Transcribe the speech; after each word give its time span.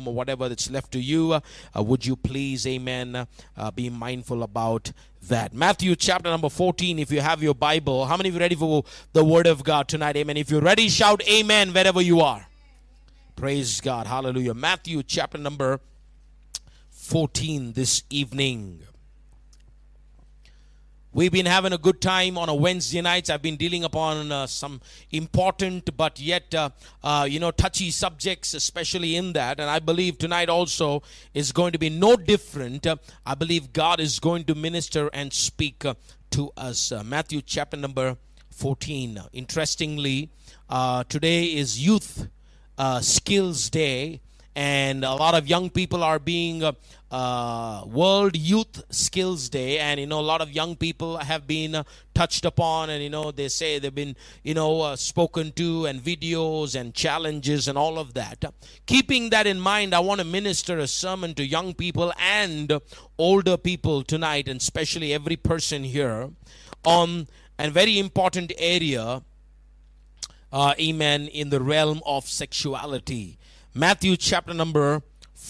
room 0.00 0.08
or 0.08 0.14
whatever 0.14 0.48
that's 0.48 0.70
left 0.70 0.92
to 0.92 1.00
you, 1.00 1.32
uh, 1.34 1.82
would 1.82 2.04
you 2.04 2.16
please, 2.16 2.66
amen, 2.66 3.26
uh, 3.56 3.70
be 3.70 3.90
mindful 3.90 4.42
about 4.42 4.92
that. 5.28 5.52
Matthew 5.52 5.94
chapter 5.96 6.30
number 6.30 6.48
14, 6.48 6.98
if 6.98 7.12
you 7.12 7.20
have 7.20 7.42
your 7.42 7.54
Bible. 7.54 8.06
How 8.06 8.16
many 8.16 8.30
of 8.30 8.34
you 8.34 8.40
ready 8.40 8.54
for 8.54 8.84
the 9.12 9.24
Word 9.24 9.46
of 9.46 9.62
God 9.62 9.88
tonight? 9.88 10.16
Amen. 10.16 10.36
If 10.36 10.50
you're 10.50 10.62
ready, 10.62 10.88
shout 10.88 11.22
amen 11.28 11.72
wherever 11.72 12.00
you 12.00 12.20
are. 12.20 12.46
Praise 13.36 13.80
God. 13.80 14.06
Hallelujah. 14.06 14.54
Matthew 14.54 15.02
chapter 15.02 15.38
number 15.38 15.80
14 16.90 17.72
this 17.72 18.02
evening. 18.10 18.82
We've 21.12 21.32
been 21.32 21.46
having 21.46 21.72
a 21.72 21.78
good 21.78 22.00
time 22.00 22.38
on 22.38 22.48
a 22.48 22.54
Wednesday 22.54 23.00
nights. 23.00 23.30
I've 23.30 23.42
been 23.42 23.56
dealing 23.56 23.82
upon 23.82 24.30
uh, 24.30 24.46
some 24.46 24.80
important 25.10 25.96
but 25.96 26.20
yet, 26.20 26.54
uh, 26.54 26.70
uh, 27.02 27.26
you 27.28 27.40
know, 27.40 27.50
touchy 27.50 27.90
subjects, 27.90 28.54
especially 28.54 29.16
in 29.16 29.32
that. 29.32 29.58
And 29.58 29.68
I 29.68 29.80
believe 29.80 30.18
tonight 30.18 30.48
also 30.48 31.02
is 31.34 31.50
going 31.50 31.72
to 31.72 31.80
be 31.80 31.90
no 31.90 32.14
different. 32.14 32.86
I 33.26 33.34
believe 33.34 33.72
God 33.72 33.98
is 33.98 34.20
going 34.20 34.44
to 34.44 34.54
minister 34.54 35.10
and 35.12 35.32
speak 35.32 35.84
uh, 35.84 35.94
to 36.30 36.52
us. 36.56 36.92
Uh, 36.92 37.02
Matthew 37.02 37.42
chapter 37.42 37.76
number 37.76 38.16
14. 38.52 39.18
Interestingly, 39.32 40.30
uh, 40.68 41.02
today 41.08 41.46
is 41.46 41.84
Youth 41.84 42.28
Skills 43.00 43.68
Day 43.68 44.20
and 44.54 45.04
a 45.04 45.14
lot 45.14 45.34
of 45.34 45.48
young 45.48 45.70
people 45.70 46.02
are 46.04 46.18
being 46.18 46.62
uh, 47.10 47.82
World 47.86 48.36
Youth 48.36 48.82
Skills 48.90 49.48
Day, 49.48 49.78
and 49.78 49.98
you 49.98 50.06
know 50.06 50.20
a 50.20 50.22
lot 50.22 50.40
of 50.40 50.52
young 50.52 50.76
people 50.76 51.18
have 51.18 51.46
been 51.46 51.74
uh, 51.74 51.82
touched 52.14 52.44
upon, 52.44 52.90
and 52.90 53.02
you 53.02 53.10
know 53.10 53.30
they 53.30 53.48
say 53.48 53.78
they've 53.78 53.94
been 53.94 54.16
you 54.44 54.54
know 54.54 54.80
uh, 54.80 54.96
spoken 54.96 55.52
to, 55.52 55.86
and 55.86 56.00
videos 56.00 56.78
and 56.78 56.94
challenges 56.94 57.68
and 57.68 57.76
all 57.76 57.98
of 57.98 58.14
that. 58.14 58.44
Keeping 58.86 59.30
that 59.30 59.46
in 59.46 59.58
mind, 59.58 59.94
I 59.94 60.00
want 60.00 60.20
to 60.20 60.26
minister 60.26 60.78
a 60.78 60.86
sermon 60.86 61.34
to 61.34 61.44
young 61.44 61.74
people 61.74 62.12
and 62.18 62.80
older 63.18 63.56
people 63.56 64.02
tonight, 64.02 64.48
and 64.48 64.60
especially 64.60 65.12
every 65.12 65.36
person 65.36 65.84
here 65.84 66.30
on 66.84 67.26
a 67.58 67.70
very 67.70 67.98
important 67.98 68.52
area. 68.58 69.22
Uh, 70.52 70.74
amen. 70.80 71.28
In 71.28 71.50
the 71.50 71.60
realm 71.60 72.02
of 72.04 72.28
sexuality 72.28 73.38
Matthew 73.72 74.16
chapter 74.16 74.52
number 74.52 75.00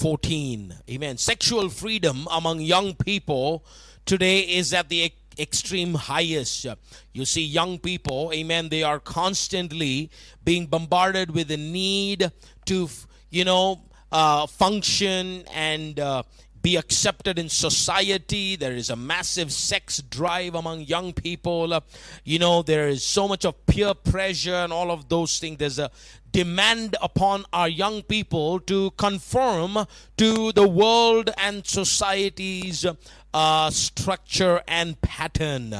14. 0.00 0.76
Amen. 0.88 1.18
Sexual 1.18 1.68
freedom 1.68 2.26
among 2.30 2.62
young 2.62 2.94
people 2.94 3.66
today 4.06 4.40
is 4.40 4.72
at 4.72 4.88
the 4.88 5.12
extreme 5.38 5.92
highest. 5.92 6.66
You 7.12 7.26
see, 7.26 7.44
young 7.44 7.78
people, 7.78 8.30
amen, 8.32 8.70
they 8.70 8.82
are 8.82 8.98
constantly 8.98 10.10
being 10.42 10.68
bombarded 10.68 11.32
with 11.32 11.48
the 11.48 11.58
need 11.58 12.32
to, 12.64 12.88
you 13.28 13.44
know, 13.44 13.82
uh, 14.10 14.46
function 14.46 15.44
and 15.52 16.00
uh, 16.00 16.22
be 16.62 16.76
accepted 16.76 17.38
in 17.38 17.48
society. 17.48 18.56
There 18.56 18.72
is 18.72 18.90
a 18.90 18.96
massive 18.96 19.52
sex 19.52 20.02
drive 20.02 20.54
among 20.54 20.80
young 20.82 21.12
people. 21.12 21.78
you 22.24 22.38
know, 22.38 22.62
there 22.62 22.88
is 22.88 23.04
so 23.04 23.26
much 23.28 23.44
of 23.44 23.66
peer 23.66 23.94
pressure 23.94 24.54
and 24.54 24.72
all 24.72 24.90
of 24.90 25.08
those 25.08 25.38
things. 25.38 25.58
There's 25.58 25.78
a 25.78 25.90
demand 26.32 26.96
upon 27.02 27.44
our 27.52 27.68
young 27.68 28.02
people 28.02 28.60
to 28.60 28.90
conform 28.92 29.86
to 30.16 30.52
the 30.52 30.68
world 30.68 31.30
and 31.38 31.66
society's 31.66 32.86
uh, 33.32 33.70
structure 33.70 34.62
and 34.66 35.00
pattern. 35.00 35.74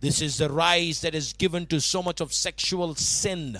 This 0.00 0.22
is 0.22 0.38
the 0.38 0.50
rise 0.50 1.00
that 1.02 1.14
is 1.14 1.32
given 1.32 1.66
to 1.66 1.80
so 1.80 2.02
much 2.02 2.20
of 2.20 2.32
sexual 2.32 2.94
sin 2.94 3.58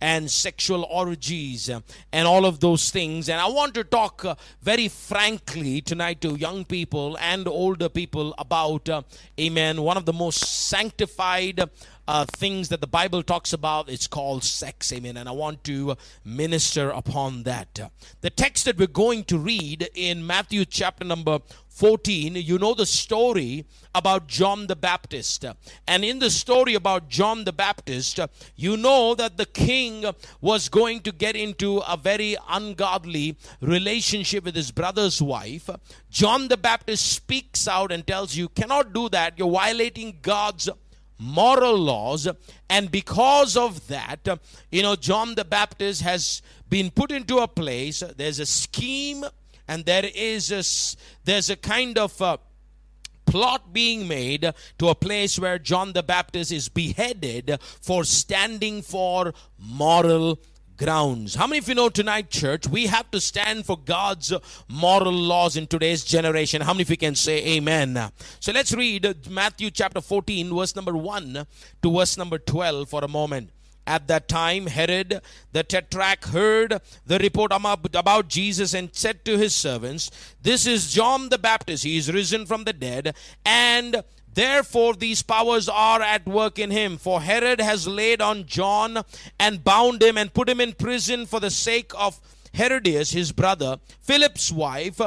and 0.00 0.30
sexual 0.30 0.84
orgies 0.84 1.68
and 1.68 2.26
all 2.28 2.44
of 2.44 2.60
those 2.60 2.90
things. 2.90 3.28
And 3.28 3.40
I 3.40 3.48
want 3.48 3.74
to 3.74 3.84
talk 3.84 4.24
uh, 4.24 4.34
very 4.62 4.88
frankly 4.88 5.80
tonight 5.80 6.20
to 6.20 6.36
young 6.36 6.64
people 6.64 7.16
and 7.20 7.48
older 7.48 7.88
people 7.88 8.34
about, 8.38 8.88
uh, 8.88 9.02
amen, 9.38 9.82
one 9.82 9.96
of 9.96 10.04
the 10.04 10.12
most 10.12 10.38
sanctified 10.68 11.68
uh, 12.08 12.24
things 12.24 12.70
that 12.70 12.80
the 12.80 12.86
Bible 12.86 13.22
talks 13.22 13.52
about. 13.52 13.90
It's 13.90 14.06
called 14.06 14.42
sex, 14.42 14.92
amen. 14.92 15.18
And 15.18 15.28
I 15.28 15.32
want 15.32 15.62
to 15.64 15.96
minister 16.24 16.88
upon 16.88 17.42
that. 17.42 17.90
The 18.22 18.30
text 18.30 18.64
that 18.64 18.78
we're 18.78 18.86
going 18.86 19.24
to 19.24 19.38
read 19.38 19.90
in 19.94 20.26
Matthew 20.26 20.64
chapter 20.64 21.04
number 21.04 21.40
14, 21.78 22.34
you 22.34 22.58
know 22.58 22.74
the 22.74 22.84
story 22.84 23.64
about 23.94 24.26
John 24.26 24.66
the 24.66 24.74
Baptist. 24.74 25.44
And 25.86 26.04
in 26.04 26.18
the 26.18 26.28
story 26.28 26.74
about 26.74 27.08
John 27.08 27.44
the 27.44 27.52
Baptist, 27.52 28.18
you 28.56 28.76
know 28.76 29.14
that 29.14 29.36
the 29.36 29.46
king 29.46 30.04
was 30.40 30.68
going 30.68 31.02
to 31.02 31.12
get 31.12 31.36
into 31.36 31.78
a 31.78 31.96
very 31.96 32.36
ungodly 32.48 33.36
relationship 33.60 34.44
with 34.44 34.56
his 34.56 34.72
brother's 34.72 35.22
wife. 35.22 35.70
John 36.10 36.48
the 36.48 36.56
Baptist 36.56 37.12
speaks 37.12 37.68
out 37.68 37.92
and 37.92 38.04
tells 38.04 38.34
you, 38.34 38.48
cannot 38.48 38.92
do 38.92 39.08
that. 39.10 39.38
You're 39.38 39.52
violating 39.52 40.18
God's 40.20 40.68
moral 41.20 41.76
laws 41.76 42.28
and 42.70 42.92
because 42.92 43.56
of 43.56 43.88
that 43.88 44.20
you 44.70 44.82
know 44.82 44.94
john 44.94 45.34
the 45.34 45.44
baptist 45.44 46.00
has 46.00 46.42
been 46.68 46.92
put 46.92 47.10
into 47.10 47.38
a 47.38 47.48
place 47.48 48.04
there's 48.16 48.38
a 48.38 48.46
scheme 48.46 49.24
and 49.68 49.84
there 49.84 50.08
is 50.14 50.50
a 50.50 50.62
there's 51.24 51.50
a 51.50 51.56
kind 51.56 51.98
of 51.98 52.20
a 52.20 52.38
plot 53.26 53.72
being 53.72 54.08
made 54.08 54.50
to 54.78 54.88
a 54.88 54.94
place 54.94 55.38
where 55.38 55.58
john 55.58 55.92
the 55.92 56.02
baptist 56.02 56.50
is 56.50 56.70
beheaded 56.70 57.58
for 57.60 58.02
standing 58.02 58.80
for 58.80 59.34
moral 59.58 60.40
grounds. 60.78 61.34
How 61.34 61.46
many 61.46 61.58
of 61.58 61.68
you 61.68 61.74
know 61.74 61.88
tonight, 61.88 62.30
church, 62.30 62.66
we 62.68 62.86
have 62.86 63.10
to 63.10 63.20
stand 63.20 63.66
for 63.66 63.76
God's 63.76 64.32
moral 64.68 65.12
laws 65.12 65.56
in 65.56 65.66
today's 65.66 66.04
generation? 66.04 66.62
How 66.62 66.72
many 66.72 66.82
of 66.82 66.90
you 66.90 66.96
can 66.96 67.16
say 67.16 67.44
amen? 67.56 68.10
So 68.40 68.52
let's 68.52 68.72
read 68.72 69.28
Matthew 69.28 69.70
chapter 69.70 70.00
14, 70.00 70.54
verse 70.56 70.76
number 70.76 70.96
1 70.96 71.46
to 71.82 71.92
verse 71.92 72.16
number 72.16 72.38
12 72.38 72.88
for 72.88 73.04
a 73.04 73.08
moment. 73.08 73.50
At 73.88 74.06
that 74.08 74.28
time, 74.28 74.66
Herod 74.66 75.22
the 75.52 75.64
Tetrarch 75.64 76.26
heard 76.26 76.82
the 77.06 77.18
report 77.18 77.52
about 77.54 78.28
Jesus 78.28 78.74
and 78.74 78.90
said 78.92 79.24
to 79.24 79.38
his 79.38 79.54
servants, 79.54 80.10
This 80.42 80.66
is 80.66 80.92
John 80.92 81.30
the 81.30 81.38
Baptist. 81.38 81.84
He 81.84 81.96
is 81.96 82.12
risen 82.12 82.44
from 82.44 82.64
the 82.64 82.74
dead, 82.74 83.16
and 83.46 84.04
Therefore, 84.34 84.94
these 84.94 85.22
powers 85.22 85.68
are 85.68 86.00
at 86.00 86.24
work 86.26 86.60
in 86.60 86.70
him. 86.70 86.96
For 86.96 87.22
Herod 87.22 87.60
has 87.60 87.88
laid 87.88 88.22
on 88.22 88.46
John 88.46 89.02
and 89.40 89.64
bound 89.64 90.00
him 90.00 90.16
and 90.16 90.32
put 90.32 90.48
him 90.48 90.60
in 90.60 90.74
prison 90.74 91.26
for 91.26 91.40
the 91.40 91.50
sake 91.50 91.90
of 91.96 92.20
Herodias, 92.52 93.10
his 93.10 93.32
brother, 93.32 93.80
Philip's 94.00 94.52
wife, 94.52 95.00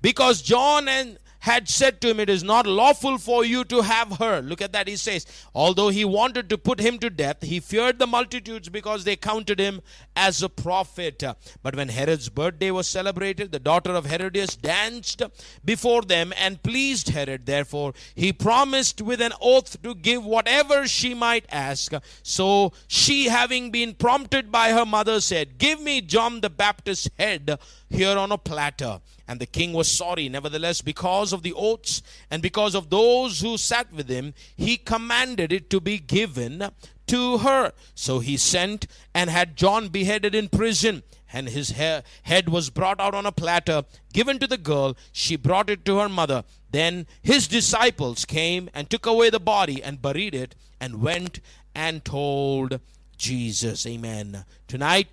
because 0.00 0.40
John 0.40 0.86
and 0.86 1.18
had 1.46 1.68
said 1.68 2.00
to 2.00 2.08
him, 2.08 2.18
It 2.18 2.28
is 2.28 2.42
not 2.42 2.66
lawful 2.66 3.18
for 3.18 3.44
you 3.44 3.62
to 3.64 3.82
have 3.82 4.18
her. 4.18 4.42
Look 4.42 4.60
at 4.60 4.72
that, 4.72 4.88
he 4.88 4.96
says. 4.96 5.26
Although 5.54 5.90
he 5.90 6.04
wanted 6.04 6.50
to 6.50 6.58
put 6.58 6.80
him 6.80 6.98
to 6.98 7.08
death, 7.08 7.40
he 7.42 7.60
feared 7.60 8.00
the 8.00 8.06
multitudes 8.06 8.68
because 8.68 9.04
they 9.04 9.14
counted 9.14 9.60
him 9.60 9.80
as 10.16 10.42
a 10.42 10.48
prophet. 10.48 11.22
But 11.62 11.76
when 11.76 11.88
Herod's 11.88 12.28
birthday 12.28 12.72
was 12.72 12.88
celebrated, 12.88 13.52
the 13.52 13.60
daughter 13.60 13.92
of 13.92 14.06
Herodias 14.06 14.56
danced 14.56 15.22
before 15.64 16.02
them 16.02 16.32
and 16.36 16.60
pleased 16.64 17.10
Herod. 17.10 17.46
Therefore, 17.46 17.94
he 18.16 18.32
promised 18.32 19.00
with 19.00 19.20
an 19.20 19.32
oath 19.40 19.80
to 19.84 19.94
give 19.94 20.24
whatever 20.24 20.88
she 20.88 21.14
might 21.14 21.46
ask. 21.48 21.92
So 22.24 22.72
she, 22.88 23.26
having 23.26 23.70
been 23.70 23.94
prompted 23.94 24.50
by 24.50 24.70
her 24.72 24.84
mother, 24.84 25.20
said, 25.20 25.58
Give 25.58 25.80
me 25.80 26.00
John 26.00 26.40
the 26.40 26.50
Baptist's 26.50 27.08
head 27.16 27.56
here 27.88 28.18
on 28.18 28.32
a 28.32 28.38
platter. 28.38 29.00
And 29.28 29.40
the 29.40 29.46
king 29.46 29.72
was 29.72 29.90
sorry. 29.90 30.28
Nevertheless, 30.28 30.82
because 30.82 31.32
of 31.32 31.42
the 31.42 31.52
oaths 31.54 32.02
and 32.30 32.40
because 32.42 32.74
of 32.74 32.90
those 32.90 33.40
who 33.40 33.56
sat 33.56 33.92
with 33.92 34.08
him, 34.08 34.34
he 34.56 34.76
commanded 34.76 35.52
it 35.52 35.68
to 35.70 35.80
be 35.80 35.98
given 35.98 36.70
to 37.08 37.38
her. 37.38 37.72
So 37.94 38.20
he 38.20 38.36
sent 38.36 38.86
and 39.14 39.30
had 39.30 39.56
John 39.56 39.88
beheaded 39.88 40.34
in 40.34 40.48
prison. 40.48 41.02
And 41.32 41.48
his 41.48 41.70
head 41.70 42.48
was 42.48 42.70
brought 42.70 43.00
out 43.00 43.14
on 43.14 43.26
a 43.26 43.32
platter, 43.32 43.82
given 44.12 44.38
to 44.38 44.46
the 44.46 44.56
girl. 44.56 44.96
She 45.12 45.36
brought 45.36 45.68
it 45.68 45.84
to 45.84 45.98
her 45.98 46.08
mother. 46.08 46.44
Then 46.70 47.06
his 47.20 47.48
disciples 47.48 48.24
came 48.24 48.70
and 48.72 48.88
took 48.88 49.06
away 49.06 49.30
the 49.30 49.40
body 49.40 49.82
and 49.82 50.00
buried 50.00 50.34
it 50.34 50.54
and 50.80 51.02
went 51.02 51.40
and 51.74 52.04
told 52.04 52.80
Jesus. 53.18 53.86
Amen. 53.86 54.44
Tonight, 54.68 55.08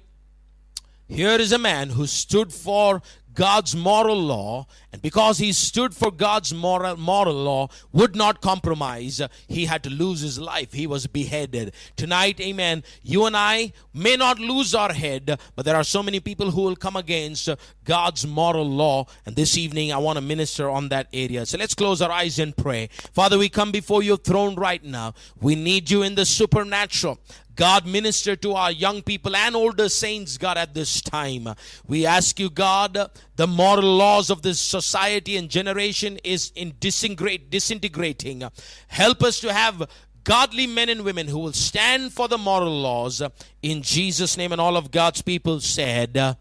here 1.07 1.35
is 1.35 1.51
a 1.51 1.57
man 1.57 1.89
who 1.89 2.07
stood 2.07 2.53
for 2.53 3.01
God's 3.33 3.75
moral 3.75 4.21
law, 4.21 4.67
and 4.91 5.01
because 5.01 5.39
he 5.39 5.51
stood 5.53 5.95
for 5.95 6.11
God's 6.11 6.53
moral, 6.53 6.97
moral 6.97 7.33
law, 7.33 7.69
would 7.91 8.15
not 8.15 8.41
compromise, 8.41 9.21
he 9.47 9.65
had 9.65 9.83
to 9.83 9.89
lose 9.89 10.21
his 10.21 10.39
life. 10.39 10.73
He 10.73 10.85
was 10.85 11.07
beheaded. 11.07 11.73
Tonight, 11.95 12.39
amen, 12.39 12.83
you 13.01 13.25
and 13.25 13.35
I 13.35 13.73
may 13.93 14.15
not 14.15 14.39
lose 14.39 14.75
our 14.75 14.93
head, 14.93 15.39
but 15.55 15.65
there 15.65 15.75
are 15.75 15.83
so 15.83 16.03
many 16.03 16.19
people 16.19 16.51
who 16.51 16.61
will 16.61 16.75
come 16.75 16.95
against 16.95 17.49
God's 17.83 18.25
moral 18.27 18.69
law. 18.69 19.07
And 19.25 19.35
this 19.35 19.57
evening, 19.57 19.91
I 19.91 19.97
want 19.97 20.17
to 20.17 20.21
minister 20.21 20.69
on 20.69 20.89
that 20.89 21.07
area. 21.11 21.45
So 21.45 21.57
let's 21.57 21.73
close 21.75 22.01
our 22.01 22.11
eyes 22.11 22.39
and 22.39 22.55
pray. 22.55 22.89
Father, 23.13 23.37
we 23.37 23.49
come 23.49 23.71
before 23.71 24.03
your 24.03 24.17
throne 24.17 24.55
right 24.55 24.83
now. 24.83 25.13
We 25.41 25.55
need 25.55 25.89
you 25.89 26.03
in 26.03 26.15
the 26.15 26.25
supernatural. 26.25 27.19
God, 27.55 27.85
minister 27.85 28.35
to 28.37 28.53
our 28.53 28.71
young 28.71 29.01
people 29.01 29.35
and 29.35 29.55
older 29.55 29.89
saints, 29.89 30.37
God, 30.37 30.57
at 30.57 30.73
this 30.73 31.01
time. 31.01 31.49
We 31.87 32.05
ask 32.05 32.39
you, 32.39 32.49
God, 32.49 33.11
the 33.35 33.47
moral 33.47 33.95
laws 33.97 34.29
of 34.29 34.41
this 34.41 34.59
society 34.59 35.37
and 35.37 35.49
generation 35.49 36.19
is 36.23 36.51
in 36.55 36.73
disintegrating. 36.79 38.43
Help 38.87 39.23
us 39.23 39.39
to 39.41 39.53
have 39.53 39.87
godly 40.23 40.67
men 40.67 40.89
and 40.89 41.01
women 41.01 41.27
who 41.27 41.39
will 41.39 41.53
stand 41.53 42.13
for 42.13 42.27
the 42.27 42.37
moral 42.37 42.81
laws 42.81 43.21
in 43.61 43.81
Jesus' 43.81 44.37
name. 44.37 44.51
And 44.51 44.61
all 44.61 44.77
of 44.77 44.91
God's 44.91 45.21
people 45.21 45.59
said, 45.59 46.37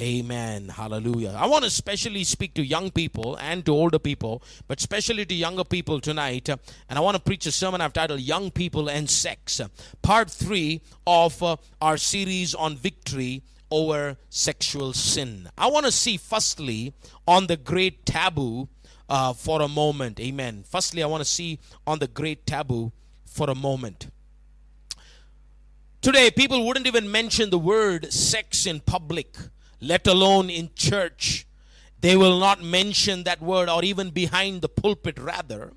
Amen. 0.00 0.68
Hallelujah. 0.70 1.34
I 1.36 1.46
want 1.46 1.64
to 1.64 1.68
especially 1.68 2.24
speak 2.24 2.54
to 2.54 2.64
young 2.64 2.90
people 2.90 3.36
and 3.36 3.66
to 3.66 3.72
older 3.72 3.98
people, 3.98 4.42
but 4.66 4.78
especially 4.78 5.26
to 5.26 5.34
younger 5.34 5.62
people 5.62 6.00
tonight. 6.00 6.48
And 6.48 6.58
I 6.88 7.00
want 7.00 7.16
to 7.16 7.22
preach 7.22 7.44
a 7.44 7.52
sermon 7.52 7.82
I've 7.82 7.92
titled 7.92 8.20
Young 8.20 8.50
People 8.50 8.88
and 8.88 9.10
Sex, 9.10 9.60
part 10.00 10.30
three 10.30 10.80
of 11.06 11.42
uh, 11.42 11.56
our 11.82 11.98
series 11.98 12.54
on 12.54 12.76
victory 12.76 13.42
over 13.70 14.16
sexual 14.30 14.94
sin. 14.94 15.50
I 15.58 15.66
want 15.66 15.84
to 15.84 15.92
see, 15.92 16.16
firstly, 16.16 16.94
on 17.28 17.46
the 17.46 17.58
great 17.58 18.06
taboo 18.06 18.70
uh, 19.10 19.34
for 19.34 19.60
a 19.60 19.68
moment. 19.68 20.18
Amen. 20.18 20.64
Firstly, 20.66 21.02
I 21.02 21.06
want 21.06 21.20
to 21.20 21.28
see 21.28 21.58
on 21.86 21.98
the 21.98 22.08
great 22.08 22.46
taboo 22.46 22.90
for 23.26 23.50
a 23.50 23.54
moment. 23.54 24.10
Today, 26.00 26.30
people 26.30 26.66
wouldn't 26.66 26.86
even 26.86 27.12
mention 27.12 27.50
the 27.50 27.58
word 27.58 28.10
sex 28.10 28.64
in 28.66 28.80
public 28.80 29.36
let 29.80 30.06
alone 30.06 30.50
in 30.50 30.70
church. 30.74 31.46
They 32.00 32.16
will 32.16 32.38
not 32.38 32.62
mention 32.62 33.24
that 33.24 33.42
word 33.42 33.68
or 33.68 33.84
even 33.84 34.10
behind 34.10 34.62
the 34.62 34.68
pulpit, 34.68 35.18
rather. 35.18 35.72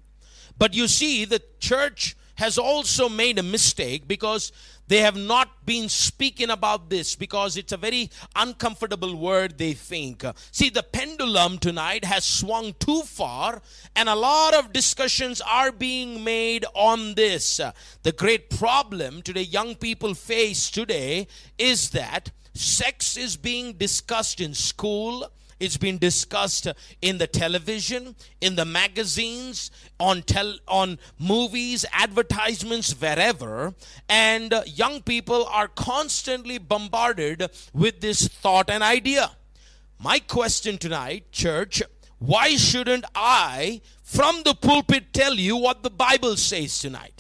But 0.57 0.73
you 0.73 0.88
see, 0.88 1.25
the 1.25 1.41
church 1.59 2.15
has 2.35 2.57
also 2.57 3.09
made 3.09 3.38
a 3.38 3.44
mistake 3.44 4.07
because 4.07 4.51
they 4.88 5.00
have 5.00 5.15
not 5.15 5.65
been 5.65 5.88
speaking 5.88 6.50
about 6.50 6.89
this 6.89 7.15
because 7.15 7.55
it's 7.57 7.71
a 7.71 7.77
very 7.77 8.09
uncomfortable 8.35 9.15
word, 9.15 9.57
they 9.57 9.73
think. 9.73 10.23
See, 10.51 10.69
the 10.69 10.83
pendulum 10.83 11.57
tonight 11.57 12.05
has 12.05 12.25
swung 12.25 12.73
too 12.79 13.03
far, 13.03 13.61
and 13.95 14.09
a 14.09 14.15
lot 14.15 14.53
of 14.53 14.73
discussions 14.73 15.41
are 15.41 15.71
being 15.71 16.23
made 16.23 16.65
on 16.73 17.13
this. 17.15 17.61
The 18.03 18.11
great 18.11 18.50
problem 18.50 19.21
today, 19.21 19.44
young 19.44 19.75
people 19.75 20.13
face 20.15 20.69
today, 20.69 21.27
is 21.57 21.91
that 21.91 22.31
Sex 22.53 23.17
is 23.17 23.38
being 23.38 23.73
discussed 23.73 24.39
in 24.39 24.53
school. 24.53 25.27
It's 25.59 25.77
been 25.77 25.97
discussed 25.97 26.67
in 27.01 27.19
the 27.19 27.27
television, 27.27 28.15
in 28.41 28.55
the 28.55 28.65
magazines, 28.65 29.71
on 30.00 30.23
tel- 30.23 30.59
on 30.67 31.00
movies, 31.17 31.85
advertisements, 31.94 32.91
wherever. 33.00 33.73
And 34.09 34.53
young 34.65 35.01
people 35.01 35.45
are 35.45 35.67
constantly 35.67 36.57
bombarded 36.57 37.50
with 37.73 38.01
this 38.01 38.27
thought 38.27 38.69
and 38.69 38.83
idea. 38.83 39.31
My 40.00 40.19
question 40.19 40.77
tonight, 40.77 41.31
church, 41.31 41.81
why 42.19 42.55
shouldn't 42.55 43.05
I, 43.15 43.81
from 44.01 44.44
the 44.44 44.53
pulpit, 44.53 45.13
tell 45.13 45.35
you 45.35 45.55
what 45.55 45.83
the 45.83 45.89
Bible 45.89 46.35
says 46.35 46.79
tonight? 46.79 47.12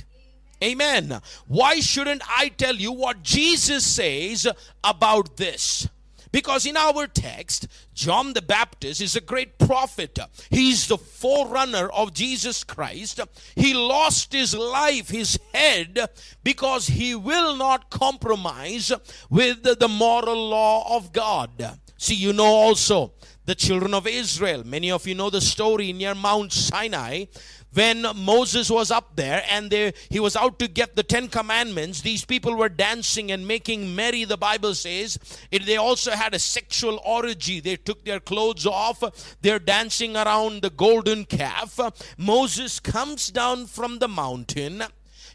Amen. 0.63 1.19
Why 1.47 1.81
shouldn't 1.81 2.23
I 2.27 2.47
tell 2.47 2.75
you 2.75 2.91
what 2.91 3.21
Jesus 3.21 3.85
says 3.85 4.47
about 4.83 5.37
this? 5.37 5.89
Because 6.31 6.65
in 6.65 6.75
our 6.75 7.05
text, 7.05 7.67
John 7.93 8.33
the 8.33 8.41
Baptist 8.41 9.01
is 9.01 9.15
a 9.15 9.21
great 9.21 9.59
prophet. 9.59 10.17
He's 10.49 10.87
the 10.87 10.97
forerunner 10.97 11.89
of 11.89 12.13
Jesus 12.13 12.63
Christ. 12.63 13.19
He 13.55 13.75
lost 13.75 14.33
his 14.33 14.55
life, 14.55 15.09
his 15.09 15.37
head, 15.53 16.09
because 16.43 16.87
he 16.87 17.13
will 17.13 17.55
not 17.55 17.91
compromise 17.91 18.91
with 19.29 19.61
the 19.63 19.87
moral 19.87 20.49
law 20.49 20.97
of 20.97 21.13
God. 21.13 21.77
See, 21.97 22.15
you 22.15 22.33
know 22.33 22.45
also 22.45 23.13
the 23.45 23.55
children 23.55 23.93
of 23.93 24.07
Israel. 24.07 24.63
Many 24.65 24.91
of 24.91 25.07
you 25.07 25.15
know 25.15 25.29
the 25.29 25.41
story 25.41 25.93
near 25.93 26.15
Mount 26.15 26.53
Sinai 26.53 27.25
when 27.73 28.05
Moses 28.15 28.69
was 28.69 28.91
up 28.91 29.15
there 29.15 29.43
and 29.49 29.71
they, 29.71 29.93
he 30.09 30.19
was 30.19 30.35
out 30.35 30.59
to 30.59 30.67
get 30.67 30.95
the 30.95 31.03
Ten 31.03 31.27
Commandments, 31.27 32.01
these 32.01 32.23
people 32.23 32.55
were 32.55 32.69
dancing 32.69 33.31
and 33.31 33.47
making 33.47 33.95
merry, 33.95 34.25
the 34.25 34.37
Bible 34.37 34.75
says. 34.75 35.17
It, 35.51 35.65
they 35.65 35.77
also 35.77 36.11
had 36.11 36.33
a 36.33 36.39
sexual 36.39 37.01
orgy. 37.03 37.59
They 37.59 37.77
took 37.77 38.05
their 38.05 38.19
clothes 38.19 38.65
off, 38.65 39.03
they're 39.41 39.59
dancing 39.59 40.15
around 40.15 40.61
the 40.61 40.69
golden 40.69 41.25
calf. 41.25 41.79
Moses 42.17 42.79
comes 42.79 43.31
down 43.31 43.65
from 43.65 43.99
the 43.99 44.07
mountain 44.07 44.83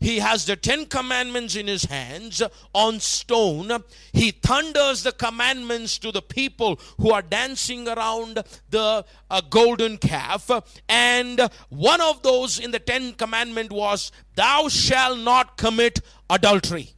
he 0.01 0.19
has 0.19 0.47
the 0.47 0.57
Ten 0.57 0.87
Commandments 0.87 1.57
in 1.57 1.67
his 1.67 1.85
hands 1.85 2.43
on 2.73 3.01
stone. 3.01 3.85
He 4.13 4.31
thunders 4.31 5.03
the 5.03 5.13
commandments 5.13 5.99
to 5.99 6.13
the 6.13 6.23
people 6.23 6.79
who 6.99 7.11
are 7.11 7.23
dancing 7.23 7.89
around 7.89 8.43
the 8.71 9.05
uh, 9.31 9.41
golden 9.49 9.99
calf. 9.99 10.51
And 10.89 11.49
one 11.69 12.01
of 12.01 12.23
those 12.23 12.59
in 12.59 12.71
the 12.71 12.79
Ten 12.79 13.13
Commandment 13.13 13.73
was, 13.73 14.13
Thou 14.35 14.69
shalt 14.69 15.19
not 15.19 15.57
commit 15.57 16.01
adultery 16.31 16.95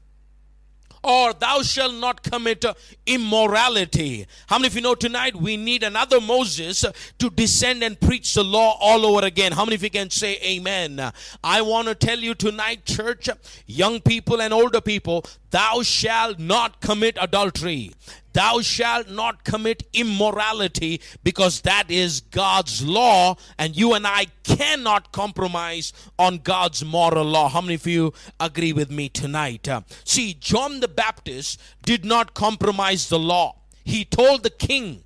or 1.02 1.32
thou 1.32 1.62
shalt 1.62 1.94
not 1.94 2.23
commit 2.23 2.64
immorality. 3.06 4.26
How 4.47 4.58
many 4.58 4.69
of 4.69 4.75
you 4.75 4.82
know 4.82 4.94
tonight 4.94 5.35
we 5.35 5.56
need 5.56 5.82
another 5.82 6.20
Moses 6.20 6.85
to 7.19 7.31
descend 7.31 7.82
and 7.82 7.99
preach 7.99 8.35
the 8.35 8.44
law 8.44 8.76
all 8.81 9.06
over 9.06 9.26
again? 9.26 9.52
How 9.52 9.64
many 9.64 9.76
of 9.76 9.82
you 9.82 9.91
can 9.91 10.11
say 10.11 10.38
amen? 10.43 11.12
I 11.43 11.62
want 11.62 11.88
to 11.88 11.94
tell 11.94 12.19
you 12.19 12.35
tonight, 12.35 12.85
church, 12.85 13.29
young 13.67 14.00
people 14.00 14.43
and 14.43 14.52
older 14.52 14.81
people, 14.81 15.25
thou 15.50 15.82
shalt 15.82 16.38
not 16.38 16.81
commit 16.81 17.17
adultery 17.20 17.93
thou 18.32 18.61
shalt 18.61 19.08
not 19.08 19.44
commit 19.44 19.82
immorality 19.93 21.00
because 21.25 21.62
that 21.62 21.91
is 21.91 22.20
God's 22.20 22.85
law 22.85 23.37
and 23.58 23.76
you 23.76 23.94
and 23.94 24.06
I 24.06 24.26
cannot 24.43 25.12
compromise 25.12 25.93
on 26.19 26.38
God's 26.38 26.85
moral 26.85 27.25
law. 27.25 27.49
How 27.49 27.61
many 27.61 27.75
of 27.75 27.87
you 27.87 28.12
agree 28.38 28.73
with 28.73 28.91
me 28.91 29.08
tonight? 29.08 29.69
Uh, 29.69 29.82
see, 30.05 30.35
John 30.35 30.81
the 30.81 30.88
Baptist 30.88 31.61
did 31.82 32.05
not 32.05 32.35
compromise 32.35 33.08
the 33.08 33.19
law. 33.19 33.56
He 33.85 34.05
told 34.05 34.43
the 34.43 34.50
king, 34.50 35.05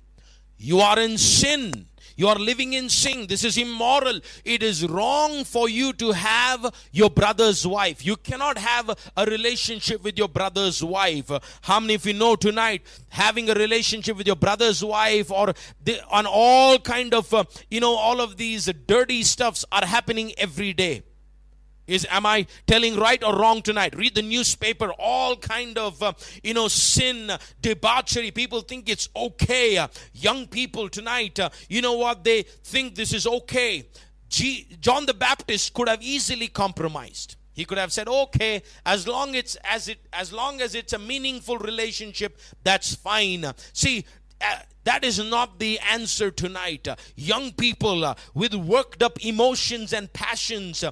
You 0.57 0.79
are 0.79 0.99
in 0.99 1.17
sin 1.17 1.87
you 2.15 2.27
are 2.27 2.35
living 2.37 2.73
in 2.73 2.89
sin. 2.89 3.27
This 3.27 3.43
is 3.43 3.57
immoral. 3.57 4.19
It 4.43 4.63
is 4.63 4.87
wrong 4.87 5.43
for 5.43 5.69
you 5.69 5.93
to 5.93 6.11
have 6.11 6.73
your 6.91 7.09
brother's 7.09 7.65
wife. 7.65 8.05
You 8.05 8.15
cannot 8.15 8.57
have 8.57 8.89
a 9.17 9.25
relationship 9.25 10.03
with 10.03 10.17
your 10.17 10.29
brother's 10.29 10.83
wife. 10.83 11.31
How 11.61 11.79
many 11.79 11.95
of 11.95 12.05
you 12.05 12.13
know 12.13 12.35
tonight 12.35 12.83
having 13.09 13.49
a 13.49 13.53
relationship 13.53 14.17
with 14.17 14.27
your 14.27 14.35
brother's 14.35 14.83
wife 14.83 15.31
or 15.31 15.53
the, 15.83 16.01
on 16.09 16.25
all 16.25 16.79
kind 16.79 17.13
of 17.13 17.33
uh, 17.33 17.43
you 17.69 17.79
know 17.79 17.95
all 17.95 18.21
of 18.21 18.37
these 18.37 18.71
dirty 18.87 19.23
stuffs 19.23 19.65
are 19.71 19.85
happening 19.85 20.33
every 20.37 20.73
day 20.73 21.03
is 21.87 22.05
am 22.09 22.25
i 22.25 22.45
telling 22.65 22.95
right 22.95 23.23
or 23.23 23.35
wrong 23.37 23.61
tonight? 23.61 23.95
Read 23.95 24.15
the 24.15 24.21
newspaper. 24.21 24.91
All 24.97 25.35
kind 25.35 25.77
of 25.77 26.01
uh, 26.01 26.13
you 26.43 26.53
know 26.53 26.67
sin 26.67 27.31
debauchery. 27.61 28.31
People 28.31 28.61
think 28.61 28.89
it's 28.89 29.09
okay. 29.15 29.77
Uh, 29.77 29.87
young 30.13 30.47
people 30.47 30.89
tonight 30.89 31.39
uh, 31.39 31.49
you 31.69 31.81
know 31.81 31.93
what? 31.93 32.23
They 32.23 32.43
think 32.43 32.95
this 32.95 33.13
is 33.13 33.27
okay. 33.27 33.87
G- 34.27 34.67
john 34.81 35.05
the 35.05 35.13
baptist 35.13 35.73
could 35.73 35.87
have 35.87 36.01
easily 36.01 36.47
compromised. 36.47 37.35
He 37.53 37.63
could 37.63 37.77
have 37.77 37.93
said 37.93 38.07
okay 38.07 38.63
as 38.85 39.07
long 39.07 39.35
it's 39.35 39.55
as 39.63 39.87
it 39.87 39.99
as 40.11 40.33
long 40.33 40.61
as 40.61 40.75
it's 40.75 40.93
a 40.93 40.99
meaningful 40.99 41.57
relationship 41.57 42.39
that's 42.63 42.95
fine. 42.95 43.45
See 43.73 44.05
uh, 44.41 44.57
that 44.83 45.03
is 45.03 45.19
not 45.19 45.59
the 45.59 45.79
answer 45.79 46.31
tonight. 46.31 46.87
Uh, 46.87 46.95
young 47.15 47.51
people 47.51 48.05
uh, 48.05 48.15
with 48.33 48.53
worked 48.53 49.01
up 49.01 49.23
emotions 49.25 49.93
and 49.93 50.11
passions 50.13 50.83
uh, 50.83 50.91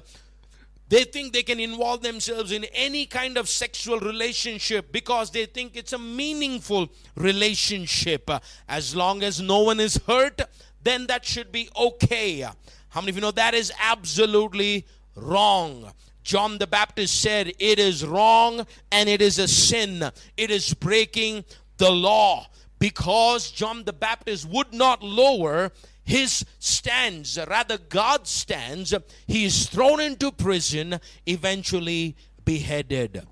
they 0.94 1.02
think 1.02 1.32
they 1.32 1.42
can 1.42 1.58
involve 1.58 2.02
themselves 2.02 2.52
in 2.52 2.62
any 2.72 3.04
kind 3.04 3.36
of 3.36 3.48
sexual 3.48 3.98
relationship 3.98 4.92
because 4.92 5.32
they 5.32 5.44
think 5.44 5.74
it's 5.74 5.92
a 5.92 5.98
meaningful 5.98 6.88
relationship. 7.16 8.30
As 8.68 8.94
long 8.94 9.24
as 9.24 9.40
no 9.40 9.62
one 9.62 9.80
is 9.80 9.98
hurt, 10.06 10.40
then 10.84 11.08
that 11.08 11.24
should 11.24 11.50
be 11.50 11.68
okay. 11.76 12.46
How 12.90 13.00
many 13.00 13.10
of 13.10 13.16
you 13.16 13.22
know 13.22 13.32
that 13.32 13.54
is 13.54 13.72
absolutely 13.80 14.86
wrong? 15.16 15.90
John 16.22 16.58
the 16.58 16.68
Baptist 16.68 17.20
said 17.20 17.48
it 17.58 17.80
is 17.80 18.06
wrong 18.06 18.64
and 18.92 19.08
it 19.08 19.20
is 19.20 19.40
a 19.40 19.48
sin. 19.48 20.12
It 20.36 20.52
is 20.52 20.74
breaking 20.74 21.44
the 21.78 21.90
law 21.90 22.46
because 22.78 23.50
John 23.50 23.82
the 23.82 23.92
Baptist 23.92 24.48
would 24.48 24.72
not 24.72 25.02
lower 25.02 25.72
his 26.04 26.44
stands, 26.58 27.38
rather, 27.48 27.78
God 27.78 28.26
stands. 28.26 28.94
He 29.26 29.44
is 29.44 29.66
thrown 29.68 30.00
into 30.00 30.30
prison, 30.30 31.00
eventually 31.26 32.16
beheaded. 32.44 33.22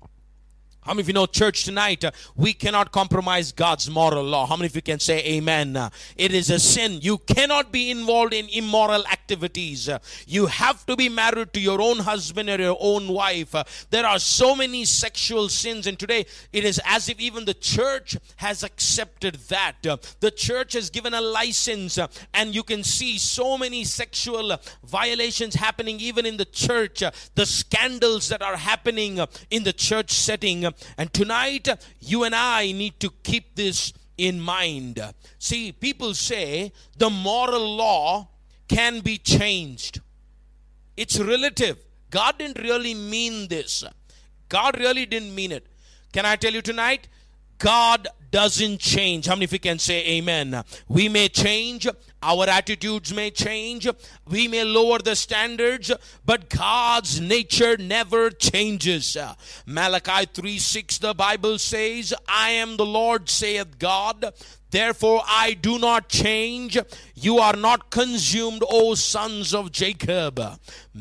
How 0.85 0.91
many 0.91 1.01
of 1.03 1.07
you 1.07 1.13
know, 1.13 1.25
church 1.25 1.63
tonight, 1.63 2.03
uh, 2.03 2.11
we 2.35 2.51
cannot 2.51 2.91
compromise 2.91 3.53
God's 3.53 3.89
moral 3.89 4.25
law? 4.25 4.45
How 4.45 4.57
many 4.57 4.67
of 4.67 4.75
you 4.75 4.81
can 4.81 4.99
say 4.99 5.23
amen? 5.25 5.77
Uh, 5.77 5.89
it 6.17 6.33
is 6.33 6.49
a 6.49 6.59
sin. 6.59 6.99
You 7.01 7.19
cannot 7.19 7.71
be 7.71 7.89
involved 7.89 8.33
in 8.33 8.49
immoral 8.49 9.07
activities. 9.07 9.87
Uh, 9.87 9.99
you 10.27 10.47
have 10.47 10.85
to 10.87 10.97
be 10.97 11.07
married 11.07 11.53
to 11.53 11.61
your 11.61 11.81
own 11.81 11.99
husband 11.99 12.49
or 12.49 12.59
your 12.59 12.75
own 12.81 13.07
wife. 13.07 13.55
Uh, 13.55 13.63
there 13.91 14.05
are 14.05 14.19
so 14.19 14.57
many 14.57 14.83
sexual 14.83 15.47
sins, 15.47 15.87
and 15.87 15.97
today 15.97 16.25
it 16.51 16.65
is 16.65 16.81
as 16.85 17.07
if 17.07 17.17
even 17.17 17.45
the 17.45 17.53
church 17.53 18.17
has 18.35 18.61
accepted 18.61 19.35
that. 19.47 19.87
Uh, 19.87 19.95
the 20.19 20.31
church 20.31 20.73
has 20.73 20.89
given 20.89 21.13
a 21.13 21.21
license, 21.21 21.97
uh, 21.97 22.07
and 22.33 22.53
you 22.53 22.63
can 22.63 22.83
see 22.83 23.17
so 23.17 23.57
many 23.57 23.85
sexual 23.85 24.57
violations 24.83 25.55
happening 25.55 26.01
even 26.01 26.25
in 26.25 26.35
the 26.35 26.45
church. 26.45 27.01
the 27.35 27.45
scandals 27.45 28.27
that 28.27 28.41
are 28.41 28.57
happening 28.57 29.19
in 29.49 29.63
the 29.63 29.71
church 29.71 30.11
setting 30.11 30.72
and 30.97 31.13
tonight, 31.13 31.67
you 31.99 32.23
and 32.23 32.35
I 32.35 32.71
need 32.71 32.99
to 32.99 33.11
keep 33.23 33.55
this 33.55 33.93
in 34.17 34.39
mind. 34.39 35.01
See, 35.39 35.71
people 35.71 36.13
say 36.13 36.71
the 36.97 37.09
moral 37.09 37.75
law 37.75 38.29
can 38.67 38.99
be 39.01 39.17
changed, 39.17 40.01
it's 40.95 41.19
relative. 41.19 41.77
God 42.09 42.37
didn't 42.37 42.59
really 42.59 42.93
mean 42.93 43.47
this. 43.47 43.83
God 44.47 44.79
really 44.79 45.07
didn't 45.07 45.33
mean 45.33 45.51
it. 45.51 45.65
Can 46.11 46.27
I 46.27 46.35
tell 46.35 46.53
you 46.53 46.61
tonight? 46.61 47.07
God 47.63 48.09
doesn't 48.29 48.79
change. 48.79 49.25
How 49.25 49.35
many 49.35 49.45
of 49.45 49.53
you 49.53 49.59
can 49.59 49.79
say 49.79 50.05
amen? 50.17 50.65
We 50.89 51.07
may 51.07 51.29
change, 51.29 51.87
our 52.21 52.49
attitudes 52.49 53.13
may 53.13 53.31
change, 53.31 53.87
we 54.27 54.49
may 54.49 54.65
lower 54.65 54.99
the 54.99 55.15
standards, 55.15 55.89
but 56.25 56.49
God's 56.49 57.21
nature 57.21 57.77
never 57.77 58.31
changes. 58.31 59.15
Malachi 59.65 60.25
3 60.33 60.59
6, 60.59 60.97
the 60.97 61.13
Bible 61.13 61.57
says, 61.57 62.13
I 62.27 62.49
am 62.49 62.75
the 62.75 62.85
Lord, 62.85 63.29
saith 63.29 63.79
God. 63.79 64.33
Therefore 64.73 65.21
I 65.27 65.53
do 65.53 65.77
not 65.77 66.09
change. 66.09 66.79
You 67.13 67.37
are 67.37 67.55
not 67.55 67.91
consumed, 67.91 68.63
O 68.67 68.95
sons 68.95 69.53
of 69.53 69.71
Jacob. 69.71 70.41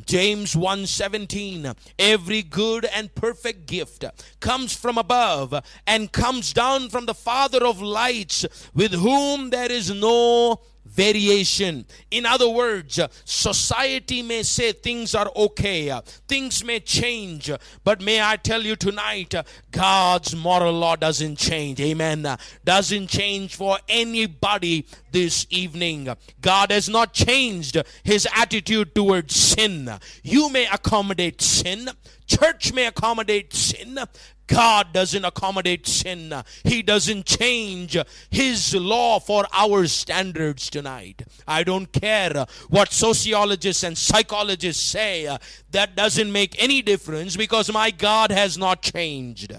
James 0.05 0.55
1:17 0.55 1.75
Every 1.99 2.43
good 2.43 2.85
and 2.85 3.14
perfect 3.14 3.64
gift 3.64 4.05
comes 4.41 4.76
from 4.76 4.99
above 4.99 5.55
and 5.87 6.12
comes 6.12 6.52
down 6.52 6.91
from 6.91 7.07
the 7.07 7.14
Father 7.14 7.64
of 7.64 7.81
lights, 7.81 8.45
with 8.75 8.93
whom 8.93 9.49
there 9.49 9.73
is 9.73 9.91
no 9.91 10.61
variation. 10.93 11.87
In 12.11 12.27
other 12.27 12.49
words, 12.49 12.99
uh, 12.99 13.09
society 13.25 14.23
may 14.23 14.43
say 14.43 14.73
things 14.73 15.15
are 15.15 15.31
okay, 15.35 15.91
uh, 15.91 16.03
things 16.29 16.63
may 16.65 16.81
change, 16.81 17.51
uh, 17.51 17.59
but 17.83 18.01
may 18.01 18.23
I 18.23 18.37
tell 18.37 18.63
you 18.63 18.77
tonight, 18.77 19.35
God's 19.71 20.37
moral 20.37 20.75
law 20.75 20.97
doesn't 20.97 21.37
change. 21.37 21.81
Amen. 21.81 22.27
Doesn't 22.65 23.09
change 23.09 23.57
for 23.57 23.79
anybody 23.89 24.87
this 25.11 25.47
evening. 25.51 26.09
God 26.41 26.71
has 26.71 26.89
not 26.89 27.13
changed 27.15 27.77
his 28.03 28.29
attitude 28.35 28.95
towards 28.95 29.35
sin. 29.35 29.91
You 30.23 30.51
may 30.51 30.67
accommodate 30.67 31.41
sin, 31.41 31.89
church 32.27 32.73
may 32.73 32.87
accommodate 32.87 33.55
sin, 33.55 33.99
God 34.47 34.93
doesn't 34.93 35.25
accommodate 35.25 35.87
sin. 35.87 36.35
He 36.65 36.83
doesn't 36.83 37.27
change 37.27 37.97
His 38.31 38.75
law 38.75 39.21
for 39.21 39.47
our 39.53 39.87
standards 39.87 40.69
tonight. 40.71 41.23
I 41.47 41.65
don't 41.65 41.93
care 41.93 42.47
what 42.69 42.93
sociologists 42.93 43.83
and 43.83 43.97
psychologists 43.97 44.83
say. 44.83 45.37
That 45.71 45.97
doesn't 45.97 46.31
make 46.31 46.61
any 46.63 46.83
difference 46.83 47.37
because 47.37 47.73
my 47.73 47.91
God 47.91 48.31
has 48.31 48.59
not 48.59 48.83
changed. 48.83 49.53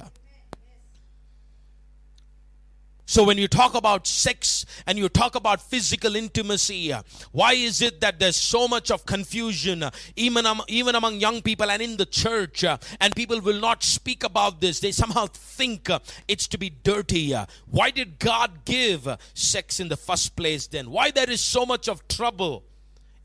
So, 3.14 3.24
when 3.24 3.38
you 3.38 3.48
talk 3.48 3.76
about 3.76 4.08
sex 4.08 4.66
and 4.88 4.98
you 4.98 5.08
talk 5.08 5.36
about 5.36 5.62
physical 5.62 6.16
intimacy, 6.16 6.92
why 7.32 7.54
is 7.54 7.80
it 7.80 8.02
that 8.02 8.18
there's 8.18 8.36
so 8.36 8.68
much 8.68 8.90
of 8.90 9.06
confusion, 9.06 9.84
uh, 9.84 9.92
even, 10.16 10.48
even 10.68 10.96
among 10.96 11.20
young 11.20 11.44
people 11.44 11.70
and 11.70 11.80
in 11.80 11.98
the 11.98 12.08
church, 12.08 12.64
uh, 12.64 12.80
and 13.00 13.16
people 13.16 13.40
will 13.40 13.60
not 13.60 13.84
speak 13.84 14.24
about 14.24 14.62
this? 14.62 14.80
They 14.80 14.92
somehow 14.92 15.28
think 15.28 15.92
uh, 15.92 16.00
it's 16.28 16.48
to 16.48 16.58
be 16.58 16.72
dirty. 16.72 17.36
Why 17.68 17.92
did 17.92 18.18
God 18.18 18.66
give 18.66 19.08
sex 19.36 19.80
in 19.80 19.90
the 19.90 19.98
first 19.98 20.36
place 20.36 20.66
then? 20.66 20.90
Why 20.90 21.12
there 21.12 21.30
is 21.30 21.40
so 21.40 21.68
much 21.68 21.88
of 21.88 22.08
trouble? 22.08 22.64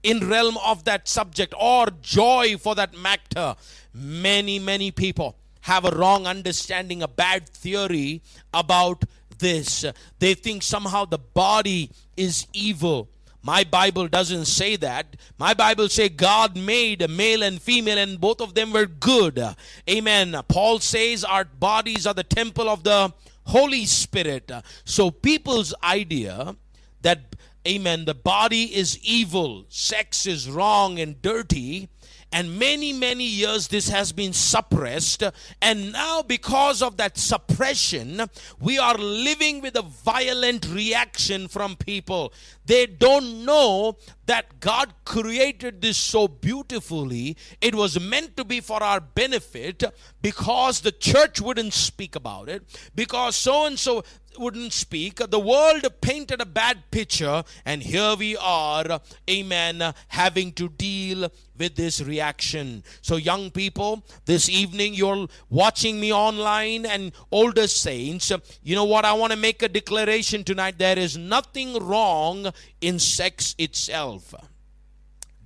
in 0.04 0.28
realm 0.28 0.56
of 0.64 0.84
that 0.84 1.08
subject 1.08 1.52
or 1.58 1.86
joy 2.00 2.56
for 2.56 2.76
that 2.76 2.96
matter 2.96 3.56
many 3.92 4.56
many 4.56 4.92
people 4.92 5.34
have 5.62 5.84
a 5.84 5.90
wrong 5.90 6.24
understanding 6.24 7.02
a 7.02 7.08
bad 7.08 7.48
theory 7.48 8.22
about 8.54 9.02
this. 9.38 9.84
They 10.18 10.34
think 10.34 10.62
somehow 10.62 11.04
the 11.04 11.18
body 11.18 11.90
is 12.16 12.46
evil. 12.52 13.08
My 13.42 13.64
Bible 13.64 14.08
doesn't 14.08 14.46
say 14.46 14.76
that. 14.76 15.16
My 15.38 15.54
Bible 15.54 15.88
say 15.88 16.08
God 16.08 16.56
made 16.56 17.08
male 17.08 17.42
and 17.42 17.62
female 17.62 17.98
and 17.98 18.20
both 18.20 18.40
of 18.40 18.54
them 18.54 18.72
were 18.72 18.86
good. 18.86 19.42
Amen. 19.88 20.36
Paul 20.48 20.80
says 20.80 21.24
our 21.24 21.44
bodies 21.44 22.06
are 22.06 22.14
the 22.14 22.24
temple 22.24 22.68
of 22.68 22.84
the 22.84 23.12
Holy 23.44 23.86
Spirit. 23.86 24.50
So 24.84 25.10
people's 25.10 25.72
idea 25.82 26.56
that 27.02 27.36
amen 27.66 28.04
the 28.04 28.14
body 28.14 28.74
is 28.74 28.98
evil, 29.02 29.64
sex 29.68 30.26
is 30.26 30.50
wrong 30.50 30.98
and 30.98 31.20
dirty 31.22 31.88
and 32.32 32.58
many, 32.58 32.92
many 32.92 33.24
years 33.24 33.68
this 33.68 33.88
has 33.88 34.12
been 34.12 34.32
suppressed. 34.32 35.22
And 35.62 35.92
now, 35.92 36.22
because 36.22 36.82
of 36.82 36.96
that 36.98 37.16
suppression, 37.16 38.22
we 38.60 38.78
are 38.78 38.96
living 38.96 39.60
with 39.60 39.76
a 39.76 39.82
violent 39.82 40.68
reaction 40.68 41.48
from 41.48 41.76
people. 41.76 42.32
They 42.66 42.86
don't 42.86 43.44
know 43.44 43.96
that 44.26 44.60
God 44.60 44.92
created 45.04 45.80
this 45.80 45.96
so 45.96 46.28
beautifully. 46.28 47.36
It 47.62 47.74
was 47.74 47.98
meant 47.98 48.36
to 48.36 48.44
be 48.44 48.60
for 48.60 48.82
our 48.82 49.00
benefit 49.00 49.82
because 50.20 50.80
the 50.80 50.92
church 50.92 51.40
wouldn't 51.40 51.72
speak 51.72 52.14
about 52.14 52.50
it, 52.50 52.62
because 52.94 53.36
so 53.36 53.64
and 53.64 53.78
so 53.78 54.04
wouldn't 54.38 54.72
speak. 54.72 55.16
The 55.16 55.38
world 55.38 55.86
painted 56.00 56.40
a 56.40 56.46
bad 56.46 56.90
picture, 56.90 57.42
and 57.64 57.82
here 57.82 58.14
we 58.16 58.36
are, 58.36 59.00
amen, 59.28 59.94
having 60.08 60.52
to 60.52 60.68
deal 60.68 61.30
with 61.58 61.76
this 61.76 62.00
reaction. 62.00 62.84
So, 63.02 63.16
young 63.16 63.50
people, 63.50 64.04
this 64.24 64.48
evening 64.48 64.94
you're 64.94 65.26
watching 65.50 66.00
me 66.00 66.12
online, 66.12 66.86
and 66.86 67.12
older 67.30 67.66
saints, 67.66 68.32
you 68.62 68.74
know 68.74 68.84
what? 68.84 69.04
I 69.04 69.12
want 69.12 69.32
to 69.32 69.38
make 69.38 69.62
a 69.62 69.68
declaration 69.68 70.44
tonight. 70.44 70.78
There 70.78 70.98
is 70.98 71.16
nothing 71.16 71.74
wrong 71.84 72.52
in 72.80 72.98
sex 72.98 73.54
itself. 73.58 74.34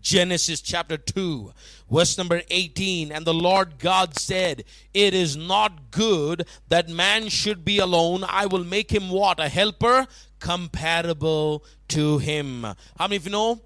Genesis 0.02 0.60
chapter 0.60 0.96
2, 0.96 1.52
verse 1.90 2.18
number 2.18 2.42
18. 2.50 3.12
And 3.12 3.24
the 3.24 3.32
Lord 3.32 3.78
God 3.78 4.18
said, 4.18 4.64
It 4.92 5.14
is 5.14 5.36
not 5.36 5.90
good 5.90 6.46
that 6.68 6.88
man 6.88 7.28
should 7.28 7.64
be 7.64 7.78
alone. 7.78 8.24
I 8.28 8.46
will 8.46 8.64
make 8.64 8.90
him 8.90 9.08
what? 9.08 9.40
A 9.40 9.48
helper 9.48 10.06
comparable 10.40 11.64
to 11.88 12.18
him. 12.18 12.64
How 12.64 12.76
many 13.06 13.16
of 13.16 13.24
you 13.26 13.32
know? 13.32 13.60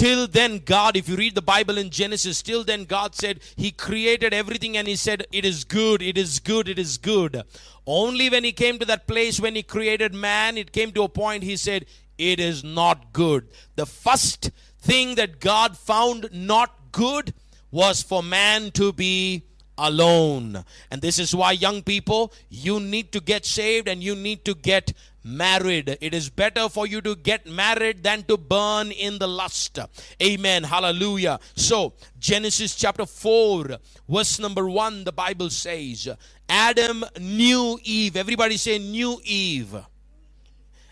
Till 0.00 0.26
then, 0.26 0.62
God, 0.64 0.96
if 0.96 1.10
you 1.10 1.16
read 1.16 1.34
the 1.34 1.42
Bible 1.42 1.76
in 1.76 1.90
Genesis, 1.90 2.40
till 2.40 2.64
then, 2.64 2.84
God 2.84 3.14
said 3.14 3.40
He 3.54 3.70
created 3.70 4.32
everything 4.32 4.78
and 4.78 4.88
He 4.88 4.96
said, 4.96 5.26
It 5.30 5.44
is 5.44 5.64
good, 5.64 6.00
it 6.00 6.16
is 6.16 6.38
good, 6.38 6.70
it 6.70 6.78
is 6.78 6.96
good. 6.96 7.42
Only 7.86 8.30
when 8.30 8.42
He 8.42 8.52
came 8.52 8.78
to 8.78 8.86
that 8.86 9.06
place 9.06 9.38
when 9.38 9.54
He 9.54 9.62
created 9.62 10.14
man, 10.14 10.56
it 10.56 10.72
came 10.72 10.90
to 10.92 11.02
a 11.02 11.08
point 11.10 11.42
He 11.42 11.54
said, 11.58 11.84
It 12.16 12.40
is 12.40 12.64
not 12.64 13.12
good. 13.12 13.48
The 13.76 13.84
first 13.84 14.50
thing 14.80 15.14
that 15.16 15.40
God 15.40 15.76
found 15.76 16.28
not 16.32 16.92
good 16.92 17.34
was 17.70 18.02
for 18.02 18.22
man 18.22 18.70
to 18.72 18.92
be 18.92 19.44
alone. 19.78 20.64
And 20.90 21.00
this 21.00 21.18
is 21.18 21.34
why, 21.34 21.52
young 21.52 21.82
people, 21.82 22.32
you 22.48 22.80
need 22.80 23.12
to 23.12 23.20
get 23.20 23.46
saved 23.46 23.88
and 23.88 24.02
you 24.02 24.14
need 24.14 24.44
to 24.44 24.54
get 24.54 24.92
married. 25.24 25.96
It 26.00 26.14
is 26.14 26.30
better 26.30 26.68
for 26.68 26.86
you 26.86 27.00
to 27.02 27.14
get 27.14 27.46
married 27.46 28.02
than 28.02 28.22
to 28.24 28.36
burn 28.36 28.90
in 28.90 29.18
the 29.18 29.28
lust. 29.28 29.78
Amen. 30.22 30.64
Hallelujah. 30.64 31.38
So, 31.54 31.94
Genesis 32.18 32.74
chapter 32.74 33.06
4, 33.06 33.78
verse 34.08 34.38
number 34.38 34.68
1, 34.68 35.04
the 35.04 35.12
Bible 35.12 35.50
says, 35.50 36.08
Adam 36.48 37.04
knew 37.20 37.78
Eve. 37.82 38.16
Everybody 38.16 38.56
say, 38.56 38.78
knew 38.78 39.20
Eve 39.24 39.76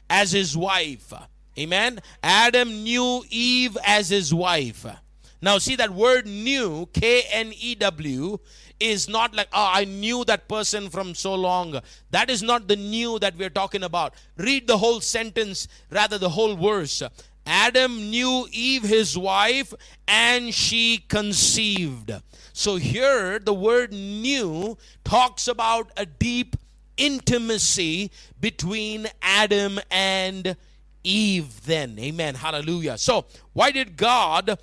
as 0.09 0.33
his 0.33 0.57
wife. 0.57 1.12
Amen. 1.59 2.00
Adam 2.23 2.85
knew 2.85 3.25
Eve 3.31 3.77
as 3.85 4.11
his 4.11 4.33
wife. 4.33 4.87
Now, 5.43 5.59
see 5.59 5.77
that 5.77 5.91
word 5.91 6.27
knew, 6.27 6.88
K 6.93 7.23
N 7.33 7.53
E 7.59 7.75
W, 7.77 8.38
is 8.81 9.09
not 9.09 9.35
like, 9.35 9.49
oh, 9.53 9.71
I 9.73 9.85
knew 9.85 10.25
that 10.25 10.49
person 10.49 10.88
from 10.88 11.15
so 11.15 11.35
long. 11.35 11.81
That 12.11 12.31
is 12.31 12.43
not 12.43 12.69
the 12.69 12.77
new 12.77 13.19
that 13.19 13.37
we're 13.37 13.50
talking 13.50 13.83
about. 13.83 14.15
Read 14.37 14.67
the 14.67 14.79
whole 14.79 15.00
sentence, 15.00 15.67
rather, 15.91 16.19
the 16.19 16.31
whole 16.31 16.55
verse. 16.55 17.03
Adam 17.47 18.11
knew 18.11 18.47
Eve, 18.53 18.83
his 18.83 19.17
wife, 19.17 19.73
and 20.07 20.55
she 20.55 20.99
conceived. 21.09 22.12
So 22.53 22.77
here 22.77 23.38
the 23.38 23.55
word 23.55 23.93
knew 23.93 24.77
talks 25.03 25.49
about 25.49 25.91
a 25.97 26.05
deep 26.05 26.57
intimacy 26.97 28.11
between 28.41 29.07
Adam 29.23 29.79
and 29.91 30.57
Eve, 31.05 31.64
then. 31.64 31.99
Amen. 31.99 32.35
Hallelujah. 32.35 32.99
So, 32.99 33.26
why 33.52 33.71
did 33.71 33.97
God 33.97 34.59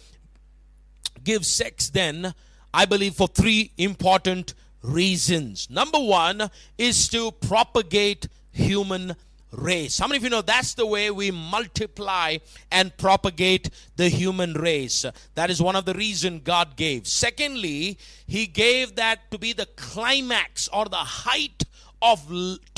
give 1.24 1.46
sex 1.46 1.90
then? 1.90 2.34
I 2.74 2.86
believe 2.86 3.16
for 3.16 3.28
three 3.28 3.72
important 3.78 4.54
reasons. 4.82 5.70
Number 5.70 6.00
one 6.00 6.50
is 6.78 7.08
to 7.10 7.32
propagate 7.32 8.28
human 8.52 9.16
race. 9.52 9.98
How 9.98 10.08
many 10.08 10.18
of 10.18 10.24
you 10.24 10.30
know 10.30 10.42
that's 10.42 10.74
the 10.74 10.86
way 10.86 11.10
we 11.10 11.32
multiply 11.32 12.38
and 12.72 12.96
propagate 12.98 13.70
the 13.96 14.10
human 14.10 14.54
race? 14.54 15.06
That 15.36 15.50
is 15.50 15.62
one 15.62 15.76
of 15.76 15.86
the 15.86 15.94
reasons 15.94 16.42
God 16.44 16.76
gave. 16.76 17.08
Secondly, 17.08 17.98
He 18.28 18.46
gave 18.46 18.96
that 18.96 19.32
to 19.32 19.38
be 19.38 19.54
the 19.54 19.68
climax 19.78 20.68
or 20.74 20.86
the 20.86 20.98
height 20.98 21.64
of 22.02 22.30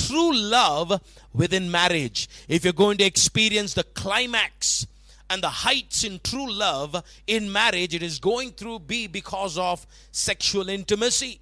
true 0.07 0.33
love 0.33 1.01
within 1.33 1.69
marriage. 1.69 2.29
If 2.47 2.63
you're 2.63 2.73
going 2.73 2.97
to 2.97 3.03
experience 3.03 3.73
the 3.73 3.83
climax 3.83 4.87
and 5.29 5.43
the 5.43 5.49
heights 5.49 6.03
in 6.03 6.19
true 6.23 6.49
love 6.51 7.03
in 7.27 7.51
marriage, 7.51 7.93
it 7.93 8.03
is 8.03 8.19
going 8.19 8.51
through 8.51 8.79
be 8.79 9.07
because 9.07 9.57
of 9.57 9.85
sexual 10.11 10.69
intimacy. 10.69 11.41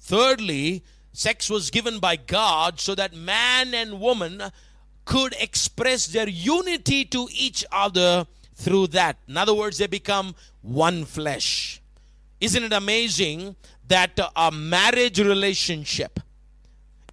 Thirdly, 0.00 0.84
sex 1.12 1.50
was 1.50 1.70
given 1.70 1.98
by 1.98 2.16
God 2.16 2.78
so 2.78 2.94
that 2.94 3.14
man 3.14 3.74
and 3.74 4.00
woman 4.00 4.42
could 5.04 5.34
express 5.40 6.06
their 6.06 6.28
unity 6.28 7.04
to 7.06 7.28
each 7.32 7.64
other 7.72 8.26
through 8.54 8.88
that. 8.88 9.16
In 9.26 9.36
other 9.36 9.54
words, 9.54 9.78
they 9.78 9.86
become 9.86 10.34
one 10.62 11.04
flesh. 11.04 11.80
Isn't 12.40 12.62
it 12.62 12.72
amazing 12.72 13.56
that 13.88 14.18
a 14.36 14.50
marriage 14.50 15.18
relationship 15.18 16.20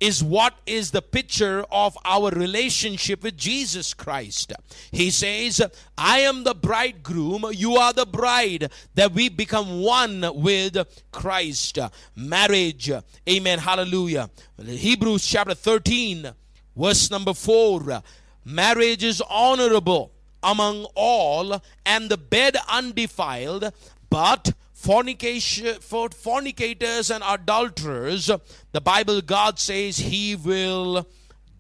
is 0.01 0.23
what 0.23 0.55
is 0.65 0.89
the 0.89 1.01
picture 1.01 1.63
of 1.71 1.95
our 2.03 2.31
relationship 2.31 3.21
with 3.23 3.37
Jesus 3.37 3.93
Christ. 3.93 4.51
He 4.91 5.11
says, 5.11 5.61
I 5.95 6.21
am 6.21 6.43
the 6.43 6.55
bridegroom, 6.55 7.45
you 7.53 7.75
are 7.75 7.93
the 7.93 8.07
bride, 8.07 8.71
that 8.95 9.13
we 9.13 9.29
become 9.29 9.81
one 9.81 10.25
with 10.33 10.75
Christ. 11.11 11.77
Marriage, 12.15 12.91
amen, 13.29 13.59
hallelujah. 13.59 14.31
Hebrews 14.59 15.25
chapter 15.25 15.53
13, 15.53 16.31
verse 16.75 17.11
number 17.11 17.35
4 17.35 18.01
marriage 18.43 19.03
is 19.03 19.21
honorable 19.29 20.11
among 20.41 20.87
all, 20.95 21.61
and 21.85 22.09
the 22.09 22.17
bed 22.17 22.57
undefiled, 22.67 23.71
but 24.09 24.53
for 24.81 26.09
fornicators 26.09 27.11
and 27.11 27.23
adulterers 27.27 28.29
the 28.71 28.81
bible 28.81 29.21
god 29.21 29.59
says 29.59 29.97
he 29.97 30.35
will 30.35 31.05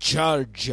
judge. 0.01 0.71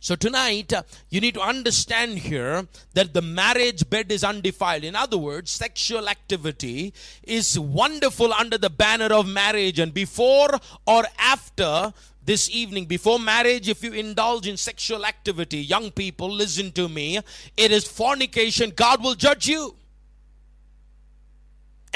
So 0.00 0.14
tonight 0.14 0.72
uh, 0.72 0.82
you 1.08 1.20
need 1.20 1.34
to 1.34 1.40
understand 1.40 2.18
here 2.18 2.66
that 2.94 3.14
the 3.14 3.22
marriage 3.22 3.88
bed 3.88 4.12
is 4.12 4.22
undefiled. 4.22 4.84
In 4.84 4.94
other 4.94 5.18
words 5.18 5.50
sexual 5.50 6.08
activity 6.08 6.92
is 7.22 7.58
wonderful 7.58 8.32
under 8.32 8.58
the 8.58 8.70
banner 8.70 9.12
of 9.12 9.26
marriage 9.26 9.78
and 9.78 9.94
before 9.94 10.50
or 10.86 11.04
after 11.18 11.92
this 12.24 12.50
evening. 12.50 12.84
Before 12.84 13.18
marriage 13.18 13.68
if 13.68 13.82
you 13.82 13.92
indulge 13.92 14.46
in 14.46 14.56
sexual 14.56 15.04
activity 15.04 15.58
young 15.58 15.90
people 15.90 16.30
listen 16.30 16.70
to 16.72 16.88
me 16.88 17.18
it 17.56 17.72
is 17.72 17.86
fornication. 17.86 18.72
God 18.74 19.02
will 19.02 19.14
judge 19.14 19.48
you 19.48 19.74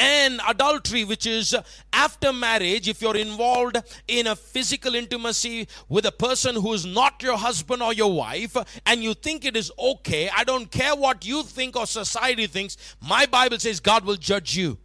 and 0.02 0.40
adultery, 0.48 1.04
which 1.04 1.26
is 1.26 1.54
after 1.92 2.32
marriage, 2.32 2.88
if 2.88 3.00
you're 3.00 3.16
involved 3.16 3.76
in 4.08 4.26
a 4.26 4.34
physical 4.34 4.96
intimacy 4.96 5.68
with 5.88 6.04
a 6.04 6.10
person 6.10 6.56
who 6.56 6.72
is 6.72 6.84
not 6.84 7.22
your 7.22 7.36
husband 7.36 7.80
or 7.80 7.92
your 7.92 8.12
wife, 8.12 8.56
and 8.84 9.04
you 9.04 9.14
think 9.14 9.44
it 9.44 9.56
is 9.56 9.70
okay, 9.78 10.28
I 10.36 10.42
don't 10.42 10.68
care 10.72 10.96
what 10.96 11.24
you 11.24 11.44
think 11.44 11.76
or 11.76 11.86
society 11.86 12.48
thinks, 12.48 12.76
my 13.00 13.26
Bible 13.26 13.60
says 13.60 13.78
God 13.78 14.04
will 14.04 14.16
judge 14.16 14.56
you. 14.56 14.76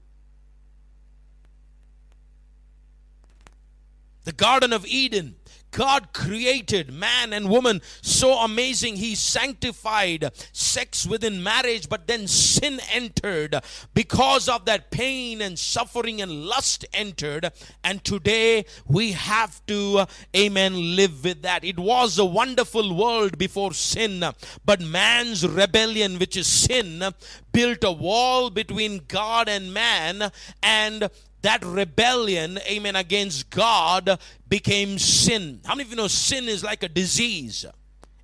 The 4.25 4.33
Garden 4.33 4.71
of 4.71 4.86
Eden 4.86 5.37
God 5.77 6.12
created 6.12 6.91
man 6.91 7.34
and 7.34 7.51
woman 7.51 7.84
so 8.01 8.39
amazing. 8.39 8.96
He 8.96 9.13
sanctified 9.13 10.31
sex 10.51 11.05
within 11.05 11.43
marriage, 11.43 11.88
but 11.88 12.07
then 12.07 12.25
sin 12.27 12.79
entered. 12.91 13.55
Because 13.93 14.49
of 14.49 14.65
that, 14.65 14.89
pain 14.89 15.39
and 15.39 15.60
suffering 15.60 16.19
and 16.19 16.45
lust 16.45 16.84
entered. 16.93 17.52
And 17.84 18.04
today 18.04 18.65
we 18.88 19.12
have 19.12 19.63
to, 19.67 20.08
amen, 20.36 20.95
live 20.95 21.23
with 21.23 21.43
that. 21.43 21.63
It 21.63 21.78
was 21.78 22.17
a 22.17 22.25
wonderful 22.25 22.95
world 22.95 23.38
before 23.38 23.73
sin, 23.73 24.25
but 24.65 24.82
man's 24.82 25.47
rebellion, 25.47 26.17
which 26.17 26.36
is 26.38 26.47
sin, 26.47 27.04
built 27.52 27.84
a 27.84 27.91
wall 27.91 28.49
between 28.49 29.04
God 29.08 29.47
and 29.47 29.71
man, 29.71 30.32
and 30.63 31.12
that 31.47 31.63
rebellion, 31.63 32.60
amen, 32.67 32.97
against 32.97 33.49
God 33.49 34.19
became 34.49 34.99
sin. 34.99 35.62
How 35.63 35.75
many 35.75 35.83
of 35.83 35.91
you 35.91 35.95
know 35.95 36.10
sin 36.10 36.49
is 36.49 36.62
like 36.62 36.83
a 36.83 36.89
disease? 36.89 37.65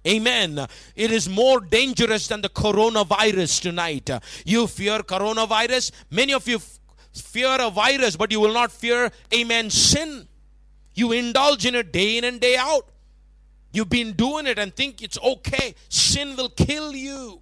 Amen. 0.06 0.68
It 0.94 1.10
is 1.10 1.30
more 1.30 1.62
dangerous 1.62 2.28
than 2.28 2.42
the 2.42 2.50
coronavirus 2.50 3.62
tonight. 3.62 4.10
You 4.46 4.68
fear 4.68 5.00
coronavirus. 5.00 5.92
Many 6.12 6.34
of 6.34 6.46
you 6.50 6.60
fear 7.14 7.56
a 7.62 7.70
virus, 7.70 8.18
but 8.18 8.30
you 8.30 8.42
will 8.42 8.52
not 8.54 8.74
fear, 8.74 9.10
amen, 9.34 9.70
sin. 9.70 10.28
You 10.94 11.14
indulge 11.14 11.66
in 11.66 11.76
it 11.76 11.94
day 11.94 12.18
in 12.18 12.26
and 12.26 12.42
day 12.42 12.58
out. 12.58 12.90
You've 13.72 13.90
been 13.90 14.12
doing 14.12 14.48
it 14.48 14.60
and 14.60 14.76
think 14.76 15.02
it's 15.02 15.18
okay. 15.18 15.76
Sin 15.88 16.36
will 16.36 16.50
kill 16.50 16.94
you. 16.94 17.42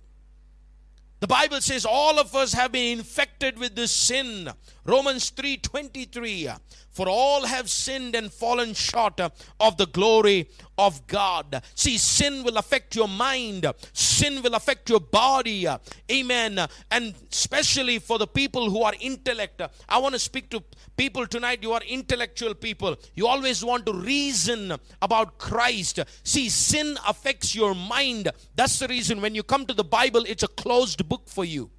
The 1.21 1.27
Bible 1.27 1.62
says 1.62 1.86
all 1.86 2.17
of 2.17 2.36
us 2.36 2.51
have 2.53 2.71
been 2.71 2.97
infected 2.97 3.60
with 3.60 3.75
this 3.75 3.91
sin. 3.91 4.51
Romans 4.86 5.29
3:23 5.29 6.51
for 6.91 7.08
all 7.08 7.45
have 7.45 7.69
sinned 7.69 8.15
and 8.15 8.32
fallen 8.32 8.73
short 8.73 9.19
of 9.19 9.77
the 9.77 9.88
glory 9.88 10.49
of 10.77 11.08
God. 11.08 11.63
See, 11.73 11.97
sin 11.97 12.43
will 12.43 12.58
affect 12.58 12.95
your 12.95 13.08
mind, 13.08 13.65
sin 13.93 14.41
will 14.41 14.56
affect 14.56 14.89
your 14.89 14.99
body. 14.99 15.67
Amen. 16.12 16.60
And 16.91 17.13
especially 17.32 17.99
for 17.99 18.17
the 18.17 18.27
people 18.27 18.69
who 18.69 18.84
are 18.84 18.93
intellect. 18.99 19.62
I 19.88 19.97
want 19.99 20.13
to 20.13 20.19
speak 20.19 20.49
to 20.49 20.63
people 20.97 21.25
tonight. 21.27 21.60
You 21.62 21.71
are 21.73 21.82
intellectual 21.88 22.54
people. 22.54 22.97
You 23.15 23.27
always 23.27 23.63
want 23.63 23.86
to 23.86 23.93
reason 23.93 24.73
about 25.01 25.38
Christ. 25.38 25.99
See, 26.23 26.49
sin 26.49 26.97
affects 27.08 27.56
your 27.56 27.73
mind. 27.73 28.30
That's 28.56 28.80
the 28.80 28.88
reason 28.88 29.21
when 29.21 29.34
you 29.34 29.43
come 29.43 29.65
to 29.65 29.73
the 29.73 29.84
Bible, 29.84 30.23
it's 30.27 30.43
a 30.43 30.47
closed 30.47 31.08
book 31.08 31.23
for 31.27 31.45
you. 31.45 31.69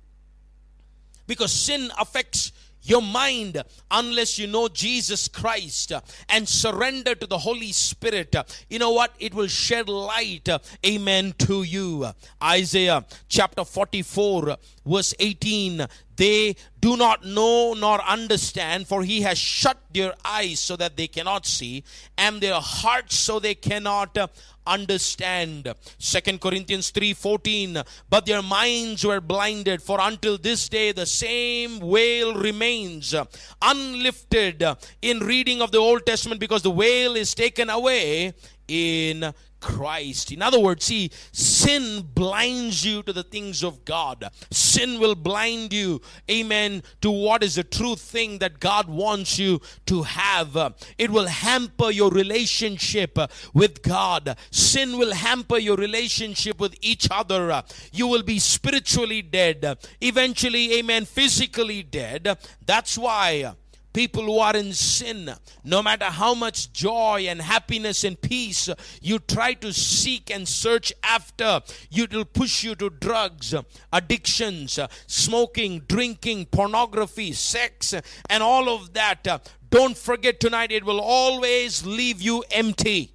Because 1.27 1.53
sin 1.53 1.91
affects 1.99 2.53
your 2.83 3.03
mind 3.03 3.63
unless 3.91 4.39
you 4.39 4.47
know 4.47 4.69
Jesus 4.69 5.29
Christ 5.29 5.93
and 6.29 6.49
surrender 6.49 7.15
to 7.15 7.27
the 7.27 7.39
Holy 7.39 7.73
Spirit. 7.73 8.35
You 8.69 8.79
know 8.79 8.93
what? 8.93 9.15
It 9.19 9.35
will 9.35 9.47
shed 9.47 9.89
light, 9.89 10.49
amen, 10.85 11.35
to 11.39 11.63
you. 11.63 12.07
Isaiah 12.43 13.05
chapter 13.29 13.65
44, 13.65 14.57
verse 14.85 15.15
18 15.19 15.87
they 16.17 16.57
do 16.81 16.97
not 16.97 17.25
know 17.25 17.75
nor 17.75 18.03
understand, 18.03 18.87
for 18.89 19.03
he 19.03 19.23
has 19.23 19.39
shut 19.39 19.79
their 19.93 20.15
eyes 20.25 20.61
so 20.61 20.77
that 20.77 20.97
they 20.97 21.07
cannot 21.07 21.47
see, 21.47 21.85
and 22.19 22.41
their 22.41 22.61
hearts 22.61 23.17
so 23.17 23.39
they 23.39 23.55
cannot 23.55 24.17
uh, 24.19 24.27
understand. 24.67 25.73
Second 25.99 26.41
Corinthians 26.41 26.91
3:14. 26.91 27.85
But 28.11 28.27
their 28.27 28.43
minds 28.43 29.05
were 29.05 29.21
blinded, 29.21 29.83
for 29.83 29.99
until 30.01 30.39
this 30.39 30.69
day 30.69 30.93
the 30.93 31.07
same 31.07 31.81
veil 31.81 32.35
remains 32.35 33.15
uh, 33.15 33.25
unlifted 33.61 34.63
uh, 34.63 34.75
in 35.01 35.21
reading 35.21 35.63
of 35.63 35.71
the 35.71 35.79
Old 35.79 36.05
Testament, 36.05 36.41
because 36.41 36.63
the 36.63 36.73
veil 36.73 37.17
is 37.17 37.35
taken 37.35 37.71
away 37.71 38.35
in 38.69 39.33
Christ. 39.63 40.33
In 40.33 40.43
other 40.43 40.59
words, 40.59 40.85
see, 40.85 41.11
sin 41.31 42.09
blinds 42.15 42.85
you 42.85 43.03
to 43.05 43.13
the 43.13 43.23
things 43.23 43.63
of 43.63 43.85
God. 43.85 44.29
Sin 44.51 44.99
will 44.99 45.15
blind 45.15 45.73
you, 45.73 46.03
amen, 46.29 46.83
to 47.01 47.11
what 47.11 47.45
is 47.45 47.55
the 47.55 47.63
true 47.63 47.95
thing 47.95 48.39
that 48.39 48.59
God 48.59 48.89
wants 48.89 49.39
you 49.39 49.61
to 49.87 50.03
have. 50.03 50.75
It 50.99 51.11
will 51.11 51.29
hamper 51.29 51.91
your 51.91 52.11
relationship 52.11 53.17
with 53.55 53.83
God. 53.83 54.37
Sin 54.51 54.99
will 54.99 55.15
hamper 55.15 55.59
your 55.59 55.77
relationship 55.77 56.59
with 56.59 56.75
each 56.81 57.07
other. 57.11 57.63
You 57.93 58.09
will 58.09 58.25
be 58.25 58.41
spiritually 58.41 59.23
dead, 59.23 59.79
eventually, 60.01 60.75
amen, 60.79 61.05
physically 61.05 61.85
dead. 61.85 62.37
That's 62.67 62.99
why 62.99 63.55
people 63.93 64.25
who 64.25 64.39
are 64.39 64.57
in 64.57 64.73
sin, 64.73 65.35
no 65.65 65.83
matter 65.83 66.07
how 66.07 66.35
much 66.35 66.73
joy 66.73 67.27
and 67.29 67.41
happiness 67.43 68.05
and 68.05 68.21
peace 68.21 68.69
you 69.01 69.19
try 69.19 69.55
to 69.55 69.73
seek 69.73 70.31
and 70.31 70.49
search 70.49 70.93
after, 71.03 71.61
it 71.91 72.13
will 72.13 72.25
push 72.25 72.65
you 72.65 72.75
to 72.75 72.91
drugs, 72.91 73.55
addictions, 73.93 74.79
smoking, 75.07 75.81
drinking, 75.89 76.47
pornography, 76.47 77.33
sex, 77.33 77.95
and 78.29 78.43
all 78.43 78.69
of 78.69 78.93
that. 78.95 79.51
Don't 79.71 79.97
forget 79.97 80.41
tonight, 80.41 80.73
it 80.73 80.85
will 80.85 81.01
always 81.01 81.87
leave 81.87 82.21
you 82.21 82.45
empty. 82.51 83.15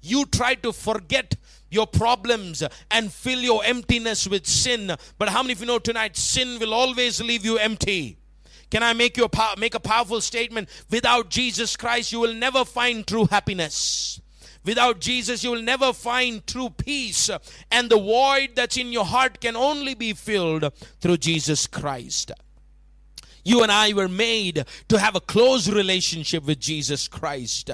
You 0.00 0.26
try 0.26 0.54
to 0.56 0.72
forget 0.72 1.36
your 1.70 1.86
problems 1.86 2.62
and 2.90 3.12
fill 3.12 3.40
your 3.40 3.64
emptiness 3.64 4.26
with 4.26 4.46
sin. 4.46 4.94
But 5.18 5.28
how 5.30 5.42
many 5.42 5.52
of 5.52 5.60
you 5.60 5.66
know 5.66 5.78
tonight 5.78 6.16
sin 6.16 6.58
will 6.58 6.74
always 6.74 7.20
leave 7.20 7.44
you 7.44 7.56
empty? 7.56 8.18
Can 8.72 8.82
I 8.82 8.94
make 8.94 9.18
you 9.18 9.26
a, 9.26 9.58
make 9.58 9.74
a 9.74 9.80
powerful 9.80 10.22
statement? 10.22 10.66
Without 10.88 11.28
Jesus 11.28 11.76
Christ, 11.76 12.10
you 12.10 12.20
will 12.20 12.32
never 12.32 12.64
find 12.64 13.06
true 13.06 13.26
happiness. 13.26 14.18
Without 14.64 14.98
Jesus, 14.98 15.44
you 15.44 15.50
will 15.50 15.60
never 15.60 15.92
find 15.92 16.46
true 16.46 16.70
peace. 16.70 17.28
And 17.70 17.90
the 17.90 17.98
void 17.98 18.52
that's 18.54 18.78
in 18.78 18.90
your 18.90 19.04
heart 19.04 19.42
can 19.42 19.56
only 19.56 19.92
be 19.92 20.14
filled 20.14 20.72
through 21.02 21.18
Jesus 21.18 21.66
Christ. 21.66 22.32
You 23.44 23.62
and 23.62 23.70
I 23.70 23.92
were 23.92 24.08
made 24.08 24.64
to 24.88 24.98
have 24.98 25.16
a 25.16 25.20
close 25.20 25.68
relationship 25.68 26.46
with 26.46 26.58
Jesus 26.58 27.08
Christ. 27.08 27.70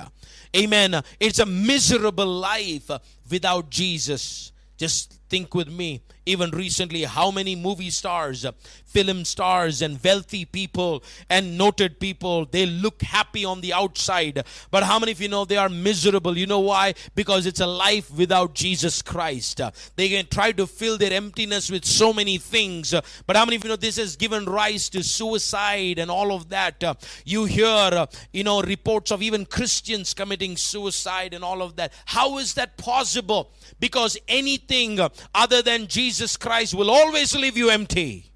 Amen. 0.56 1.00
It's 1.20 1.38
a 1.38 1.46
miserable 1.46 2.26
life 2.26 2.90
without 3.30 3.70
Jesus. 3.70 4.50
Just 4.76 5.20
think 5.28 5.54
with 5.54 5.68
me 5.68 6.02
even 6.28 6.50
recently 6.50 7.04
how 7.04 7.30
many 7.30 7.56
movie 7.56 7.90
stars 7.90 8.44
uh, 8.44 8.52
film 8.84 9.24
stars 9.24 9.80
and 9.82 9.98
wealthy 10.04 10.44
people 10.44 11.02
and 11.30 11.56
noted 11.56 11.98
people 11.98 12.44
they 12.44 12.66
look 12.66 13.02
happy 13.02 13.44
on 13.44 13.60
the 13.60 13.72
outside. 13.72 14.44
But 14.70 14.82
how 14.82 14.98
many 14.98 15.12
of 15.12 15.20
you 15.20 15.28
know 15.28 15.44
they 15.44 15.56
are 15.56 15.68
miserable? 15.68 16.36
You 16.36 16.46
know 16.46 16.60
why? 16.60 16.94
Because 17.14 17.46
it's 17.46 17.60
a 17.60 17.66
life 17.66 18.10
without 18.10 18.54
jesus 18.54 19.00
christ. 19.02 19.60
Uh, 19.60 19.70
they 19.96 20.08
can 20.08 20.26
try 20.26 20.52
to 20.52 20.66
fill 20.66 20.98
their 20.98 21.12
emptiness 21.12 21.70
with 21.70 21.84
so 21.84 22.12
many 22.12 22.38
things. 22.38 22.92
Uh, 22.92 23.00
but 23.26 23.36
how 23.36 23.44
many 23.44 23.56
of 23.56 23.64
you 23.64 23.70
know 23.70 23.76
this 23.76 23.96
has 23.96 24.16
given 24.16 24.44
rise 24.44 24.88
to 24.90 25.02
suicide 25.02 25.98
and 25.98 26.10
all 26.10 26.32
of 26.32 26.48
that? 26.50 26.82
You 27.24 27.44
hear 27.44 28.06
you 28.32 28.44
know 28.44 28.60
reports 28.62 29.10
of 29.10 29.22
even 29.22 29.46
christians 29.46 30.14
committing 30.14 30.56
suicide 30.56 31.32
and 31.34 31.42
all 31.42 31.62
of 31.62 31.76
that. 31.76 31.92
How 32.06 32.38
is 32.38 32.54
that 32.54 32.76
possible? 32.76 33.50
Because 33.80 34.18
anything 34.28 34.98
other 35.34 35.62
than 35.62 35.86
Jesus 35.86 36.17
Christ 36.36 36.74
will 36.74 36.90
always 36.90 37.34
leave 37.34 37.56
you 37.56 37.70
empty. 37.70 38.30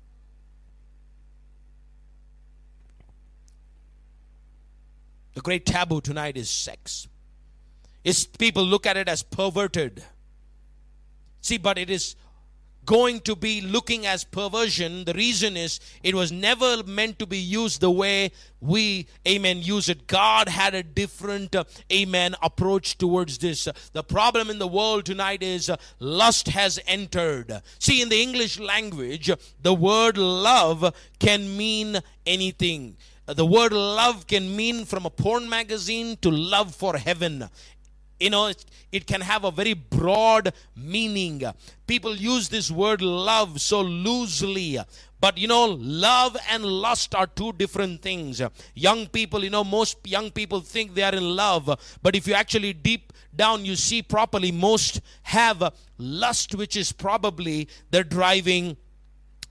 The 5.35 5.41
great 5.41 5.67
taboo 5.67 6.01
tonight 6.01 6.37
is 6.37 6.51
sex. 6.51 7.09
Is 8.05 8.27
people 8.27 8.65
look 8.65 8.87
at 8.87 8.97
it 8.97 9.09
as 9.09 9.23
perverted. 9.23 10.05
See, 11.41 11.59
but 11.59 11.79
it 11.79 11.91
is 11.91 12.15
going 12.85 13.21
to 13.21 13.37
be 13.37 13.61
looking 13.61 14.07
as 14.07 14.25
perversion. 14.25 15.05
The 15.05 15.15
reason 15.15 15.57
is 15.57 15.81
it 16.03 16.15
was 16.15 16.33
never 16.33 16.83
meant 16.85 17.19
to 17.21 17.27
be 17.27 17.39
used 17.39 17.81
the 17.81 17.91
way 17.91 18.33
we, 18.61 19.07
amen, 19.27 19.59
use 19.63 19.89
it. 19.89 20.07
God 20.07 20.49
had 20.49 20.75
a 20.75 20.83
different, 20.83 21.55
uh, 21.55 21.65
amen, 21.93 22.37
approach 22.43 22.99
towards 22.99 23.39
this. 23.39 23.69
the 23.93 24.05
problem 24.05 24.51
in 24.51 24.59
the 24.59 24.69
world 24.69 25.05
tonight 25.05 25.43
is 25.43 25.69
uh, 25.69 25.77
lust 25.99 26.49
has 26.49 26.79
entered. 26.87 27.63
See, 27.79 28.03
in 28.03 28.09
the 28.09 28.23
English 28.23 28.59
language, 28.59 29.31
the 29.61 29.75
word 29.75 30.17
love 30.17 30.95
can 31.19 31.57
mean 31.57 32.01
anything. 32.27 32.97
The 33.27 33.47
word 33.47 33.73
love 33.73 34.27
can 34.27 34.55
mean 34.57 34.85
from 34.85 35.07
a 35.07 35.11
porn 35.11 35.49
magazine 35.49 36.17
to 36.23 36.31
love 36.31 36.75
for 36.75 36.97
heaven 36.97 37.49
you 38.23 38.31
know 38.31 38.47
it, 38.47 38.65
it, 38.93 39.07
can 39.07 39.21
have 39.21 39.45
a 39.45 39.51
very 39.51 39.75
broad 39.75 40.53
meaning. 40.77 41.43
People 41.87 42.15
use 42.17 42.49
this 42.49 42.71
word 42.71 43.03
love 43.03 43.61
so 43.61 43.81
loosely. 43.81 44.79
But 45.21 45.39
you 45.39 45.47
know 45.47 45.67
love 45.79 46.37
and 46.51 46.65
lust 46.65 47.15
are 47.15 47.27
two 47.27 47.53
different 47.53 48.03
things. 48.03 48.43
Young 48.75 49.07
people 49.07 49.45
you 49.45 49.51
know 49.51 49.65
most 49.65 49.99
young 50.05 50.31
people 50.31 50.61
think 50.61 50.95
they 50.95 51.03
are 51.03 51.15
in 51.15 51.37
love. 51.37 51.99
But 52.03 52.17
if 52.17 52.27
you 52.27 52.35
actually 52.35 52.73
deep 52.73 53.13
down 53.35 53.65
you 53.65 53.77
see 53.77 54.03
properly 54.03 54.51
most 54.53 55.01
have 55.23 55.73
lust 55.99 56.55
which 56.55 56.77
is 56.77 56.93
probably 56.93 57.69
the 57.91 58.03
driving 58.03 58.77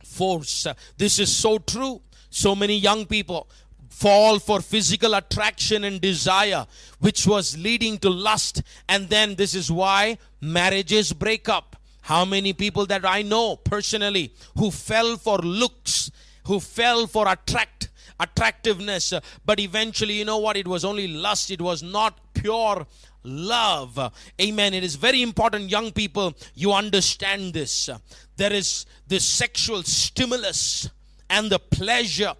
force. 0.03 0.67
This 0.97 1.19
is 1.19 1.35
so 1.35 1.57
true. 1.57 2.01
So 2.29 2.55
many 2.55 2.77
young 2.77 3.05
people 3.05 3.49
fall 3.91 4.39
for 4.39 4.61
physical 4.61 5.13
attraction 5.13 5.83
and 5.83 6.01
desire, 6.01 6.65
which 6.99 7.27
was 7.27 7.57
leading 7.57 7.99
to 7.99 8.09
lust. 8.09 8.63
And 8.89 9.09
then 9.09 9.35
this 9.35 9.53
is 9.53 9.71
why 9.71 10.17
marriages 10.39 11.13
break 11.13 11.47
up. 11.47 11.75
How 12.01 12.25
many 12.25 12.53
people 12.53 12.87
that 12.87 13.05
I 13.05 13.21
know 13.21 13.57
personally 13.57 14.33
who 14.57 14.71
fell 14.71 15.17
for 15.17 15.37
looks, 15.37 16.09
who 16.45 16.59
fell 16.59 17.05
for 17.05 17.27
attract 17.27 17.89
attractiveness, 18.19 19.13
but 19.45 19.59
eventually, 19.59 20.13
you 20.13 20.25
know 20.25 20.37
what? 20.37 20.55
It 20.55 20.67
was 20.67 20.85
only 20.85 21.07
lust, 21.07 21.51
it 21.51 21.61
was 21.61 21.83
not 21.83 22.19
pure 22.33 22.87
love. 23.23 24.13
Amen. 24.39 24.73
It 24.73 24.83
is 24.83 24.95
very 24.95 25.21
important, 25.21 25.69
young 25.69 25.91
people, 25.91 26.33
you 26.55 26.71
understand 26.71 27.53
this. 27.53 27.89
There 28.37 28.53
is 28.53 28.85
this 29.07 29.25
sexual 29.25 29.83
stimulus 29.83 30.89
and 31.29 31.49
the 31.49 31.59
pleasure 31.59 32.33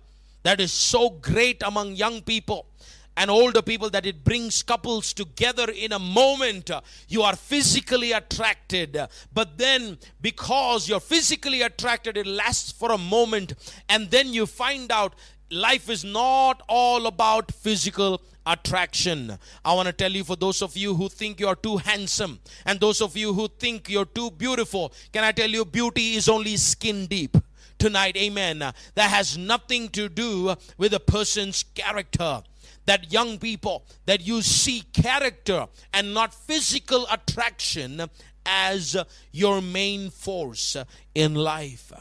that 0.44 0.60
is 0.60 0.72
so 0.72 1.10
great 1.10 1.62
among 1.64 1.96
young 1.96 2.22
people 2.22 2.68
and 3.18 3.30
older 3.30 3.62
people 3.62 3.90
that 3.90 4.06
it 4.06 4.24
brings 4.24 4.64
couples 4.64 5.14
together 5.14 5.70
in 5.70 5.92
a 5.92 6.00
moment. 6.00 6.72
You 7.08 7.24
are 7.24 7.36
physically 7.36 8.14
attracted, 8.14 8.98
but 9.34 9.58
then 9.58 9.98
because 10.22 10.88
you're 10.88 11.00
physically 11.00 11.62
attracted, 11.62 12.18
it 12.18 12.26
lasts 12.26 12.72
for 12.72 12.92
a 12.92 12.98
moment, 12.98 13.54
and 13.90 14.10
then 14.10 14.34
you 14.34 14.46
find 14.46 14.92
out 14.92 15.16
life 15.50 15.90
is 15.90 16.04
not 16.04 16.64
all 16.70 17.06
about 17.06 17.52
physical 17.52 18.22
attraction. 18.46 19.38
I 19.64 19.74
want 19.74 19.88
to 19.88 19.94
tell 19.94 20.12
you 20.12 20.24
for 20.24 20.36
those 20.36 20.62
of 20.62 20.76
you 20.76 20.96
who 20.96 21.10
think 21.10 21.40
you're 21.40 21.56
too 21.56 21.78
handsome 21.78 22.40
and 22.66 22.80
those 22.80 23.02
of 23.02 23.16
you 23.16 23.34
who 23.34 23.48
think 23.48 23.90
you're 23.90 24.06
too 24.06 24.32
beautiful, 24.32 24.94
can 25.12 25.24
I 25.24 25.32
tell 25.32 25.50
you 25.50 25.66
beauty 25.66 26.16
is 26.16 26.30
only 26.30 26.58
skin 26.58 27.06
deep? 27.06 27.38
Tonight, 27.82 28.16
amen, 28.16 28.62
uh, 28.62 28.72
that 28.94 29.10
has 29.10 29.40
nothing 29.40 29.90
to 29.90 30.08
do 30.08 30.56
with 30.78 30.94
a 30.94 31.00
person's 31.00 31.64
character. 31.74 32.44
That 32.86 33.12
young 33.12 33.40
people, 33.40 33.86
that 34.06 34.22
you 34.22 34.44
see 34.44 34.82
character 34.94 35.66
and 35.92 36.14
not 36.14 36.32
physical 36.32 37.08
attraction 37.12 38.04
as 38.46 38.96
your 39.32 39.62
main 39.62 40.12
force 40.12 40.78
in 41.16 41.34
life. 41.34 41.92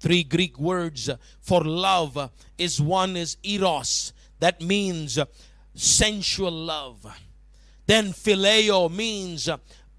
Three 0.00 0.24
Greek 0.24 0.58
words 0.58 1.10
for 1.40 1.62
love 1.62 2.30
is 2.56 2.80
one 2.80 3.14
is 3.14 3.36
eros, 3.42 4.14
that 4.40 4.62
means 4.62 5.18
sensual 5.74 6.50
love. 6.50 7.06
Then 7.86 8.12
phileo 8.14 8.90
means 8.90 9.50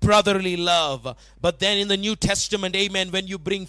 brotherly 0.06 0.56
love. 0.56 1.18
But 1.42 1.60
then 1.60 1.80
in 1.80 1.88
the 1.88 1.98
New 1.98 2.16
Testament, 2.16 2.76
amen, 2.76 3.10
when 3.10 3.26
you 3.26 3.40
bring 3.40 3.68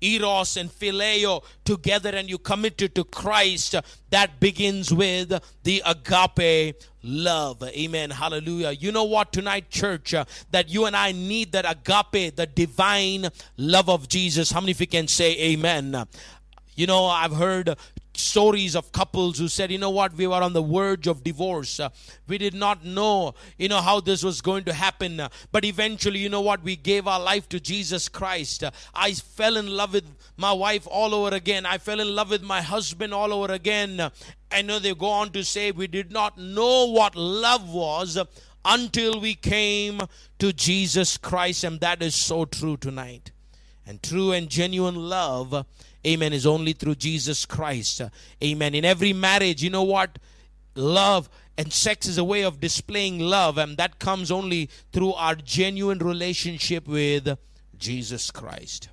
eros 0.00 0.56
and 0.56 0.70
phileo 0.70 1.42
together 1.64 2.10
and 2.10 2.28
you 2.28 2.38
commit 2.38 2.80
it 2.82 2.94
to 2.94 3.04
Christ, 3.04 3.74
that 4.10 4.38
begins 4.38 4.92
with 4.94 5.32
the 5.64 5.82
agape 5.84 6.76
love. 7.02 7.62
Amen. 7.62 8.10
Hallelujah. 8.10 8.70
You 8.70 8.92
know 8.92 9.04
what, 9.04 9.32
tonight, 9.32 9.70
church, 9.70 10.14
uh, 10.14 10.24
that 10.52 10.68
you 10.68 10.86
and 10.86 10.94
I 10.94 11.12
need 11.12 11.52
that 11.52 11.64
agape, 11.68 12.36
the 12.36 12.46
divine 12.46 13.28
love 13.56 13.88
of 13.88 14.08
Jesus. 14.08 14.52
How 14.52 14.60
many 14.60 14.72
of 14.72 14.80
you 14.80 14.86
can 14.86 15.08
say 15.08 15.36
amen? 15.38 16.06
You 16.74 16.86
know, 16.86 17.06
I've 17.06 17.34
heard 17.34 17.76
stories 18.14 18.76
of 18.76 18.92
couples 18.92 19.38
who 19.38 19.48
said, 19.48 19.70
you 19.70 19.78
know 19.78 19.90
what, 19.90 20.14
we 20.14 20.26
were 20.26 20.42
on 20.42 20.52
the 20.52 20.62
verge 20.62 21.06
of 21.06 21.24
divorce. 21.24 21.80
Uh, 21.80 21.88
we 22.26 22.38
did 22.38 22.54
not 22.54 22.84
know, 22.84 23.34
you 23.58 23.68
know, 23.68 23.80
how 23.80 24.00
this 24.00 24.22
was 24.22 24.40
going 24.40 24.64
to 24.64 24.72
happen. 24.72 25.20
Uh, 25.20 25.28
but 25.50 25.64
eventually, 25.64 26.18
you 26.18 26.28
know 26.28 26.40
what, 26.40 26.62
we 26.62 26.76
gave 26.76 27.06
our 27.06 27.20
life 27.20 27.48
to 27.48 27.60
Jesus 27.60 28.08
Christ. 28.08 28.64
Uh, 28.64 28.70
I 28.94 29.14
fell 29.14 29.56
in 29.56 29.66
love 29.66 29.94
with 29.94 30.04
my 30.36 30.52
wife 30.52 30.86
all 30.90 31.14
over 31.14 31.34
again. 31.34 31.66
I 31.66 31.78
fell 31.78 32.00
in 32.00 32.14
love 32.14 32.30
with 32.30 32.42
my 32.42 32.62
husband 32.62 33.14
all 33.14 33.32
over 33.32 33.52
again. 33.52 34.10
I 34.50 34.62
know 34.62 34.78
they 34.78 34.94
go 34.94 35.06
on 35.06 35.30
to 35.30 35.44
say, 35.44 35.70
we 35.70 35.86
did 35.86 36.12
not 36.12 36.36
know 36.36 36.86
what 36.90 37.16
love 37.16 37.72
was 37.72 38.18
until 38.64 39.20
we 39.20 39.34
came 39.34 40.00
to 40.38 40.52
Jesus 40.52 41.16
Christ. 41.16 41.64
And 41.64 41.80
that 41.80 42.02
is 42.02 42.14
so 42.14 42.44
true 42.44 42.76
tonight. 42.76 43.32
And 43.86 44.02
true 44.02 44.30
and 44.32 44.48
genuine 44.48 44.94
love 44.94 45.66
amen, 46.06 46.32
is 46.32 46.46
only 46.46 46.72
through 46.72 46.96
Jesus 46.96 47.46
Christ. 47.46 48.02
Amen. 48.42 48.74
In 48.74 48.84
every 48.84 49.12
marriage, 49.12 49.62
you 49.62 49.70
know 49.70 49.82
what? 49.82 50.18
Love 50.74 51.28
and 51.58 51.72
sex 51.72 52.06
is 52.06 52.18
a 52.18 52.24
way 52.24 52.42
of 52.42 52.60
displaying 52.60 53.18
love, 53.18 53.58
and 53.58 53.76
that 53.76 53.98
comes 53.98 54.30
only 54.30 54.70
through 54.90 55.12
our 55.12 55.34
genuine 55.34 55.98
relationship 55.98 56.88
with 56.88 57.36
Jesus 57.76 58.30
Christ. 58.30 58.88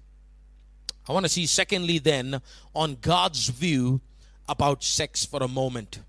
I 1.08 1.14
want 1.14 1.26
to 1.26 1.30
see, 1.30 1.46
secondly, 1.46 2.00
then, 2.00 2.42
on 2.76 2.98
God's 3.02 3.48
view 3.50 4.02
about 4.48 4.84
sex 4.84 5.26
for 5.26 5.42
a 5.42 5.48
moment. 5.48 6.02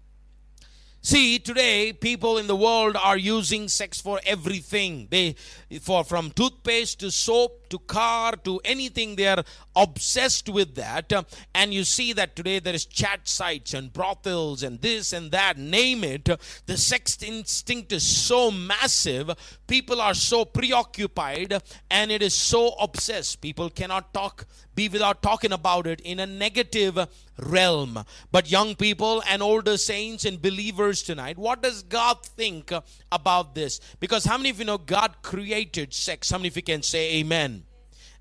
See, 1.02 1.38
today 1.38 1.94
people 1.94 2.36
in 2.36 2.46
the 2.46 2.54
world 2.54 2.94
are 2.94 3.16
using 3.16 3.68
sex 3.68 3.98
for 3.98 4.20
everything. 4.26 5.08
They 5.10 5.34
for 5.80 6.04
from 6.04 6.30
toothpaste 6.30 7.00
to 7.00 7.10
soap 7.10 7.70
to 7.70 7.78
car 7.78 8.36
to 8.44 8.60
anything 8.64 9.16
they 9.16 9.28
are 9.28 9.42
obsessed 9.74 10.50
with 10.50 10.74
that. 10.74 11.10
And 11.54 11.72
you 11.72 11.84
see 11.84 12.12
that 12.12 12.36
today 12.36 12.58
there 12.58 12.74
is 12.74 12.84
chat 12.84 13.20
sites 13.24 13.72
and 13.72 13.90
brothels 13.90 14.62
and 14.62 14.82
this 14.82 15.14
and 15.14 15.30
that, 15.30 15.56
name 15.56 16.04
it. 16.04 16.28
The 16.66 16.76
sex 16.76 17.16
instinct 17.22 17.92
is 17.92 18.02
so 18.02 18.50
massive. 18.50 19.30
People 19.66 20.02
are 20.02 20.14
so 20.14 20.44
preoccupied 20.44 21.62
and 21.90 22.10
it 22.10 22.22
is 22.22 22.34
so 22.34 22.74
obsessed. 22.78 23.40
People 23.40 23.70
cannot 23.70 24.12
talk 24.12 24.46
be 24.74 24.88
without 24.88 25.20
talking 25.20 25.52
about 25.52 25.86
it 25.86 26.00
in 26.00 26.20
a 26.20 26.26
negative 26.26 26.96
realm. 27.42 28.04
But 28.30 28.50
young 28.50 28.74
people 28.74 29.22
and 29.28 29.42
older 29.42 29.76
saints 29.76 30.24
and 30.24 30.40
believers 30.40 31.02
tonight, 31.02 31.38
what 31.38 31.62
does 31.62 31.82
God 31.82 32.24
think 32.24 32.72
about 33.10 33.54
this? 33.54 33.80
Because 34.00 34.24
how 34.24 34.36
many 34.36 34.50
of 34.50 34.58
you 34.58 34.64
know 34.64 34.78
God 34.78 35.16
created 35.22 35.94
sex? 35.94 36.30
How 36.30 36.38
many 36.38 36.48
of 36.48 36.56
you 36.56 36.62
can 36.62 36.82
say 36.82 37.16
amen? 37.16 37.64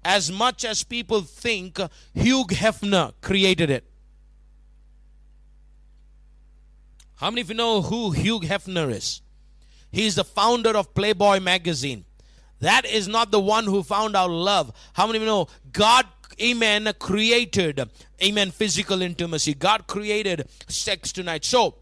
As 0.04 0.32
much 0.32 0.64
as 0.64 0.84
people 0.84 1.22
think 1.22 1.80
Hugh 2.14 2.46
Hefner 2.46 3.14
created 3.22 3.70
it. 3.70 3.84
How 7.18 7.30
many 7.30 7.42
of 7.42 7.50
you 7.50 7.56
know 7.56 7.82
who 7.82 8.12
Hugh 8.12 8.40
Hefner 8.40 8.90
is? 8.92 9.22
He's 9.92 10.16
the 10.16 10.24
founder 10.24 10.78
of 10.78 10.94
Playboy 10.94 11.42
magazine. 11.42 12.06
That 12.60 12.86
is 12.86 13.08
not 13.08 13.32
the 13.32 13.40
one 13.40 13.66
who 13.66 13.84
found 13.84 14.16
out 14.16 14.30
love. 14.30 14.72
How 14.94 15.08
many 15.08 15.18
of 15.18 15.24
you 15.24 15.28
know 15.28 15.48
God 15.72 16.06
amen, 16.42 16.92
created, 17.00 17.90
amen, 18.24 18.52
physical 18.52 19.02
intimacy. 19.02 19.54
God 19.54 19.88
created 19.88 20.48
sex 20.68 21.12
tonight. 21.12 21.46
So, 21.46 21.76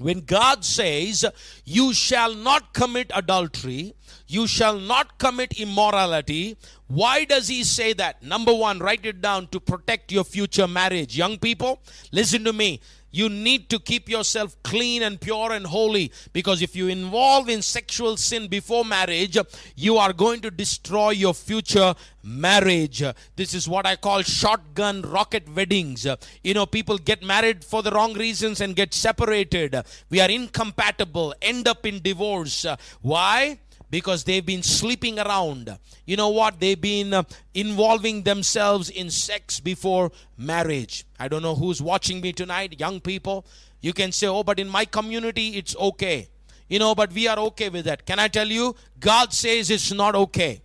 when 0.00 0.20
God 0.20 0.64
says, 0.64 1.26
You 1.64 1.92
shall 1.92 2.34
not 2.34 2.72
commit 2.72 3.10
adultery, 3.14 3.94
you 4.26 4.46
shall 4.46 4.78
not 4.78 5.18
commit 5.18 5.60
immorality, 5.60 6.56
why 6.86 7.24
does 7.24 7.48
He 7.48 7.64
say 7.64 7.92
that? 7.94 8.22
Number 8.22 8.54
one, 8.54 8.78
write 8.78 9.04
it 9.04 9.20
down 9.20 9.48
to 9.48 9.60
protect 9.60 10.10
your 10.10 10.24
future 10.24 10.66
marriage. 10.66 11.16
Young 11.16 11.38
people, 11.38 11.80
listen 12.12 12.44
to 12.44 12.52
me. 12.52 12.80
You 13.10 13.28
need 13.28 13.68
to 13.70 13.78
keep 13.78 14.08
yourself 14.08 14.56
clean 14.62 15.02
and 15.02 15.20
pure 15.20 15.52
and 15.52 15.66
holy 15.66 16.12
because 16.32 16.62
if 16.62 16.76
you 16.76 16.88
involve 16.88 17.48
in 17.48 17.62
sexual 17.62 18.16
sin 18.16 18.48
before 18.48 18.84
marriage, 18.84 19.36
you 19.76 19.96
are 19.96 20.12
going 20.12 20.40
to 20.40 20.50
destroy 20.50 21.10
your 21.10 21.34
future 21.34 21.94
marriage. 22.22 23.02
This 23.36 23.54
is 23.54 23.68
what 23.68 23.86
I 23.86 23.96
call 23.96 24.22
shotgun 24.22 25.02
rocket 25.02 25.48
weddings. 25.54 26.06
You 26.42 26.54
know, 26.54 26.66
people 26.66 26.98
get 26.98 27.22
married 27.22 27.64
for 27.64 27.82
the 27.82 27.90
wrong 27.90 28.14
reasons 28.14 28.60
and 28.60 28.76
get 28.76 28.94
separated. 28.94 29.82
We 30.08 30.20
are 30.20 30.30
incompatible, 30.30 31.34
end 31.42 31.66
up 31.66 31.86
in 31.86 32.00
divorce. 32.02 32.66
Why? 33.02 33.58
Because 33.90 34.24
they've 34.24 34.46
been 34.46 34.62
sleeping 34.62 35.18
around. 35.18 35.76
You 36.06 36.16
know 36.16 36.28
what? 36.28 36.60
They've 36.60 36.80
been 36.80 37.12
uh, 37.12 37.24
involving 37.54 38.22
themselves 38.22 38.88
in 38.88 39.10
sex 39.10 39.60
before 39.60 40.12
marriage. 40.36 41.04
I 41.18 41.28
don't 41.28 41.42
know 41.42 41.54
who's 41.54 41.82
watching 41.82 42.20
me 42.20 42.32
tonight, 42.32 42.78
young 42.78 43.00
people. 43.00 43.44
You 43.80 43.92
can 43.92 44.12
say, 44.12 44.26
oh, 44.26 44.42
but 44.42 44.58
in 44.58 44.68
my 44.68 44.84
community, 44.84 45.56
it's 45.56 45.76
okay. 45.76 46.28
You 46.68 46.78
know, 46.78 46.94
but 46.94 47.12
we 47.12 47.26
are 47.26 47.38
okay 47.38 47.68
with 47.68 47.86
that. 47.86 48.06
Can 48.06 48.18
I 48.18 48.28
tell 48.28 48.46
you? 48.46 48.76
God 49.00 49.32
says 49.32 49.70
it's 49.70 49.92
not 49.92 50.14
okay. 50.14 50.62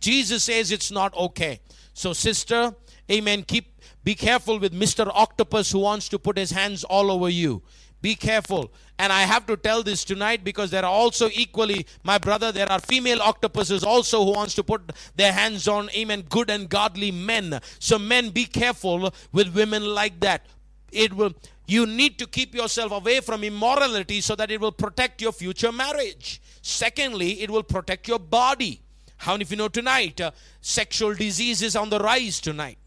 Jesus 0.00 0.44
says 0.44 0.70
it's 0.70 0.90
not 0.90 1.16
okay. 1.16 1.60
So, 1.94 2.12
sister, 2.12 2.74
amen, 3.10 3.44
keep 3.44 3.72
be 4.04 4.14
careful 4.14 4.60
with 4.60 4.72
Mr. 4.72 5.10
Octopus 5.12 5.72
who 5.72 5.80
wants 5.80 6.08
to 6.10 6.18
put 6.20 6.38
his 6.38 6.52
hands 6.52 6.84
all 6.84 7.10
over 7.10 7.28
you. 7.28 7.62
Be 8.02 8.14
careful. 8.14 8.72
And 8.98 9.12
I 9.12 9.22
have 9.22 9.46
to 9.46 9.56
tell 9.56 9.82
this 9.82 10.04
tonight 10.04 10.44
because 10.44 10.70
there 10.70 10.84
are 10.84 10.90
also 10.90 11.28
equally, 11.32 11.86
my 12.02 12.18
brother, 12.18 12.52
there 12.52 12.70
are 12.70 12.80
female 12.80 13.20
octopuses 13.20 13.84
also 13.84 14.24
who 14.24 14.32
wants 14.32 14.54
to 14.54 14.62
put 14.62 14.92
their 15.16 15.32
hands 15.32 15.68
on, 15.68 15.90
amen, 15.90 16.24
good 16.28 16.50
and 16.50 16.68
godly 16.68 17.10
men. 17.10 17.60
So 17.78 17.98
men, 17.98 18.30
be 18.30 18.44
careful 18.44 19.12
with 19.32 19.54
women 19.54 19.84
like 19.84 20.20
that. 20.20 20.46
It 20.92 21.12
will, 21.12 21.34
you 21.66 21.84
need 21.84 22.18
to 22.18 22.26
keep 22.26 22.54
yourself 22.54 22.92
away 22.92 23.20
from 23.20 23.44
immorality 23.44 24.20
so 24.20 24.34
that 24.36 24.50
it 24.50 24.60
will 24.60 24.72
protect 24.72 25.20
your 25.20 25.32
future 25.32 25.72
marriage. 25.72 26.40
Secondly, 26.62 27.42
it 27.42 27.50
will 27.50 27.62
protect 27.62 28.08
your 28.08 28.18
body. 28.18 28.80
How 29.18 29.32
many 29.32 29.42
of 29.42 29.50
you 29.50 29.56
know 29.56 29.68
tonight? 29.68 30.20
Uh, 30.20 30.30
sexual 30.60 31.14
disease 31.14 31.62
is 31.62 31.76
on 31.76 31.90
the 31.90 31.98
rise 31.98 32.40
tonight. 32.40 32.78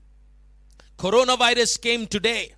Coronavirus 0.98 1.82
came 1.82 2.08
today. 2.08 2.54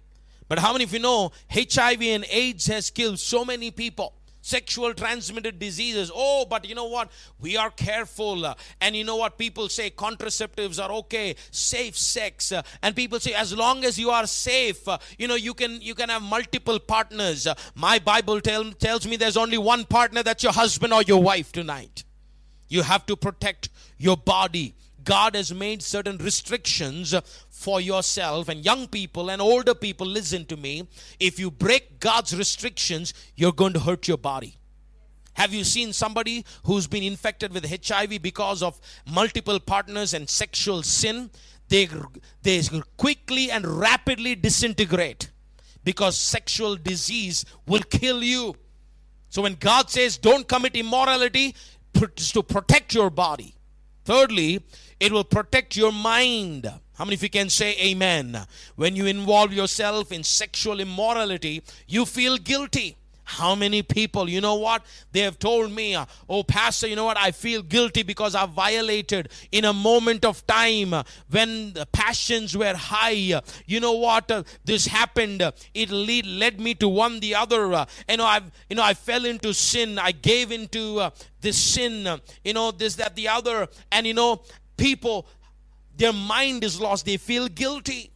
But 0.52 0.60
how 0.60 0.74
many 0.74 0.84
of 0.84 0.92
you 0.92 1.00
know 1.00 1.32
HIV 1.50 2.02
and 2.02 2.26
AIDS 2.30 2.68
has 2.68 2.90
killed 2.90 3.20
so 3.20 3.46
many 3.46 3.72
people? 3.72 4.14
sexual 4.42 4.94
transmitted 4.94 5.60
diseases. 5.60 6.12
Oh, 6.14 6.46
but 6.50 6.68
you 6.68 6.76
know 6.76 6.88
what? 6.88 7.10
We 7.40 7.56
are 7.56 7.70
careful. 7.70 8.54
And 8.82 8.96
you 8.96 9.06
know 9.06 9.16
what? 9.16 9.38
People 9.38 9.70
say 9.70 9.92
contraceptives 9.92 10.84
are 10.84 10.92
okay, 10.92 11.36
safe 11.52 11.96
sex. 11.96 12.52
And 12.82 12.96
people 12.96 13.22
say 13.22 13.34
as 13.34 13.56
long 13.56 13.86
as 13.86 13.98
you 13.98 14.10
are 14.10 14.28
safe, 14.28 14.86
you 15.18 15.30
know, 15.30 15.36
you 15.36 15.54
can 15.54 15.80
you 15.80 15.96
can 15.96 16.10
have 16.10 16.22
multiple 16.22 16.80
partners. 16.80 17.48
My 17.74 18.00
Bible 18.00 18.42
tell, 18.42 18.72
tells 18.74 19.08
me 19.08 19.16
there's 19.16 19.38
only 19.38 19.58
one 19.58 19.86
partner 19.86 20.22
that's 20.22 20.44
your 20.44 20.52
husband 20.52 20.92
or 20.92 21.04
your 21.04 21.24
wife 21.24 21.54
tonight. 21.54 22.04
You 22.68 22.82
have 22.82 23.06
to 23.06 23.16
protect 23.16 23.70
your 23.98 24.18
body. 24.18 24.76
God 25.04 25.36
has 25.36 25.54
made 25.54 25.82
certain 25.82 26.18
restrictions 26.18 27.16
for 27.50 27.82
yourself. 27.82 28.50
And 28.50 28.64
young 28.66 28.88
people 28.88 29.30
and 29.30 29.42
older 29.42 29.74
people, 29.74 30.08
listen 30.08 30.46
to 30.46 30.58
me. 30.58 30.88
If 31.20 31.40
you 31.40 31.52
break 31.52 32.00
God's 32.00 32.36
restrictions, 32.36 33.14
you're 33.36 33.54
going 33.54 33.74
to 33.74 33.80
hurt 33.80 34.08
your 34.08 34.18
body. 34.18 34.58
Have 35.34 35.54
you 35.54 35.64
seen 35.64 35.94
somebody 35.94 36.46
who's 36.66 36.88
been 36.88 37.04
infected 37.04 37.54
with 37.54 37.66
HIV 37.66 38.22
because 38.22 38.62
of 38.62 38.80
multiple 39.10 39.60
partners 39.60 40.14
and 40.14 40.30
sexual 40.30 40.84
sin? 40.84 41.32
They, 41.70 41.88
they 42.42 42.62
quickly 42.98 43.50
and 43.50 43.66
rapidly 43.66 44.36
disintegrate 44.36 45.32
because 45.84 46.18
sexual 46.18 46.76
disease 46.76 47.46
will 47.66 47.82
kill 47.82 48.22
you. 48.22 48.56
So 49.30 49.42
when 49.42 49.56
God 49.56 49.90
says 49.90 50.18
don't 50.18 50.48
commit 50.48 50.76
immorality, 50.76 51.56
it's 51.96 52.32
to 52.34 52.44
protect 52.44 52.94
your 52.94 53.10
body. 53.10 53.56
Thirdly, 54.04 54.64
it 55.02 55.12
will 55.12 55.24
protect 55.24 55.76
your 55.76 55.92
mind. 55.92 56.72
How 56.94 57.06
many 57.06 57.16
of 57.16 57.24
you 57.24 57.30
can 57.30 57.50
say 57.50 57.76
amen? 57.82 58.46
When 58.76 58.96
you 58.96 59.08
involve 59.08 59.52
yourself 59.52 60.12
in 60.12 60.24
sexual 60.24 60.80
immorality, 60.80 61.64
you 61.88 62.06
feel 62.06 62.38
guilty. 62.38 62.98
How 63.24 63.56
many 63.56 63.82
people, 63.82 64.28
you 64.28 64.42
know 64.42 64.56
what? 64.56 64.84
They 65.14 65.22
have 65.22 65.40
told 65.40 65.72
me, 65.72 65.98
oh, 66.30 66.44
Pastor, 66.44 66.88
you 66.88 66.98
know 66.98 67.06
what? 67.06 67.18
I 67.18 67.32
feel 67.32 67.62
guilty 67.62 68.04
because 68.04 68.36
I 68.36 68.46
violated 68.46 69.30
in 69.54 69.64
a 69.64 69.72
moment 69.72 70.26
of 70.26 70.46
time 70.46 70.94
when 71.30 71.72
the 71.72 71.88
passions 71.94 72.58
were 72.58 72.74
high. 72.76 73.42
You 73.66 73.80
know 73.80 73.94
what? 73.94 74.30
This 74.66 74.88
happened. 74.88 75.42
It 75.74 75.90
lead, 75.92 76.26
led 76.26 76.60
me 76.60 76.74
to 76.76 76.90
one 76.90 77.22
the 77.22 77.36
other. 77.36 77.86
You 78.10 78.18
know, 78.18 78.26
I, 78.26 78.42
you 78.70 78.76
know, 78.76 78.84
I 78.84 78.94
fell 78.94 79.24
into 79.26 79.54
sin. 79.54 79.98
I 79.98 80.12
gave 80.12 80.52
into 80.52 81.00
uh, 81.00 81.12
this 81.40 81.58
sin. 81.58 82.20
You 82.44 82.54
know, 82.54 82.72
this, 82.72 82.96
that, 82.96 83.16
the 83.16 83.30
other. 83.30 83.70
And 83.94 84.06
you 84.06 84.14
know, 84.14 84.42
people, 84.82 85.28
their 85.96 86.13
mind 86.13 86.63
is 86.63 86.82
lost. 86.82 87.06
They 87.06 87.17
feel 87.17 87.48
guilty. 87.48 88.12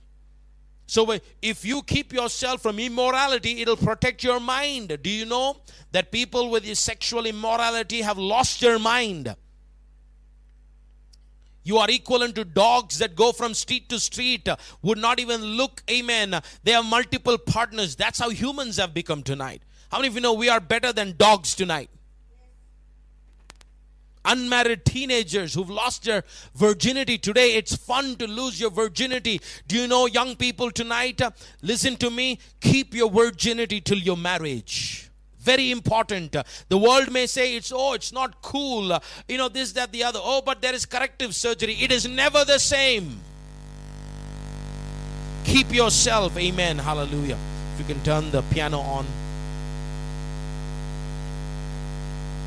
So 0.87 1.17
if 1.41 1.65
you 1.65 1.81
keep 1.81 2.13
yourself 2.13 2.61
from 2.61 2.79
immorality, 2.79 3.61
it'll 3.61 3.75
protect 3.77 4.23
your 4.23 4.39
mind. 4.39 4.97
Do 5.01 5.09
you 5.09 5.25
know 5.25 5.57
that 5.91 6.11
people 6.11 6.49
with 6.49 6.65
sexual 6.77 7.25
immorality 7.25 8.01
have 8.01 8.17
lost 8.17 8.61
their 8.61 8.77
mind? 8.77 9.35
You 11.63 11.77
are 11.79 11.89
equivalent 11.89 12.35
to 12.35 12.45
dogs 12.45 12.99
that 12.99 13.15
go 13.15 13.31
from 13.31 13.55
street 13.55 13.89
to 13.89 13.99
street, 13.99 14.47
would 14.83 14.99
not 14.99 15.19
even 15.19 15.41
look, 15.43 15.81
amen. 15.89 16.39
They 16.63 16.73
have 16.73 16.85
multiple 16.85 17.39
partners. 17.39 17.95
That's 17.95 18.19
how 18.19 18.29
humans 18.29 18.77
have 18.77 18.93
become 18.93 19.23
tonight. 19.23 19.63
How 19.91 19.97
many 19.97 20.09
of 20.09 20.15
you 20.15 20.21
know 20.21 20.33
we 20.33 20.49
are 20.49 20.59
better 20.59 20.93
than 20.93 21.15
dogs 21.17 21.55
tonight? 21.55 21.89
Unmarried 24.25 24.85
teenagers 24.85 25.53
who've 25.53 25.69
lost 25.69 26.03
their 26.03 26.23
virginity. 26.55 27.17
Today. 27.17 27.55
It's 27.55 27.75
fun 27.75 28.15
to 28.17 28.27
lose 28.27 28.59
your 28.59 28.71
virginity. 28.71 29.41
Do 29.67 29.75
you 29.77 29.87
know, 29.87 30.05
young 30.05 30.35
people 30.35 30.71
tonight? 30.71 31.21
Uh, 31.21 31.31
listen 31.61 31.95
to 31.97 32.09
me. 32.09 32.39
Keep 32.61 32.93
your 32.93 33.09
virginity 33.09 33.81
till 33.81 33.97
your 33.97 34.17
marriage. 34.17 35.09
Very 35.39 35.69
important. 35.69 36.35
The 36.69 36.77
world 36.77 37.11
may 37.11 37.27
say 37.27 37.55
it's 37.55 37.71
oh 37.71 37.93
it's 37.93 38.11
not 38.11 38.41
cool. 38.41 38.97
You 39.27 39.37
know 39.37 39.47
this 39.47 39.73
that 39.73 39.91
the 39.91 40.03
other. 40.03 40.19
Oh 40.21 40.41
but 40.43 40.59
there 40.59 40.73
is 40.73 40.87
corrective 40.87 41.35
surgery. 41.35 41.77
It 41.79 41.91
is 41.91 42.07
never 42.07 42.43
the 42.43 42.57
same. 42.57 43.19
Keep 45.43 45.71
yourself. 45.71 46.35
Amen. 46.35 46.79
Hallelujah. 46.79 47.37
If 47.73 47.79
you 47.87 47.93
can 47.93 48.03
turn 48.03 48.31
the 48.31 48.41
piano 48.41 48.79
on 48.79 49.05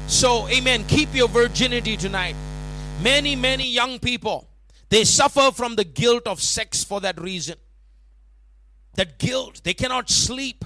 So, 0.08 0.48
amen. 0.48 0.84
Keep 0.84 1.14
your 1.14 1.28
virginity 1.28 1.94
tonight. 1.94 2.34
Many, 3.02 3.36
many 3.36 3.68
young 3.68 3.98
people, 3.98 4.48
They 4.88 5.04
suffer 5.04 5.50
from 5.52 5.76
the 5.76 5.84
guilt 5.84 6.26
of 6.26 6.40
sex 6.40 6.82
for 6.82 6.98
that 7.02 7.20
reason. 7.20 7.56
That 8.94 9.18
guilt, 9.18 9.60
they 9.64 9.74
cannot 9.74 10.08
sleep 10.08 10.64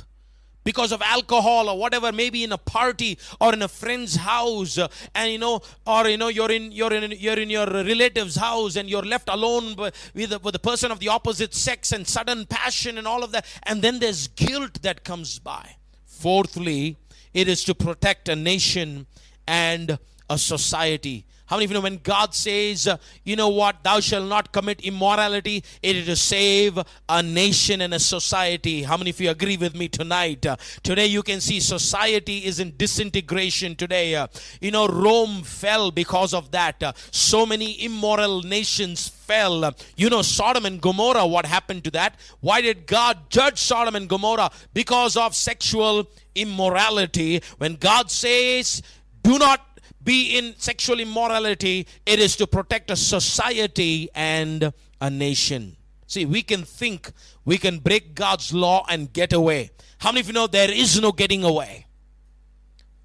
because 0.62 0.92
of 0.92 1.02
alcohol 1.02 1.68
or 1.68 1.76
whatever 1.76 2.12
maybe 2.12 2.44
in 2.44 2.52
a 2.52 2.56
party 2.56 3.18
or 3.40 3.52
in 3.52 3.62
a 3.62 3.68
friend's 3.68 4.14
house 4.14 4.78
uh, 4.78 4.86
and 5.12 5.32
you 5.32 5.38
know 5.38 5.60
or 5.88 6.06
you 6.06 6.16
know 6.16 6.28
you're 6.28 6.52
in 6.52 6.70
you're 6.70 6.92
in 6.92 7.10
you're 7.18 7.38
in 7.38 7.50
your 7.50 7.66
relative's 7.66 8.36
house 8.36 8.76
and 8.76 8.88
you're 8.88 9.02
left 9.02 9.28
alone 9.28 9.74
with 9.74 9.92
with 10.14 10.52
the 10.52 10.60
person 10.60 10.92
of 10.92 11.00
the 11.00 11.08
opposite 11.08 11.52
sex 11.52 11.90
and 11.90 12.06
sudden 12.06 12.46
passion 12.46 12.96
and 12.96 13.08
all 13.08 13.24
of 13.24 13.32
that 13.32 13.44
and 13.64 13.82
then 13.82 13.98
there's 13.98 14.28
guilt 14.28 14.80
that 14.82 15.02
comes 15.02 15.40
by 15.40 15.74
fourthly 16.06 16.96
it 17.34 17.48
is 17.48 17.64
to 17.64 17.74
protect 17.74 18.28
a 18.28 18.36
nation 18.36 19.06
and 19.52 19.98
a 20.30 20.38
society 20.38 21.26
how 21.52 21.56
many 21.56 21.66
of 21.66 21.70
you 21.72 21.74
know 21.74 21.80
when 21.82 21.98
God 21.98 22.34
says, 22.34 22.88
uh, 22.88 22.96
you 23.24 23.36
know 23.36 23.50
what, 23.50 23.84
thou 23.84 24.00
shalt 24.00 24.26
not 24.26 24.52
commit 24.52 24.80
immorality, 24.80 25.62
it 25.82 25.96
is 25.96 26.06
to 26.06 26.16
save 26.16 26.78
a 27.10 27.22
nation 27.22 27.82
and 27.82 27.92
a 27.92 27.98
society? 27.98 28.84
How 28.84 28.96
many 28.96 29.10
of 29.10 29.20
you 29.20 29.28
agree 29.28 29.58
with 29.58 29.74
me 29.74 29.86
tonight? 29.86 30.46
Uh, 30.46 30.56
today 30.82 31.04
you 31.04 31.22
can 31.22 31.42
see 31.42 31.60
society 31.60 32.46
is 32.46 32.58
in 32.58 32.74
disintegration 32.78 33.76
today. 33.76 34.14
Uh, 34.14 34.28
you 34.62 34.70
know, 34.70 34.88
Rome 34.88 35.42
fell 35.42 35.90
because 35.90 36.32
of 36.32 36.52
that. 36.52 36.82
Uh, 36.82 36.94
so 37.10 37.44
many 37.44 37.84
immoral 37.84 38.40
nations 38.40 39.08
fell. 39.08 39.66
Uh, 39.66 39.72
you 39.94 40.08
know, 40.08 40.22
Sodom 40.22 40.64
and 40.64 40.80
Gomorrah, 40.80 41.26
what 41.26 41.44
happened 41.44 41.84
to 41.84 41.90
that? 41.90 42.18
Why 42.40 42.62
did 42.62 42.86
God 42.86 43.28
judge 43.28 43.58
Sodom 43.58 43.94
and 43.94 44.08
Gomorrah? 44.08 44.50
Because 44.72 45.18
of 45.18 45.36
sexual 45.36 46.08
immorality. 46.34 47.42
When 47.58 47.76
God 47.76 48.10
says, 48.10 48.82
do 49.22 49.38
not 49.38 49.80
be 50.02 50.36
in 50.36 50.54
sexual 50.58 51.00
immorality, 51.00 51.86
it 52.04 52.18
is 52.18 52.36
to 52.36 52.46
protect 52.46 52.90
a 52.90 52.96
society 52.96 54.08
and 54.14 54.72
a 55.00 55.10
nation. 55.10 55.76
See, 56.06 56.26
we 56.26 56.42
can 56.42 56.64
think 56.64 57.12
we 57.44 57.58
can 57.58 57.78
break 57.78 58.14
God's 58.14 58.52
law 58.52 58.84
and 58.88 59.12
get 59.12 59.32
away. 59.32 59.70
How 59.98 60.10
many 60.10 60.20
of 60.20 60.26
you 60.26 60.32
know 60.32 60.46
there 60.46 60.70
is 60.70 61.00
no 61.00 61.12
getting 61.12 61.44
away? 61.44 61.86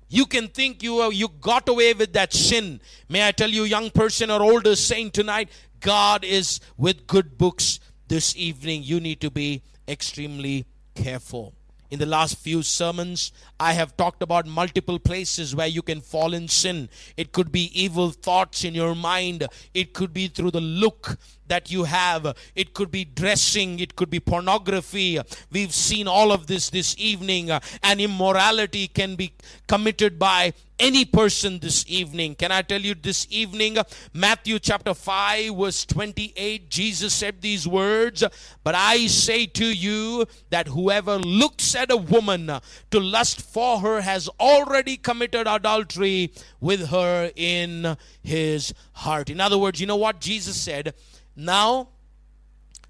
You 0.09 0.25
can 0.25 0.47
think 0.47 0.83
you 0.83 1.01
uh, 1.01 1.09
you 1.09 1.27
got 1.27 1.67
away 1.69 1.93
with 1.93 2.13
that 2.13 2.33
sin. 2.33 2.81
May 3.09 3.27
I 3.27 3.31
tell 3.31 3.49
you, 3.49 3.63
young 3.63 3.89
person 3.89 4.31
or 4.31 4.41
older 4.41 4.75
saint 4.75 5.13
tonight, 5.13 5.49
God 5.79 6.23
is 6.23 6.59
with 6.77 7.07
good 7.07 7.37
books 7.37 7.79
this 8.07 8.35
evening. 8.35 8.83
You 8.83 8.99
need 8.99 9.21
to 9.21 9.29
be 9.29 9.63
extremely 9.87 10.65
careful. 10.95 11.56
In 11.89 11.99
the 11.99 12.05
last 12.05 12.37
few 12.37 12.63
sermons, 12.63 13.31
I 13.59 13.71
have 13.71 13.95
talked 13.95 14.21
about 14.21 14.45
multiple 14.45 14.99
places 14.99 15.55
where 15.55 15.67
you 15.67 15.81
can 15.81 16.01
fall 16.01 16.33
in 16.33 16.49
sin. 16.49 16.89
It 17.15 17.31
could 17.31 17.49
be 17.49 17.71
evil 17.73 18.11
thoughts 18.11 18.65
in 18.65 18.75
your 18.75 18.93
mind, 18.93 19.47
it 19.73 19.93
could 19.93 20.13
be 20.13 20.27
through 20.27 20.51
the 20.51 20.61
look 20.61 21.17
that 21.47 21.71
you 21.71 21.85
have, 21.85 22.35
it 22.55 22.73
could 22.73 22.91
be 22.91 23.05
dressing, 23.05 23.79
it 23.79 23.95
could 23.95 24.09
be 24.09 24.19
pornography. 24.19 25.17
We've 25.49 25.73
seen 25.73 26.09
all 26.09 26.33
of 26.33 26.47
this 26.47 26.69
this 26.69 26.93
evening, 26.97 27.51
and 27.51 28.01
immorality 28.01 28.89
can 28.89 29.15
be 29.15 29.31
committed 29.67 30.19
by 30.19 30.53
any 30.79 31.05
person 31.05 31.59
this 31.59 31.85
evening. 31.87 32.35
Can 32.35 32.51
I 32.51 32.61
tell 32.61 32.81
you 32.81 32.95
this 32.95 33.27
evening, 33.29 33.77
Matthew 34.13 34.59
chapter 34.59 34.93
5, 34.93 35.55
verse 35.55 35.85
28, 35.85 36.69
Jesus 36.69 37.13
said 37.13 37.41
these 37.41 37.67
words, 37.67 38.23
But 38.63 38.75
I 38.75 39.07
say 39.07 39.45
to 39.45 39.65
you 39.65 40.25
that 40.49 40.67
whoever 40.67 41.17
looks 41.17 41.75
at 41.75 41.91
a 41.91 41.97
woman 41.97 42.51
to 42.91 42.99
lust 42.99 43.41
for 43.41 43.79
her 43.79 44.01
has 44.01 44.29
already 44.39 44.97
committed 44.97 45.47
adultery 45.47 46.31
with 46.59 46.89
her 46.89 47.31
in 47.35 47.97
his 48.21 48.73
heart. 48.93 49.29
In 49.29 49.41
other 49.41 49.57
words, 49.57 49.79
you 49.79 49.87
know 49.87 49.95
what 49.95 50.19
Jesus 50.19 50.59
said? 50.59 50.93
Now, 51.35 51.89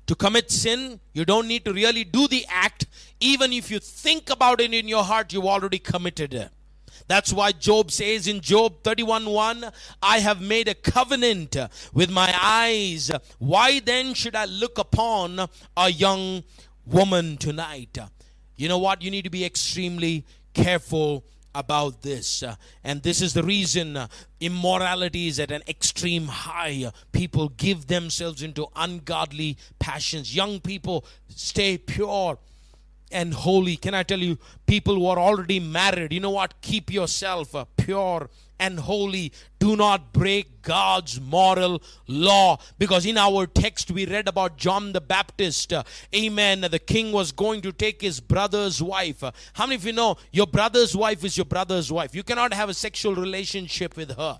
to 0.07 0.15
commit 0.15 0.49
sin, 0.49 1.01
you 1.13 1.25
don't 1.25 1.47
need 1.47 1.65
to 1.65 1.73
really 1.73 2.05
do 2.05 2.27
the 2.27 2.45
act. 2.49 2.87
Even 3.19 3.51
if 3.51 3.69
you 3.69 3.79
think 3.79 4.29
about 4.29 4.61
it 4.61 4.73
in 4.73 4.87
your 4.87 5.03
heart, 5.03 5.33
you've 5.33 5.45
already 5.45 5.79
committed 5.79 6.33
it. 6.33 6.49
That's 7.07 7.31
why 7.31 7.53
Job 7.53 7.91
says 7.91 8.27
in 8.27 8.41
Job 8.41 8.83
31:1, 8.83 9.71
I 10.01 10.19
have 10.19 10.41
made 10.41 10.67
a 10.67 10.75
covenant 10.75 11.55
with 11.93 12.09
my 12.09 12.33
eyes. 12.39 13.11
Why 13.39 13.79
then 13.79 14.13
should 14.13 14.35
I 14.35 14.45
look 14.45 14.77
upon 14.77 15.47
a 15.75 15.89
young 15.89 16.43
woman 16.85 17.37
tonight? 17.37 17.97
You 18.55 18.67
know 18.67 18.79
what? 18.79 19.01
You 19.01 19.11
need 19.11 19.23
to 19.23 19.29
be 19.29 19.45
extremely 19.45 20.25
careful 20.53 21.23
about 21.55 22.01
this. 22.03 22.43
And 22.83 23.01
this 23.01 23.21
is 23.21 23.33
the 23.33 23.43
reason 23.43 23.97
immorality 24.39 25.27
is 25.27 25.39
at 25.39 25.51
an 25.51 25.63
extreme 25.67 26.27
high. 26.27 26.91
people 27.11 27.49
give 27.49 27.87
themselves 27.87 28.43
into 28.43 28.67
ungodly 28.75 29.57
passions. 29.79 30.35
Young 30.35 30.59
people 30.59 31.05
stay 31.29 31.77
pure 31.77 32.37
and 33.11 33.33
holy. 33.33 33.77
Can 33.77 33.93
I 33.93 34.03
tell 34.03 34.19
you, 34.19 34.37
people 34.65 34.95
who 34.95 35.07
are 35.07 35.19
already 35.19 35.59
married, 35.59 36.13
you 36.13 36.19
know 36.19 36.31
what? 36.31 36.61
Keep 36.61 36.91
yourself 36.91 37.55
pure 37.77 38.29
and 38.59 38.79
holy. 38.79 39.31
Do 39.59 39.75
not 39.75 40.13
break 40.13 40.61
God's 40.61 41.21
moral 41.21 41.81
law. 42.07 42.57
Because 42.77 43.05
in 43.05 43.17
our 43.17 43.45
text, 43.45 43.91
we 43.91 44.05
read 44.05 44.27
about 44.27 44.57
John 44.57 44.93
the 44.93 45.01
Baptist. 45.01 45.73
Amen. 46.15 46.61
The 46.61 46.79
king 46.79 47.11
was 47.11 47.31
going 47.31 47.61
to 47.61 47.71
take 47.71 48.01
his 48.01 48.19
brother's 48.19 48.81
wife. 48.81 49.23
How 49.53 49.65
many 49.65 49.75
of 49.75 49.85
you 49.85 49.93
know 49.93 50.17
your 50.31 50.47
brother's 50.47 50.95
wife 50.95 51.23
is 51.23 51.37
your 51.37 51.45
brother's 51.45 51.91
wife? 51.91 52.15
You 52.15 52.23
cannot 52.23 52.53
have 52.53 52.69
a 52.69 52.73
sexual 52.73 53.15
relationship 53.15 53.95
with 53.95 54.15
her. 54.17 54.39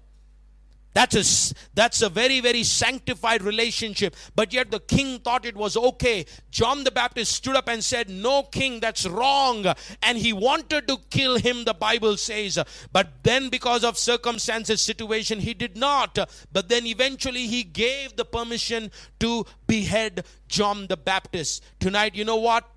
That's 0.98 1.52
a, 1.52 1.56
that's 1.76 2.02
a 2.02 2.10
very, 2.10 2.40
very 2.40 2.64
sanctified 2.64 3.44
relationship. 3.44 4.16
But 4.36 4.52
yet 4.52 4.72
the 4.72 4.80
king 4.80 5.20
thought 5.20 5.46
it 5.46 5.56
was 5.56 5.78
okay. 5.78 6.26
John 6.50 6.84
the 6.84 6.90
Baptist 6.90 7.34
stood 7.34 7.56
up 7.56 7.70
and 7.70 7.84
said, 7.84 8.10
No, 8.10 8.42
king, 8.42 8.80
that's 8.80 9.06
wrong. 9.06 9.64
And 10.02 10.18
he 10.18 10.34
wanted 10.34 10.88
to 10.88 10.98
kill 11.12 11.38
him, 11.38 11.66
the 11.66 11.76
Bible 11.76 12.18
says. 12.18 12.58
But 12.92 13.10
then, 13.22 13.50
because 13.50 13.84
of 13.84 13.96
circumstances, 13.96 14.82
situation, 14.82 15.40
he 15.40 15.54
did 15.54 15.78
not. 15.78 16.18
But 16.52 16.68
then 16.68 16.88
eventually 16.88 17.46
he 17.46 17.64
gave 17.64 18.16
the 18.16 18.26
permission 18.26 18.90
to 19.20 19.46
behead 19.68 20.26
John 20.48 20.88
the 20.88 20.98
Baptist. 20.98 21.64
Tonight, 21.80 22.16
you 22.16 22.26
know 22.26 22.38
what? 22.38 22.68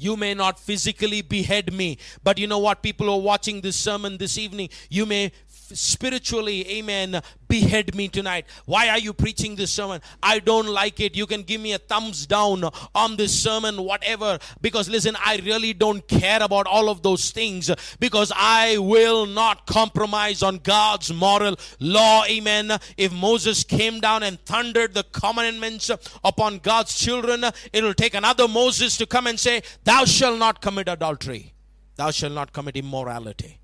You 0.00 0.16
may 0.16 0.32
not 0.32 0.58
physically 0.58 1.20
behead 1.20 1.74
me, 1.74 1.98
but 2.24 2.38
you 2.38 2.46
know 2.46 2.58
what? 2.58 2.82
People 2.82 3.06
who 3.06 3.12
are 3.12 3.20
watching 3.20 3.60
this 3.60 3.76
sermon 3.76 4.16
this 4.16 4.38
evening, 4.38 4.70
you 4.88 5.04
may 5.04 5.30
spiritually, 5.74 6.68
amen, 6.70 7.20
behead 7.48 7.94
me 7.94 8.08
tonight. 8.08 8.46
Why 8.64 8.88
are 8.88 8.98
you 8.98 9.12
preaching 9.12 9.56
this 9.56 9.70
sermon? 9.70 10.00
I 10.22 10.38
don't 10.38 10.68
like 10.68 11.00
it. 11.00 11.16
You 11.16 11.26
can 11.26 11.42
give 11.42 11.60
me 11.60 11.72
a 11.72 11.78
thumbs 11.78 12.26
down 12.26 12.64
on 12.94 13.16
this 13.16 13.38
sermon, 13.42 13.82
whatever. 13.82 14.38
Because 14.60 14.88
listen, 14.88 15.16
I 15.24 15.36
really 15.44 15.72
don't 15.72 16.06
care 16.06 16.42
about 16.42 16.66
all 16.66 16.88
of 16.88 17.02
those 17.02 17.30
things 17.30 17.70
because 17.98 18.32
I 18.34 18.78
will 18.78 19.26
not 19.26 19.66
compromise 19.66 20.42
on 20.42 20.58
God's 20.58 21.12
moral 21.12 21.56
law. 21.78 22.24
Amen. 22.26 22.78
If 22.96 23.12
Moses 23.12 23.64
came 23.64 24.00
down 24.00 24.22
and 24.22 24.40
thundered 24.44 24.94
the 24.94 25.04
commandments 25.04 25.90
upon 26.24 26.58
God's 26.58 26.98
children, 26.98 27.44
it 27.72 27.82
will 27.82 27.94
take 27.94 28.14
another 28.14 28.48
Moses 28.48 28.96
to 28.98 29.06
come 29.06 29.26
and 29.26 29.38
say, 29.38 29.62
Thou 29.84 30.04
shalt 30.04 30.38
not 30.38 30.60
commit 30.60 30.88
adultery, 30.88 31.54
thou 31.96 32.10
shalt 32.10 32.32
not 32.32 32.52
commit 32.52 32.76
immorality. 32.76 33.58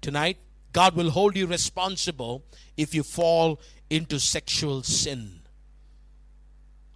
Tonight, 0.00 0.38
God 0.78 0.94
will 0.94 1.10
hold 1.10 1.36
you 1.36 1.48
responsible 1.48 2.44
if 2.76 2.94
you 2.94 3.02
fall 3.02 3.60
into 3.90 4.20
sexual 4.20 4.84
sin. 4.84 5.40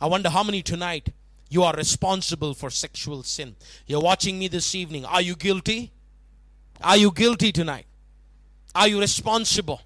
I 0.00 0.06
wonder 0.06 0.30
how 0.30 0.44
many 0.44 0.62
tonight 0.62 1.08
you 1.50 1.64
are 1.64 1.74
responsible 1.74 2.54
for 2.54 2.70
sexual 2.70 3.24
sin. 3.24 3.56
You're 3.88 4.00
watching 4.00 4.38
me 4.38 4.46
this 4.46 4.76
evening. 4.76 5.04
Are 5.04 5.20
you 5.20 5.34
guilty? 5.34 5.90
Are 6.80 6.96
you 6.96 7.10
guilty 7.10 7.50
tonight? 7.50 7.86
Are 8.72 8.86
you 8.86 9.00
responsible? 9.00 9.82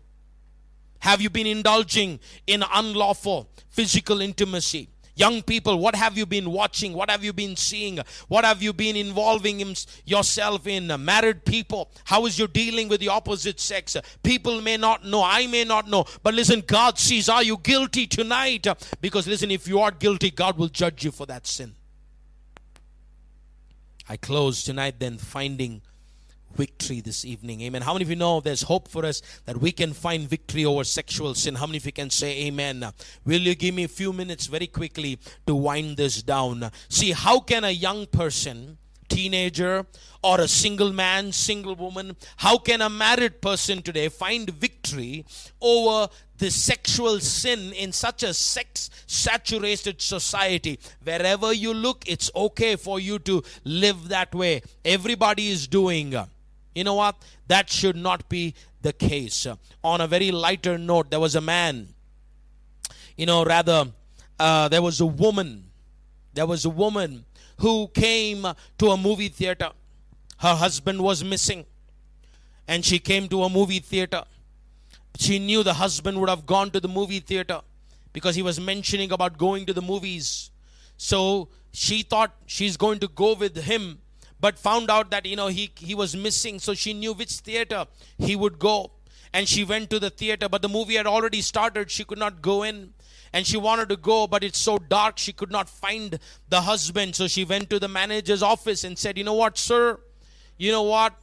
Have 0.98 1.22
you 1.22 1.30
been 1.30 1.46
indulging 1.46 2.20
in 2.46 2.62
unlawful 2.74 3.48
physical 3.70 4.20
intimacy? 4.20 4.90
Young 5.16 5.42
people, 5.42 5.78
what 5.78 5.94
have 5.94 6.16
you 6.18 6.26
been 6.26 6.50
watching? 6.50 6.92
What 6.92 7.10
have 7.10 7.24
you 7.24 7.32
been 7.32 7.56
seeing? 7.56 7.98
What 8.28 8.44
have 8.44 8.62
you 8.62 8.74
been 8.74 8.96
involving 8.96 9.74
yourself 10.04 10.66
in? 10.66 10.92
Married 11.02 11.46
people, 11.46 11.90
how 12.04 12.26
is 12.26 12.38
your 12.38 12.48
dealing 12.48 12.88
with 12.88 13.00
the 13.00 13.08
opposite 13.08 13.58
sex? 13.58 13.96
People 14.22 14.60
may 14.60 14.76
not 14.76 15.06
know, 15.06 15.22
I 15.24 15.46
may 15.46 15.64
not 15.64 15.88
know, 15.88 16.04
but 16.22 16.34
listen, 16.34 16.62
God 16.66 16.98
sees. 16.98 17.30
Are 17.30 17.42
you 17.42 17.56
guilty 17.56 18.06
tonight? 18.06 18.66
Because 19.00 19.26
listen, 19.26 19.50
if 19.50 19.66
you 19.66 19.80
are 19.80 19.90
guilty, 19.90 20.30
God 20.30 20.58
will 20.58 20.68
judge 20.68 21.02
you 21.02 21.10
for 21.10 21.24
that 21.26 21.46
sin. 21.46 21.74
I 24.06 24.18
close 24.18 24.62
tonight 24.62 25.00
then 25.00 25.16
finding 25.16 25.80
victory 26.56 27.00
this 27.00 27.24
evening. 27.24 27.60
Amen. 27.62 27.82
How 27.82 27.92
many 27.92 28.04
of 28.04 28.10
you 28.10 28.16
know 28.16 28.40
there's 28.40 28.62
hope 28.62 28.88
for 28.88 29.04
us 29.04 29.22
that 29.44 29.58
we 29.58 29.72
can 29.72 29.92
find 29.92 30.28
victory 30.28 30.64
over 30.64 30.84
sexual 30.84 31.34
sin? 31.34 31.54
How 31.54 31.66
many 31.66 31.78
of 31.78 31.86
you 31.86 31.92
can 31.92 32.10
say 32.10 32.46
amen? 32.46 32.84
Will 33.24 33.40
you 33.40 33.54
give 33.54 33.74
me 33.74 33.84
a 33.84 33.88
few 33.88 34.12
minutes 34.12 34.46
very 34.46 34.66
quickly 34.66 35.18
to 35.46 35.54
wind 35.54 35.96
this 35.96 36.22
down? 36.22 36.70
See, 36.88 37.12
how 37.12 37.40
can 37.40 37.64
a 37.64 37.70
young 37.70 38.06
person, 38.06 38.78
teenager, 39.08 39.86
or 40.22 40.40
a 40.40 40.48
single 40.48 40.92
man, 40.92 41.30
single 41.30 41.76
woman, 41.76 42.16
how 42.38 42.58
can 42.58 42.80
a 42.80 42.90
married 42.90 43.40
person 43.40 43.82
today 43.82 44.08
find 44.08 44.50
victory 44.50 45.24
over 45.60 46.08
the 46.38 46.50
sexual 46.50 47.20
sin 47.20 47.72
in 47.72 47.92
such 47.92 48.22
a 48.22 48.34
sex 48.34 48.90
saturated 49.06 50.02
society. 50.02 50.78
Wherever 51.02 51.52
you 51.52 51.72
look, 51.72 52.04
it's 52.06 52.30
okay 52.34 52.76
for 52.76 53.00
you 53.00 53.18
to 53.20 53.42
live 53.64 54.08
that 54.08 54.34
way. 54.34 54.62
Everybody 54.84 55.48
is 55.48 55.66
doing. 55.66 56.14
You 56.76 56.84
know 56.84 56.94
what? 56.94 57.16
That 57.48 57.70
should 57.70 57.96
not 57.96 58.28
be 58.28 58.54
the 58.82 58.92
case. 58.92 59.46
On 59.82 60.00
a 60.00 60.06
very 60.06 60.30
lighter 60.30 60.78
note, 60.78 61.10
there 61.10 61.18
was 61.18 61.34
a 61.34 61.40
man, 61.40 61.88
you 63.16 63.26
know, 63.26 63.44
rather, 63.44 63.86
uh, 64.38 64.68
there 64.68 64.82
was 64.82 65.00
a 65.00 65.06
woman. 65.06 65.64
There 66.34 66.46
was 66.46 66.64
a 66.64 66.70
woman 66.70 67.24
who 67.58 67.88
came 67.88 68.46
to 68.78 68.90
a 68.90 68.96
movie 68.96 69.28
theater. 69.28 69.70
Her 70.38 70.54
husband 70.54 71.00
was 71.00 71.24
missing. 71.24 71.66
And 72.68 72.84
she 72.84 72.98
came 72.98 73.28
to 73.28 73.42
a 73.42 73.48
movie 73.48 73.80
theater 73.80 74.24
she 75.18 75.38
knew 75.38 75.62
the 75.62 75.74
husband 75.74 76.20
would 76.20 76.28
have 76.28 76.46
gone 76.46 76.70
to 76.70 76.80
the 76.80 76.88
movie 76.88 77.20
theater 77.20 77.60
because 78.12 78.34
he 78.34 78.42
was 78.42 78.60
mentioning 78.60 79.12
about 79.12 79.38
going 79.38 79.66
to 79.66 79.72
the 79.72 79.82
movies. 79.82 80.50
So 80.96 81.48
she 81.72 82.02
thought 82.02 82.34
she's 82.46 82.76
going 82.76 82.98
to 83.00 83.08
go 83.08 83.34
with 83.34 83.56
him, 83.56 83.98
but 84.40 84.58
found 84.58 84.90
out 84.90 85.10
that 85.10 85.26
you 85.26 85.36
know 85.36 85.48
he 85.48 85.70
he 85.76 85.94
was 85.94 86.16
missing. 86.16 86.58
So 86.58 86.74
she 86.74 86.92
knew 86.92 87.12
which 87.12 87.32
theater 87.32 87.86
he 88.18 88.36
would 88.36 88.58
go, 88.58 88.92
and 89.32 89.48
she 89.48 89.64
went 89.64 89.90
to 89.90 89.98
the 89.98 90.10
theater. 90.10 90.48
But 90.48 90.62
the 90.62 90.68
movie 90.68 90.96
had 90.96 91.06
already 91.06 91.40
started; 91.40 91.90
she 91.90 92.04
could 92.04 92.18
not 92.18 92.42
go 92.42 92.62
in. 92.62 92.92
And 93.32 93.46
she 93.46 93.58
wanted 93.58 93.90
to 93.90 93.96
go, 93.96 94.26
but 94.26 94.42
it's 94.42 94.58
so 94.58 94.78
dark 94.78 95.18
she 95.18 95.32
could 95.32 95.50
not 95.50 95.68
find 95.68 96.18
the 96.48 96.62
husband. 96.62 97.16
So 97.16 97.26
she 97.26 97.44
went 97.44 97.68
to 97.70 97.78
the 97.78 97.88
manager's 97.88 98.42
office 98.42 98.82
and 98.82 98.96
said, 98.96 99.18
You 99.18 99.24
know 99.24 99.34
what, 99.34 99.58
sir? 99.58 99.98
You 100.56 100.72
know 100.72 100.84
what? 100.84 101.14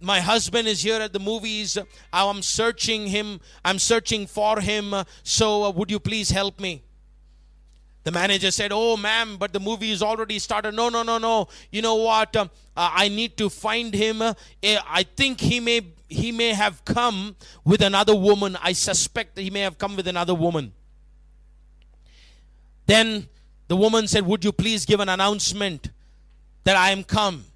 my 0.00 0.20
husband 0.20 0.68
is 0.68 0.82
here 0.82 1.00
at 1.00 1.12
the 1.12 1.18
movies 1.18 1.78
i'm 2.12 2.42
searching 2.42 3.06
him 3.06 3.40
i'm 3.64 3.78
searching 3.78 4.26
for 4.26 4.60
him 4.60 4.94
so 5.22 5.64
uh, 5.64 5.70
would 5.70 5.90
you 5.90 5.98
please 5.98 6.30
help 6.30 6.60
me 6.60 6.82
the 8.04 8.12
manager 8.12 8.50
said 8.50 8.70
oh 8.72 8.96
ma'am 8.96 9.36
but 9.38 9.52
the 9.52 9.60
movie 9.60 9.90
is 9.90 10.02
already 10.02 10.38
started. 10.38 10.74
No 10.74 10.90
no 10.90 11.02
no 11.02 11.18
no. 11.18 11.48
You 11.72 11.82
know 11.82 11.96
what? 11.96 12.36
Uh, 12.36 12.46
i 12.76 13.08
need 13.08 13.36
to 13.38 13.48
find 13.50 13.92
him. 13.92 14.20
Uh, 14.22 14.34
i 14.62 15.02
think 15.16 15.40
he 15.40 15.58
may 15.58 15.80
he 16.08 16.30
may 16.30 16.52
have 16.52 16.84
come 16.84 17.34
with 17.64 17.80
another 17.80 18.14
woman. 18.14 18.56
I 18.62 18.72
suspect 18.74 19.38
he 19.38 19.50
may 19.50 19.60
have 19.60 19.78
come 19.78 19.96
with 19.96 20.06
another 20.06 20.34
woman. 20.34 20.72
Then 22.86 23.28
the 23.68 23.76
woman 23.76 24.06
said 24.06 24.26
would 24.26 24.44
you 24.44 24.52
please 24.52 24.84
give 24.84 25.00
an 25.00 25.08
announcement 25.08 25.90
that 26.64 26.76
i 26.76 26.90
am 26.90 27.04
come? 27.04 27.46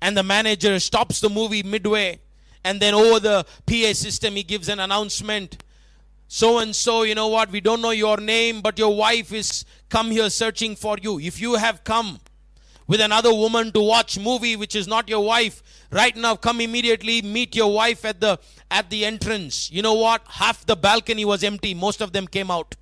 And 0.00 0.16
the 0.16 0.22
manager 0.22 0.80
stops 0.80 1.20
the 1.20 1.28
movie 1.28 1.62
midway. 1.62 2.18
And 2.64 2.80
then 2.80 2.94
over 2.94 3.20
the 3.20 3.46
PA 3.66 3.92
system 3.92 4.36
he 4.36 4.42
gives 4.42 4.68
an 4.68 4.80
announcement 4.80 5.62
so 6.34 6.56
and 6.60 6.74
so 6.74 7.02
you 7.02 7.14
know 7.14 7.28
what 7.28 7.50
we 7.50 7.60
don't 7.60 7.82
know 7.82 7.90
your 7.90 8.16
name 8.16 8.62
but 8.62 8.78
your 8.78 8.96
wife 8.96 9.34
is 9.34 9.66
come 9.90 10.10
here 10.10 10.30
searching 10.30 10.74
for 10.74 10.96
you. 11.02 11.20
If 11.20 11.38
you 11.38 11.56
have 11.56 11.84
come 11.84 12.20
with 12.86 13.02
another 13.02 13.34
woman 13.34 13.70
to 13.72 13.82
watch 13.82 14.18
movie 14.18 14.56
which 14.56 14.74
is 14.74 14.88
not 14.88 15.10
your 15.10 15.22
wife 15.22 15.62
right 15.90 16.16
now 16.16 16.34
come 16.34 16.62
immediately 16.62 17.20
meet 17.20 17.54
your 17.54 17.70
wife 17.74 18.06
at 18.06 18.22
the 18.22 18.38
at 18.70 18.88
the 18.88 19.04
entrance. 19.04 19.70
You 19.70 19.82
know 19.82 19.92
what 19.92 20.22
half 20.26 20.64
the 20.64 20.74
balcony 20.74 21.26
was 21.26 21.44
empty 21.44 21.74
most 21.74 22.00
of 22.00 22.14
them 22.14 22.26
came 22.26 22.50
out. 22.50 22.76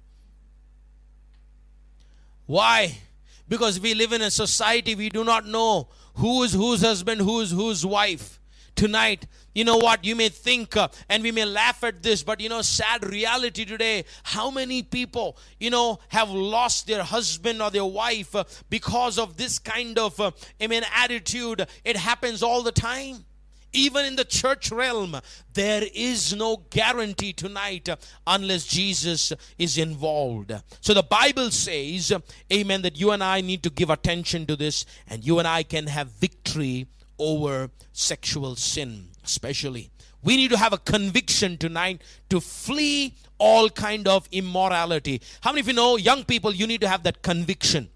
Why? 2.47 2.99
Because 3.49 3.81
we 3.81 3.95
live 3.95 4.13
in 4.13 4.23
a 4.23 4.31
society 4.31 4.95
we 4.95 5.09
do 5.09 5.25
not 5.25 5.45
know 5.45 5.89
who 6.15 6.45
is 6.45 6.53
whose 6.53 6.83
husband, 6.83 7.21
who 7.21 7.41
is 7.41 7.51
whose 7.51 7.85
wife. 7.85 8.39
Tonight, 8.77 9.27
you 9.55 9.65
know 9.65 9.77
what, 9.77 10.05
you 10.05 10.15
may 10.15 10.29
think, 10.29 10.77
uh, 10.77 10.89
and 11.09 11.23
we 11.23 11.33
may 11.33 11.45
laugh 11.45 11.83
at 11.85 12.03
this, 12.03 12.23
but 12.23 12.41
you 12.41 12.49
know, 12.49 12.63
sad 12.63 13.05
reality 13.05 13.65
today, 13.65 14.05
how 14.23 14.51
many 14.51 14.83
people, 14.83 15.37
you 15.59 15.71
know, 15.71 15.99
have 16.09 16.31
lost 16.31 16.87
their 16.87 17.03
husband 17.03 17.61
or 17.61 17.71
their 17.71 17.85
wife 17.85 18.35
uh, 18.35 18.45
because 18.69 19.19
of 19.19 19.37
this 19.37 19.59
kind 19.59 19.99
of, 19.99 20.19
uh, 20.21 20.31
I 20.61 20.67
mean, 20.67 20.83
attitude. 20.95 21.67
It 21.85 21.97
happens 21.97 22.43
all 22.43 22.63
the 22.63 22.73
time 22.73 23.25
even 23.73 24.05
in 24.05 24.17
the 24.17 24.25
church 24.25 24.71
realm, 24.73 25.17
there 25.55 25.85
is 25.95 26.35
no 26.35 26.57
guarantee 26.71 27.33
tonight 27.33 27.89
unless 28.27 28.67
Jesus 28.67 29.33
is 29.59 29.79
involved. 29.79 30.53
So 30.81 30.95
the 30.95 31.03
Bible 31.03 31.51
says, 31.51 32.13
Amen, 32.53 32.83
that 32.83 32.99
you 32.99 33.13
and 33.13 33.23
I 33.23 33.41
need 33.41 33.63
to 33.63 33.71
give 33.71 33.91
attention 33.91 34.47
to 34.47 34.57
this, 34.57 34.87
and 35.07 35.25
you 35.25 35.39
and 35.39 35.47
I 35.47 35.63
can 35.63 35.87
have 35.87 36.09
victory 36.09 36.89
over 37.19 37.71
sexual 37.93 38.57
sin, 38.57 39.10
especially. 39.31 39.91
We 40.23 40.37
need 40.37 40.51
to 40.51 40.59
have 40.59 40.73
a 40.73 40.79
conviction 40.79 41.57
tonight 41.57 42.03
to 42.29 42.41
flee 42.41 43.15
all 43.39 43.71
kind 43.71 44.07
of 44.07 44.29
immorality. 44.33 45.23
How 45.41 45.53
many 45.53 45.61
of 45.61 45.69
you 45.69 45.73
know, 45.73 45.97
young 45.97 46.25
people, 46.25 46.53
you 46.55 46.67
need 46.67 46.83
to 46.83 46.89
have 46.89 47.05
that 47.05 47.23
conviction? 47.23 47.89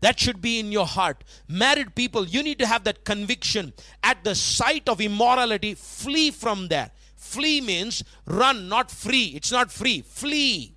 That 0.00 0.20
should 0.20 0.40
be 0.40 0.60
in 0.60 0.70
your 0.70 0.86
heart. 0.86 1.24
Married 1.48 1.94
people, 1.94 2.26
you 2.26 2.42
need 2.42 2.58
to 2.58 2.66
have 2.66 2.84
that 2.84 3.04
conviction. 3.04 3.72
At 4.02 4.22
the 4.22 4.34
sight 4.34 4.88
of 4.88 5.00
immorality, 5.00 5.74
flee 5.74 6.30
from 6.30 6.68
there. 6.68 6.90
Flee 7.16 7.60
means 7.60 8.04
run, 8.26 8.68
not 8.68 8.90
free. 8.90 9.32
It's 9.34 9.50
not 9.50 9.72
free. 9.72 10.02
Flee. 10.02 10.74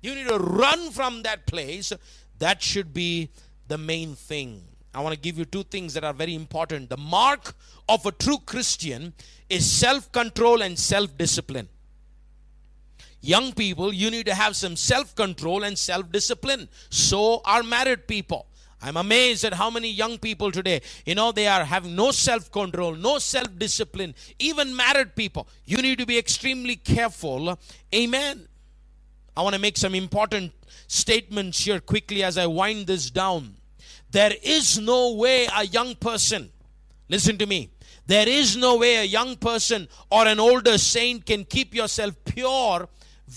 You 0.00 0.14
need 0.14 0.28
to 0.28 0.38
run 0.38 0.90
from 0.92 1.22
that 1.24 1.46
place. 1.46 1.92
That 2.38 2.62
should 2.62 2.94
be 2.94 3.30
the 3.66 3.78
main 3.78 4.14
thing. 4.14 4.62
I 4.94 5.00
want 5.00 5.14
to 5.14 5.20
give 5.20 5.38
you 5.38 5.44
two 5.44 5.64
things 5.64 5.94
that 5.94 6.04
are 6.04 6.14
very 6.14 6.34
important. 6.34 6.88
The 6.88 6.96
mark 6.96 7.54
of 7.88 8.06
a 8.06 8.12
true 8.12 8.38
Christian 8.46 9.12
is 9.48 9.70
self 9.70 10.10
control 10.12 10.62
and 10.62 10.78
self 10.78 11.16
discipline. 11.16 11.68
Young 13.20 13.52
people, 13.52 13.92
you 13.92 14.10
need 14.10 14.26
to 14.26 14.34
have 14.34 14.54
some 14.54 14.76
self 14.76 15.14
control 15.14 15.64
and 15.64 15.78
self 15.78 16.10
discipline. 16.12 16.68
So 16.90 17.40
are 17.44 17.62
married 17.62 18.06
people. 18.06 18.46
I'm 18.80 18.96
amazed 18.96 19.44
at 19.44 19.54
how 19.54 19.70
many 19.70 19.90
young 19.90 20.18
people 20.18 20.52
today, 20.52 20.82
you 21.04 21.16
know, 21.16 21.32
they 21.32 21.48
are 21.48 21.64
having 21.64 21.96
no 21.96 22.12
self 22.12 22.50
control, 22.52 22.94
no 22.94 23.18
self 23.18 23.58
discipline, 23.58 24.14
even 24.38 24.74
married 24.74 25.16
people. 25.16 25.48
You 25.64 25.78
need 25.78 25.98
to 25.98 26.06
be 26.06 26.16
extremely 26.16 26.76
careful. 26.76 27.58
Amen. 27.92 28.46
I 29.36 29.42
want 29.42 29.54
to 29.54 29.60
make 29.60 29.76
some 29.76 29.94
important 29.94 30.52
statements 30.86 31.64
here 31.64 31.80
quickly 31.80 32.22
as 32.22 32.38
I 32.38 32.46
wind 32.46 32.86
this 32.86 33.10
down. 33.10 33.56
There 34.10 34.32
is 34.42 34.78
no 34.78 35.14
way 35.14 35.48
a 35.54 35.64
young 35.66 35.94
person, 35.96 36.50
listen 37.08 37.36
to 37.38 37.46
me, 37.46 37.70
there 38.08 38.26
is 38.26 38.56
no 38.56 38.78
way 38.78 38.96
a 38.96 39.04
young 39.04 39.36
person 39.36 39.86
or 40.10 40.26
an 40.26 40.40
older 40.40 40.78
saint 40.78 41.26
can 41.26 41.44
keep 41.44 41.74
yourself 41.74 42.14
pure 42.24 42.88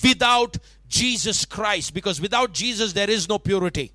without 0.01 0.57
Jesus 0.88 1.43
Christ 1.43 1.93
because 1.93 2.22
without 2.22 2.53
Jesus 2.53 2.93
there 2.93 3.09
is 3.09 3.28
no 3.28 3.38
purity. 3.38 3.91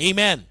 Amen. 0.00 0.46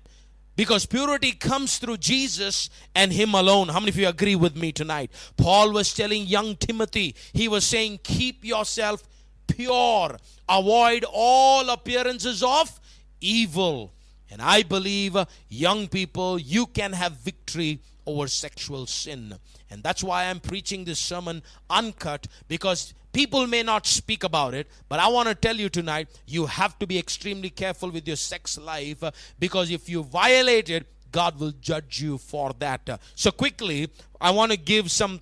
Because 0.58 0.86
purity 0.86 1.32
comes 1.32 1.78
through 1.78 1.98
Jesus 1.98 2.70
and 2.94 3.14
Him 3.14 3.34
alone. 3.34 3.70
How 3.70 3.80
many 3.80 3.92
of 3.92 3.98
you 3.98 4.10
agree 4.10 4.36
with 4.36 4.58
me 4.58 4.74
tonight? 4.74 5.10
Paul 5.38 5.72
was 5.72 5.94
telling 5.94 6.28
young 6.28 6.58
Timothy, 6.58 7.16
he 7.32 7.48
was 7.48 7.66
saying, 7.66 8.02
Keep 8.04 8.44
yourself 8.44 9.04
pure, 9.48 10.18
avoid 10.50 11.06
all 11.10 11.70
appearances 11.70 12.44
of 12.44 12.78
evil. 13.22 13.94
And 14.30 14.42
I 14.42 14.64
believe, 14.64 15.16
uh, 15.16 15.26
young 15.48 15.88
people, 15.88 16.38
you 16.38 16.66
can 16.66 16.92
have 16.92 17.14
victory 17.14 17.80
over 18.06 18.28
sexual 18.28 18.86
sin. 18.86 19.36
And 19.70 19.84
that's 19.84 20.04
why 20.04 20.26
I'm 20.26 20.40
preaching 20.40 20.84
this 20.86 21.00
sermon 21.00 21.44
uncut 21.70 22.28
because 22.48 22.94
People 23.14 23.46
may 23.46 23.62
not 23.62 23.86
speak 23.86 24.24
about 24.24 24.56
it, 24.56 24.68
but 24.90 25.00
I 25.00 25.08
want 25.08 25.30
to 25.30 25.36
tell 25.36 25.56
you 25.56 25.70
tonight 25.70 26.08
you 26.26 26.48
have 26.48 26.80
to 26.80 26.88
be 26.88 26.98
extremely 26.98 27.52
careful 27.52 27.92
with 27.92 28.08
your 28.08 28.16
sex 28.16 28.58
life 28.58 29.04
uh, 29.04 29.12
because 29.38 29.70
if 29.70 29.88
you 29.88 30.02
violate 30.02 30.72
it, 30.72 30.88
God 31.12 31.40
will 31.40 31.54
judge 31.62 32.02
you 32.02 32.18
for 32.18 32.54
that. 32.58 32.90
Uh, 32.90 32.98
so, 33.14 33.30
quickly, 33.30 33.88
I 34.20 34.32
want 34.32 34.52
to 34.52 34.58
give 34.58 34.90
some 34.90 35.22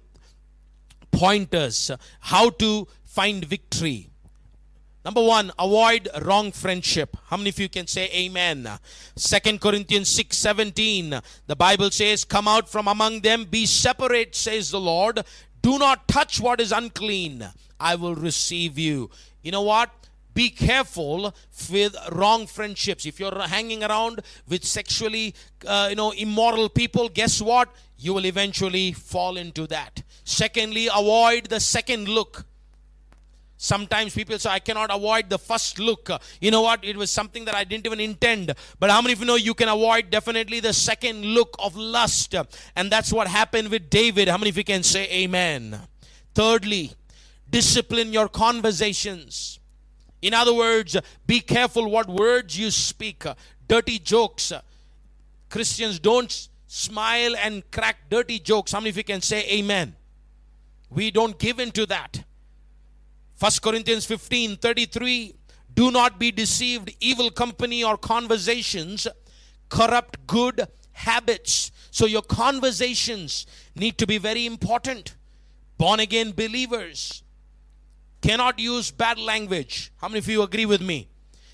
pointers 1.11 1.89
uh, 1.89 1.97
how 2.21 2.49
to 2.51 2.87
find 3.03 3.43
victory. 3.43 4.10
Number 5.03 5.23
one, 5.23 5.51
avoid 5.57 6.09
wrong 6.21 6.51
friendship. 6.51 7.17
How 7.27 7.37
many 7.37 7.49
of 7.49 7.59
you 7.59 7.69
can 7.69 7.87
say 7.87 8.07
amen? 8.13 8.69
Second 9.15 9.59
Corinthians 9.59 10.09
6 10.09 10.37
17. 10.37 11.19
The 11.47 11.55
Bible 11.55 11.89
says, 11.89 12.23
Come 12.23 12.47
out 12.47 12.69
from 12.69 12.87
among 12.87 13.21
them, 13.21 13.45
be 13.45 13.65
separate, 13.65 14.35
says 14.35 14.69
the 14.69 14.79
Lord. 14.79 15.23
Do 15.61 15.79
not 15.79 16.07
touch 16.07 16.39
what 16.39 16.61
is 16.61 16.71
unclean, 16.71 17.47
I 17.79 17.95
will 17.95 18.15
receive 18.15 18.77
you. 18.77 19.09
You 19.41 19.51
know 19.51 19.63
what? 19.63 19.89
Be 20.33 20.49
careful 20.49 21.33
with 21.71 21.95
wrong 22.11 22.47
friendships. 22.47 23.05
If 23.05 23.19
you're 23.19 23.47
hanging 23.47 23.83
around 23.83 24.21
with 24.47 24.63
sexually, 24.63 25.35
uh, 25.67 25.87
you 25.89 25.95
know, 25.95 26.11
immoral 26.11 26.69
people, 26.69 27.09
guess 27.09 27.41
what? 27.41 27.69
You 27.97 28.13
will 28.13 28.25
eventually 28.25 28.93
fall 28.93 29.35
into 29.35 29.67
that. 29.67 30.03
Secondly, 30.23 30.87
avoid 30.87 31.45
the 31.45 31.59
second 31.59 32.07
look. 32.07 32.45
Sometimes 33.63 34.15
people 34.15 34.39
say, 34.39 34.49
I 34.49 34.57
cannot 34.57 34.89
avoid 34.89 35.29
the 35.29 35.37
first 35.37 35.77
look. 35.77 36.09
You 36.39 36.49
know 36.49 36.63
what? 36.63 36.83
It 36.83 36.97
was 36.97 37.11
something 37.11 37.45
that 37.45 37.53
I 37.53 37.63
didn't 37.63 37.85
even 37.85 37.99
intend. 37.99 38.55
But 38.79 38.89
how 38.89 39.03
many 39.03 39.13
of 39.13 39.19
you 39.19 39.27
know 39.27 39.35
you 39.35 39.53
can 39.53 39.69
avoid 39.69 40.09
definitely 40.09 40.61
the 40.61 40.73
second 40.73 41.23
look 41.23 41.55
of 41.59 41.75
lust? 41.75 42.33
And 42.75 42.91
that's 42.91 43.13
what 43.13 43.27
happened 43.27 43.69
with 43.69 43.87
David. 43.87 44.29
How 44.29 44.39
many 44.39 44.49
of 44.49 44.57
you 44.57 44.63
can 44.63 44.81
say 44.81 45.07
amen? 45.11 45.79
Thirdly, 46.33 46.93
discipline 47.51 48.11
your 48.11 48.29
conversations. 48.29 49.59
In 50.23 50.33
other 50.33 50.55
words, 50.55 50.97
be 51.27 51.39
careful 51.39 51.87
what 51.87 52.09
words 52.09 52.57
you 52.57 52.71
speak. 52.71 53.25
Dirty 53.67 53.99
jokes. 53.99 54.51
Christians 55.51 55.99
don't 55.99 56.47
smile 56.65 57.35
and 57.35 57.69
crack 57.69 58.09
dirty 58.09 58.39
jokes. 58.39 58.71
How 58.71 58.79
many 58.79 58.89
of 58.89 58.97
you 58.97 59.03
can 59.03 59.21
say 59.21 59.47
amen? 59.51 59.95
We 60.89 61.11
don't 61.11 61.37
give 61.37 61.59
into 61.59 61.85
that. 61.85 62.23
1 63.41 63.51
Corinthians 63.63 64.05
15 64.05 64.57
33 64.57 65.33
Do 65.73 65.89
not 65.89 66.19
be 66.19 66.31
deceived, 66.31 66.95
evil 66.99 67.31
company 67.31 67.83
or 67.83 67.97
conversations 67.97 69.07
corrupt 69.67 70.27
good 70.27 70.67
habits. 70.91 71.71
So 71.89 72.05
your 72.05 72.21
conversations 72.21 73.47
need 73.75 73.97
to 73.97 74.05
be 74.05 74.19
very 74.19 74.45
important. 74.45 75.15
Born 75.79 75.99
again 75.99 76.33
believers 76.33 77.23
cannot 78.21 78.59
use 78.59 78.91
bad 78.91 79.17
language. 79.17 79.91
How 79.97 80.07
many 80.07 80.19
of 80.19 80.27
you 80.27 80.43
agree 80.43 80.67
with 80.67 80.81
me? 80.81 81.07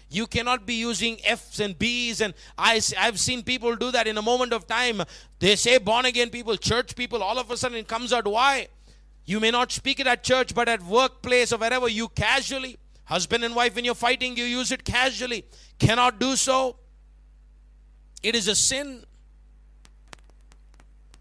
You 0.09 0.27
cannot 0.27 0.65
be 0.65 0.73
using 0.73 1.17
F's 1.23 1.61
and 1.61 1.79
B's, 1.79 2.19
and 2.19 2.33
I, 2.57 2.81
I've 2.97 3.19
seen 3.19 3.43
people 3.43 3.77
do 3.77 3.91
that 3.91 4.07
in 4.07 4.17
a 4.17 4.21
moment 4.21 4.51
of 4.51 4.67
time. 4.67 5.03
They 5.39 5.55
say 5.55 5.77
born 5.77 6.03
again 6.03 6.31
people, 6.31 6.57
church 6.57 6.97
people, 6.97 7.23
all 7.23 7.39
of 7.39 7.49
a 7.49 7.55
sudden 7.55 7.77
it 7.77 7.87
comes 7.87 8.11
out. 8.11 8.27
Why? 8.27 8.67
You 9.27 9.41
may 9.41 9.51
not 9.51 9.73
speak 9.73 9.99
it 9.99 10.07
at 10.07 10.23
church, 10.23 10.55
but 10.55 10.69
at 10.69 10.81
workplace 10.81 11.51
or 11.51 11.57
wherever 11.57 11.89
you 11.89 12.07
casually, 12.07 12.77
husband 13.03 13.43
and 13.43 13.53
wife, 13.53 13.75
when 13.75 13.83
you're 13.83 13.93
fighting, 13.93 14.37
you 14.37 14.45
use 14.45 14.71
it 14.71 14.85
casually. 14.85 15.43
Cannot 15.79 16.17
do 16.17 16.37
so. 16.37 16.77
It 18.23 18.35
is 18.35 18.47
a 18.47 18.55
sin. 18.55 19.03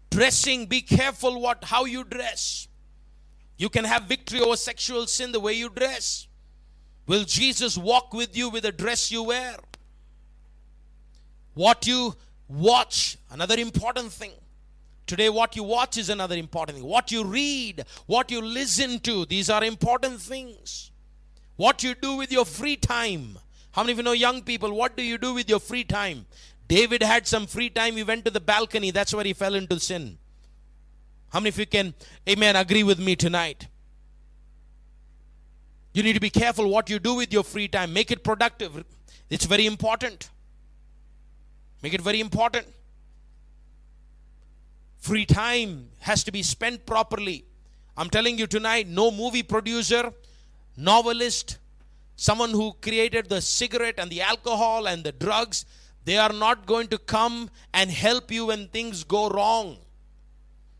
Dressing, 0.09 0.67
be 0.67 0.81
careful 0.81 1.41
what 1.41 1.65
how 1.65 1.83
you 1.83 2.05
dress. 2.05 2.69
You 3.57 3.67
can 3.67 3.83
have 3.83 4.03
victory 4.03 4.39
over 4.39 4.55
sexual 4.55 5.05
sin 5.07 5.33
the 5.33 5.41
way 5.41 5.51
you 5.53 5.67
dress. 5.67 6.27
Will 7.07 7.25
Jesus 7.25 7.77
walk 7.77 8.13
with 8.13 8.37
you 8.37 8.49
with 8.49 8.63
the 8.63 8.71
dress 8.71 9.11
you 9.11 9.23
wear? 9.23 9.57
What 11.55 11.85
you 11.85 12.15
watch, 12.47 13.17
another 13.31 13.55
important 13.57 14.13
thing. 14.13 14.31
Today, 15.07 15.29
what 15.29 15.55
you 15.55 15.63
watch 15.63 15.97
is 15.97 16.09
another 16.09 16.35
important 16.35 16.77
thing. 16.77 16.87
What 16.87 17.11
you 17.13 17.23
read, 17.23 17.85
what 18.05 18.29
you 18.29 18.41
listen 18.41 18.99
to, 18.99 19.25
these 19.25 19.49
are 19.49 19.63
important 19.63 20.19
things. 20.19 20.91
What 21.55 21.81
you 21.81 21.95
do 21.95 22.17
with 22.17 22.31
your 22.31 22.43
free 22.45 22.75
time. 22.75 23.39
How 23.71 23.83
many 23.83 23.93
of 23.93 23.99
you 23.99 24.03
know 24.03 24.11
young 24.11 24.41
people? 24.41 24.71
What 24.73 24.97
do 24.97 25.03
you 25.03 25.17
do 25.17 25.33
with 25.33 25.49
your 25.49 25.61
free 25.61 25.85
time? 25.85 26.25
David 26.67 27.01
had 27.01 27.25
some 27.25 27.47
free 27.47 27.69
time. 27.69 27.95
He 27.95 28.03
went 28.03 28.25
to 28.25 28.31
the 28.31 28.41
balcony. 28.41 28.91
That's 28.91 29.13
where 29.13 29.23
he 29.23 29.31
fell 29.31 29.55
into 29.55 29.79
sin. 29.79 30.17
How 31.29 31.39
many 31.39 31.49
of 31.49 31.57
you 31.57 31.65
can, 31.65 31.93
amen, 32.27 32.57
agree 32.57 32.83
with 32.83 32.99
me 32.99 33.15
tonight? 33.15 33.67
You 35.93 36.03
need 36.03 36.13
to 36.13 36.19
be 36.19 36.29
careful 36.29 36.69
what 36.69 36.89
you 36.89 36.99
do 36.99 37.15
with 37.15 37.31
your 37.31 37.43
free 37.43 37.69
time. 37.69 37.93
Make 37.93 38.11
it 38.11 38.23
productive. 38.23 38.83
It's 39.29 39.45
very 39.45 39.65
important. 39.65 40.29
Make 41.81 41.93
it 41.93 42.01
very 42.01 42.19
important. 42.19 42.67
Free 44.97 45.25
time 45.25 45.89
has 45.99 46.23
to 46.25 46.31
be 46.31 46.43
spent 46.43 46.85
properly. 46.85 47.45
I'm 47.95 48.09
telling 48.09 48.37
you 48.37 48.47
tonight 48.47 48.87
no 48.87 49.11
movie 49.11 49.43
producer, 49.43 50.11
novelist, 50.75 51.57
someone 52.15 52.51
who 52.51 52.73
created 52.81 53.29
the 53.29 53.41
cigarette 53.41 53.95
and 53.97 54.11
the 54.11 54.21
alcohol 54.21 54.87
and 54.87 55.03
the 55.03 55.11
drugs, 55.11 55.65
they 56.03 56.17
are 56.17 56.33
not 56.33 56.65
going 56.65 56.87
to 56.87 56.97
come 56.97 57.49
and 57.73 57.91
help 57.91 58.31
you 58.31 58.47
when 58.47 58.67
things 58.67 59.03
go 59.03 59.29
wrong. 59.29 59.77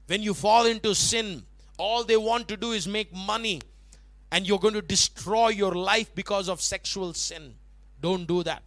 When 0.07 0.24
you 0.24 0.34
fall 0.34 0.65
into 0.65 0.95
sin, 0.95 1.43
all 1.78 2.03
they 2.03 2.18
want 2.18 2.47
to 2.47 2.57
do 2.57 2.72
is 2.72 2.88
make 2.88 3.13
money 3.13 3.61
and 4.32 4.47
you're 4.47 4.59
going 4.59 4.74
to 4.74 4.82
destroy 4.82 5.49
your 5.49 5.74
life 5.74 6.13
because 6.15 6.49
of 6.49 6.61
sexual 6.61 7.13
sin. 7.13 7.53
Don't 8.01 8.26
do 8.26 8.43
that. 8.43 8.63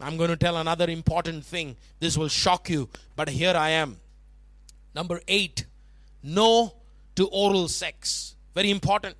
I'm 0.00 0.16
going 0.16 0.30
to 0.30 0.36
tell 0.36 0.56
another 0.56 0.88
important 0.88 1.44
thing. 1.44 1.76
This 1.98 2.16
will 2.16 2.28
shock 2.28 2.70
you, 2.70 2.88
but 3.16 3.28
here 3.28 3.54
I 3.54 3.70
am. 3.70 3.99
Number 4.94 5.20
eight, 5.28 5.66
no 6.22 6.74
to 7.16 7.26
oral 7.28 7.68
sex. 7.68 8.34
Very 8.54 8.70
important. 8.70 9.16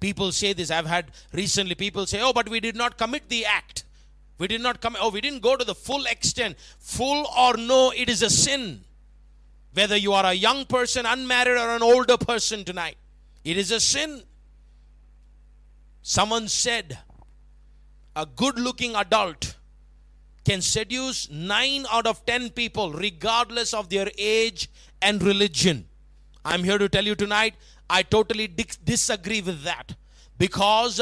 People 0.00 0.32
say 0.32 0.52
this. 0.52 0.70
I've 0.70 0.86
had 0.86 1.06
recently 1.32 1.74
people 1.74 2.06
say, 2.06 2.20
oh, 2.20 2.32
but 2.32 2.48
we 2.48 2.60
did 2.60 2.76
not 2.76 2.98
commit 2.98 3.28
the 3.28 3.44
act. 3.46 3.84
We 4.38 4.48
did 4.48 4.60
not 4.60 4.80
come, 4.80 4.96
oh, 5.00 5.10
we 5.10 5.20
didn't 5.20 5.40
go 5.40 5.56
to 5.56 5.64
the 5.64 5.74
full 5.74 6.06
extent. 6.06 6.56
Full 6.78 7.26
or 7.38 7.56
no, 7.56 7.92
it 7.94 8.08
is 8.08 8.22
a 8.22 8.30
sin. 8.30 8.84
Whether 9.72 9.96
you 9.96 10.12
are 10.12 10.26
a 10.26 10.32
young 10.32 10.66
person, 10.66 11.06
unmarried, 11.06 11.56
or 11.56 11.76
an 11.76 11.82
older 11.82 12.18
person 12.18 12.64
tonight, 12.64 12.96
it 13.44 13.56
is 13.56 13.70
a 13.70 13.80
sin. 13.80 14.22
Someone 16.02 16.48
said 16.48 16.98
a 18.14 18.26
good 18.26 18.58
looking 18.58 18.96
adult 18.96 19.56
can 20.44 20.60
seduce 20.60 21.30
9 21.30 21.86
out 21.90 22.06
of 22.06 22.24
10 22.26 22.50
people, 22.50 22.92
regardless 22.92 23.72
of 23.72 23.88
their 23.88 24.08
age 24.18 24.68
and 25.00 25.22
religion. 25.22 25.86
I'm 26.44 26.64
here 26.64 26.78
to 26.78 26.88
tell 26.88 27.04
you 27.04 27.14
tonight, 27.14 27.54
I 27.88 28.02
totally 28.02 28.48
disagree 28.48 29.40
with 29.40 29.62
that. 29.64 29.94
Because 30.38 31.00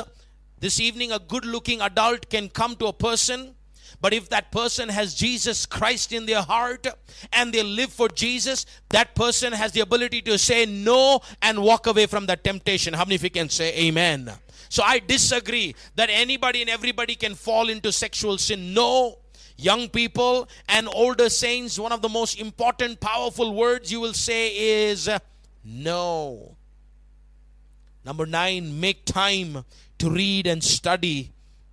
this 0.59 0.81
evening, 0.81 1.13
a 1.13 1.19
good 1.19 1.45
looking 1.47 1.81
adult 1.81 2.29
can 2.29 2.49
come 2.49 2.77
to 2.77 2.87
a 2.87 2.93
person 2.93 3.55
but 4.01 4.15
if 4.15 4.31
that 4.31 4.51
person 4.51 4.89
has 4.89 5.15
Jesus 5.15 5.67
Christ 5.67 6.13
in 6.13 6.25
their 6.25 6.43
heart 6.43 6.87
and 7.33 7.53
they 7.53 7.63
live 7.63 7.93
for 7.93 8.09
Jesus, 8.09 8.65
that 8.89 9.15
person 9.15 9.53
has 9.53 9.73
the 9.73 9.81
ability 9.81 10.23
to 10.23 10.39
say 10.39 10.65
no 10.65 11.21
and 11.43 11.63
walk 11.63 11.87
away 11.87 12.07
from 12.07 12.27
that 12.27 12.43
temptation. 12.43 12.95
How 12.95 13.05
many 13.05 13.17
of 13.17 13.25
you 13.25 13.31
can 13.31 13.51
say 13.51 13.77
amen? 13.77 14.33
So 14.71 14.83
I 14.83 15.01
disagree 15.01 15.75
that 15.97 16.09
anybody 16.11 16.63
and 16.63 16.71
everybody 16.71 17.15
can 17.15 17.35
fall 17.35 17.69
into 17.69 17.93
sexual 17.93 18.39
sin. 18.39 18.73
No. 18.73 19.19
Young 19.61 19.89
people 19.89 20.49
and 20.69 20.89
older 20.89 21.29
saints, 21.29 21.79
one 21.79 21.93
of 21.93 22.01
the 22.01 22.09
most 22.09 22.41
important, 22.41 22.99
powerful 23.01 23.55
words 23.55 23.93
you 23.93 24.01
will 24.01 24.15
say 24.15 24.49
is 24.49 25.07
uh, 25.07 25.19
no. 25.65 26.57
Number 28.05 28.25
nine, 28.25 28.81
make 28.81 29.05
time 29.05 29.65
to 29.99 30.11
read 30.11 30.47
and 30.47 30.65
study 30.65 31.33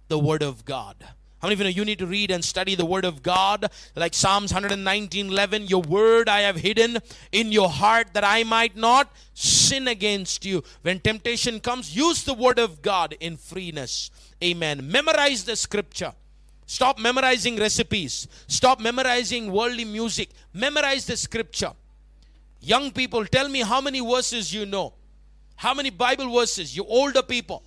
the 0.09 0.19
Word 0.19 0.43
of 0.43 0.65
God. 0.65 0.95
How 1.39 1.47
many 1.47 1.53
of 1.53 1.59
you 1.59 1.63
know 1.65 1.69
you 1.69 1.85
need 1.85 1.99
to 1.99 2.07
read 2.07 2.31
and 2.31 2.43
study 2.43 2.75
the 2.75 2.85
Word 2.85 3.05
of 3.05 3.23
God? 3.23 3.71
Like 3.95 4.13
Psalms 4.13 4.51
119 4.51 5.27
11, 5.27 5.67
Your 5.67 5.81
Word 5.81 6.27
I 6.27 6.41
have 6.41 6.57
hidden 6.57 6.97
in 7.31 7.53
your 7.53 7.69
heart 7.69 8.13
that 8.13 8.25
I 8.25 8.43
might 8.43 8.75
not 8.75 9.09
sin 9.33 9.87
against 9.87 10.43
you. 10.45 10.63
When 10.81 10.99
temptation 10.99 11.61
comes, 11.61 11.95
use 11.95 12.23
the 12.23 12.33
Word 12.33 12.59
of 12.59 12.81
God 12.81 13.15
in 13.19 13.37
freeness. 13.37 14.11
Amen. 14.43 14.91
Memorize 14.91 15.45
the 15.45 15.55
Scripture. 15.55 16.13
Stop 16.67 16.99
memorizing 16.99 17.55
recipes. 17.55 18.27
Stop 18.47 18.81
memorizing 18.81 19.51
worldly 19.51 19.85
music. 19.85 20.29
Memorize 20.53 21.05
the 21.05 21.15
Scripture. 21.15 21.71
Young 22.59 22.91
people, 22.91 23.25
tell 23.25 23.47
me 23.47 23.61
how 23.61 23.79
many 23.79 24.01
verses 24.01 24.53
you 24.53 24.65
know. 24.65 24.93
How 25.55 25.73
many 25.73 25.89
Bible 25.89 26.31
verses? 26.31 26.75
You 26.75 26.83
older 26.83 27.23
people. 27.23 27.63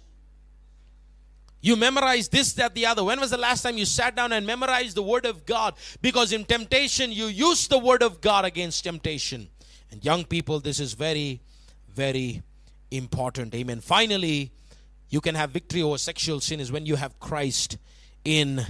You 1.62 1.76
memorize 1.76 2.28
this, 2.28 2.52
that, 2.54 2.74
the 2.74 2.84
other. 2.84 3.02
When 3.02 3.18
was 3.18 3.30
the 3.30 3.38
last 3.38 3.62
time 3.62 3.78
you 3.78 3.86
sat 3.86 4.14
down 4.16 4.32
and 4.32 4.46
memorized 4.46 4.96
the 4.96 5.02
Word 5.02 5.24
of 5.24 5.46
God? 5.46 5.74
Because 6.02 6.32
in 6.32 6.44
temptation, 6.44 7.10
you 7.10 7.26
use 7.26 7.68
the 7.68 7.78
Word 7.78 8.02
of 8.02 8.20
God 8.20 8.44
against 8.44 8.84
temptation. 8.84 9.48
And 9.90 10.04
young 10.04 10.24
people, 10.24 10.60
this 10.60 10.78
is 10.78 10.92
very, 10.92 11.40
very 11.88 12.42
important. 12.90 13.54
Amen. 13.54 13.80
Finally, 13.80 14.52
you 15.08 15.22
can 15.22 15.34
have 15.34 15.50
victory 15.50 15.82
over 15.82 15.96
sexual 15.96 16.40
sin 16.40 16.60
is 16.60 16.70
when 16.70 16.84
you 16.84 16.96
have 16.96 17.18
Christ 17.18 17.78
in 18.24 18.64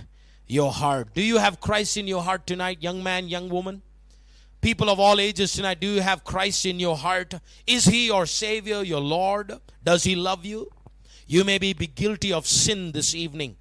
your 0.51 0.73
heart. 0.73 1.15
Do 1.15 1.23
you 1.23 1.39
have 1.39 1.61
Christ 1.61 1.97
in 1.97 2.07
your 2.07 2.23
heart 2.23 2.47
tonight, 2.47 2.83
young 2.83 3.03
man, 3.03 3.29
young 3.29 3.49
woman? 3.49 3.83
People 4.61 4.91
of 4.91 5.01
all 5.01 5.21
ages 5.21 5.53
tonight, 5.53 5.81
do 5.81 5.87
you 5.87 6.03
have 6.03 6.25
Christ 6.25 6.67
in 6.67 6.79
your 6.79 6.97
heart? 6.97 7.35
Is 7.67 7.87
He 7.87 8.07
your 8.07 8.27
Savior, 8.27 8.83
your 8.83 9.01
Lord? 9.01 9.53
Does 9.83 10.05
He 10.05 10.15
love 10.15 10.45
you? 10.45 10.71
You 11.27 11.45
may 11.45 11.59
be, 11.59 11.73
guilty 11.73 12.33
of 12.33 12.47
sin 12.47 12.93
this 12.93 13.15
evening. 13.15 13.57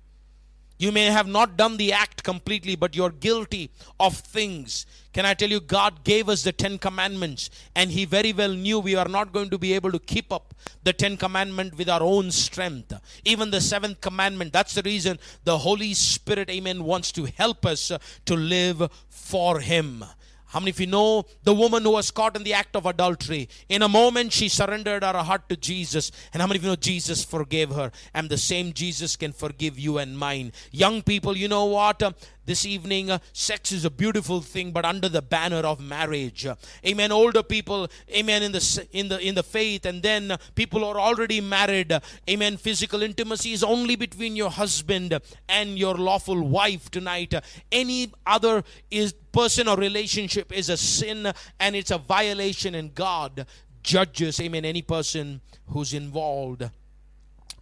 You 0.79 0.93
may 0.93 1.07
have 1.07 1.27
not 1.27 1.57
done 1.57 1.75
the 1.75 1.91
act 1.91 2.23
completely, 2.23 2.77
but 2.77 2.95
you're 2.95 3.09
guilty 3.09 3.69
of 3.99 4.15
things. 4.15 4.85
Can 5.11 5.25
I 5.25 5.33
tell 5.33 5.49
you, 5.49 5.59
God 5.59 6.05
gave 6.05 6.29
us 6.29 6.43
the 6.43 6.53
Ten 6.53 6.77
Commandments, 6.77 7.49
and 7.75 7.91
He 7.91 8.05
very 8.05 8.31
well 8.31 8.53
knew 8.53 8.79
we 8.79 8.95
are 8.95 9.09
not 9.09 9.33
going 9.33 9.49
to 9.49 9.57
be 9.57 9.73
able 9.73 9.91
to 9.91 9.99
keep 9.99 10.31
up 10.31 10.53
the 10.85 10.93
Ten 10.93 11.17
Commandment 11.17 11.77
with 11.77 11.89
our 11.89 12.01
own 12.01 12.31
strength. 12.31 12.93
Even 13.25 13.51
the 13.51 13.59
seventh 13.59 13.99
commandment, 13.99 14.53
that's 14.53 14.73
the 14.73 14.81
reason 14.83 15.19
the 15.43 15.57
Holy 15.57 15.93
Spirit, 15.93 16.49
amen, 16.49 16.85
wants 16.85 17.11
to 17.11 17.25
help 17.25 17.65
us 17.65 17.91
to 18.25 18.35
live 18.37 18.89
for 19.09 19.59
Him. 19.59 20.05
How 20.49 20.59
many 20.59 20.71
of 20.71 20.79
you 20.79 20.87
know 20.87 21.25
the 21.43 21.53
woman 21.53 21.83
who 21.83 21.91
was 21.91 22.09
caught 22.09 22.35
in 22.35 22.43
the 22.43 22.53
act 22.55 22.75
of 22.75 22.87
adultery? 22.87 23.47
In 23.69 23.83
a 23.83 23.87
moment, 23.87 24.33
she 24.33 24.49
surrendered 24.49 25.03
her 25.03 25.13
heart 25.19 25.47
to 25.49 25.55
Jesus. 25.55 26.11
And 26.33 26.41
how 26.41 26.47
many 26.47 26.57
of 26.57 26.63
you 26.63 26.69
know 26.71 26.75
Jesus 26.75 27.23
forgave 27.23 27.69
her? 27.69 27.91
And 28.15 28.29
the 28.29 28.37
same 28.37 28.73
Jesus 28.73 29.15
can 29.15 29.31
forgive 29.31 29.77
you 29.77 29.99
and 29.99 30.17
mine. 30.17 30.51
Young 30.71 31.03
people, 31.03 31.37
you 31.37 31.47
know 31.47 31.65
what? 31.65 32.01
Um, 32.01 32.15
this 32.49 32.65
evening, 32.65 33.11
uh, 33.11 33.19
sex 33.31 33.71
is 33.71 33.85
a 33.85 33.91
beautiful 33.91 34.41
thing, 34.41 34.71
but 34.71 34.83
under 34.83 35.07
the 35.07 35.21
banner 35.21 35.57
of 35.57 35.79
marriage. 35.79 36.47
Amen. 36.83 37.11
Older 37.11 37.43
people, 37.43 37.87
amen, 38.09 38.41
in 38.41 38.51
the 38.51 38.87
in 38.91 39.07
the 39.07 39.19
in 39.19 39.35
the 39.35 39.43
faith, 39.43 39.85
and 39.85 40.01
then 40.01 40.35
people 40.55 40.83
are 40.83 40.99
already 40.99 41.41
married. 41.41 41.93
Amen. 42.27 42.57
Physical 42.57 43.03
intimacy 43.03 43.53
is 43.53 43.63
only 43.63 43.95
between 43.95 44.35
your 44.35 44.49
husband 44.49 45.19
and 45.47 45.77
your 45.77 45.93
lawful 45.93 46.41
wife 46.41 46.89
tonight. 46.89 47.35
Any 47.71 48.11
other 48.25 48.63
is 48.89 49.13
person 49.31 49.67
or 49.67 49.77
relationship 49.77 50.51
is 50.51 50.69
a 50.69 50.77
sin 50.77 51.31
and 51.59 51.75
it's 51.75 51.91
a 51.91 51.99
violation, 51.99 52.73
and 52.73 52.95
God 52.95 53.45
judges, 53.83 54.39
amen, 54.41 54.65
any 54.65 54.81
person 54.81 55.41
who's 55.67 55.93
involved 55.93 56.67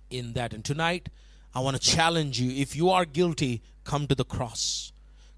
in 0.09 0.31
that. 0.31 0.53
And 0.53 0.63
tonight, 0.63 1.09
I 1.57 1.59
want 1.59 1.75
to 1.75 1.81
challenge 1.81 2.39
you. 2.39 2.51
If 2.51 2.75
you 2.75 2.91
are 2.91 3.03
guilty, 3.03 3.63
come 3.83 4.05
to 4.05 4.13
the 4.13 4.23
cross. 4.23 4.91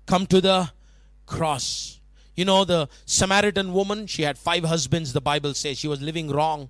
Come 0.06 0.28
to 0.28 0.42
the 0.42 0.70
cross. 1.26 2.02
You 2.36 2.44
know, 2.44 2.66
the 2.66 2.90
Samaritan 3.06 3.72
woman, 3.72 4.06
she 4.06 4.24
had 4.24 4.38
five 4.38 4.66
husbands, 4.66 5.14
the 5.14 5.22
Bible 5.22 5.54
says. 5.54 5.78
She 5.78 5.88
was 5.88 6.02
living 6.02 6.30
wrong. 6.30 6.70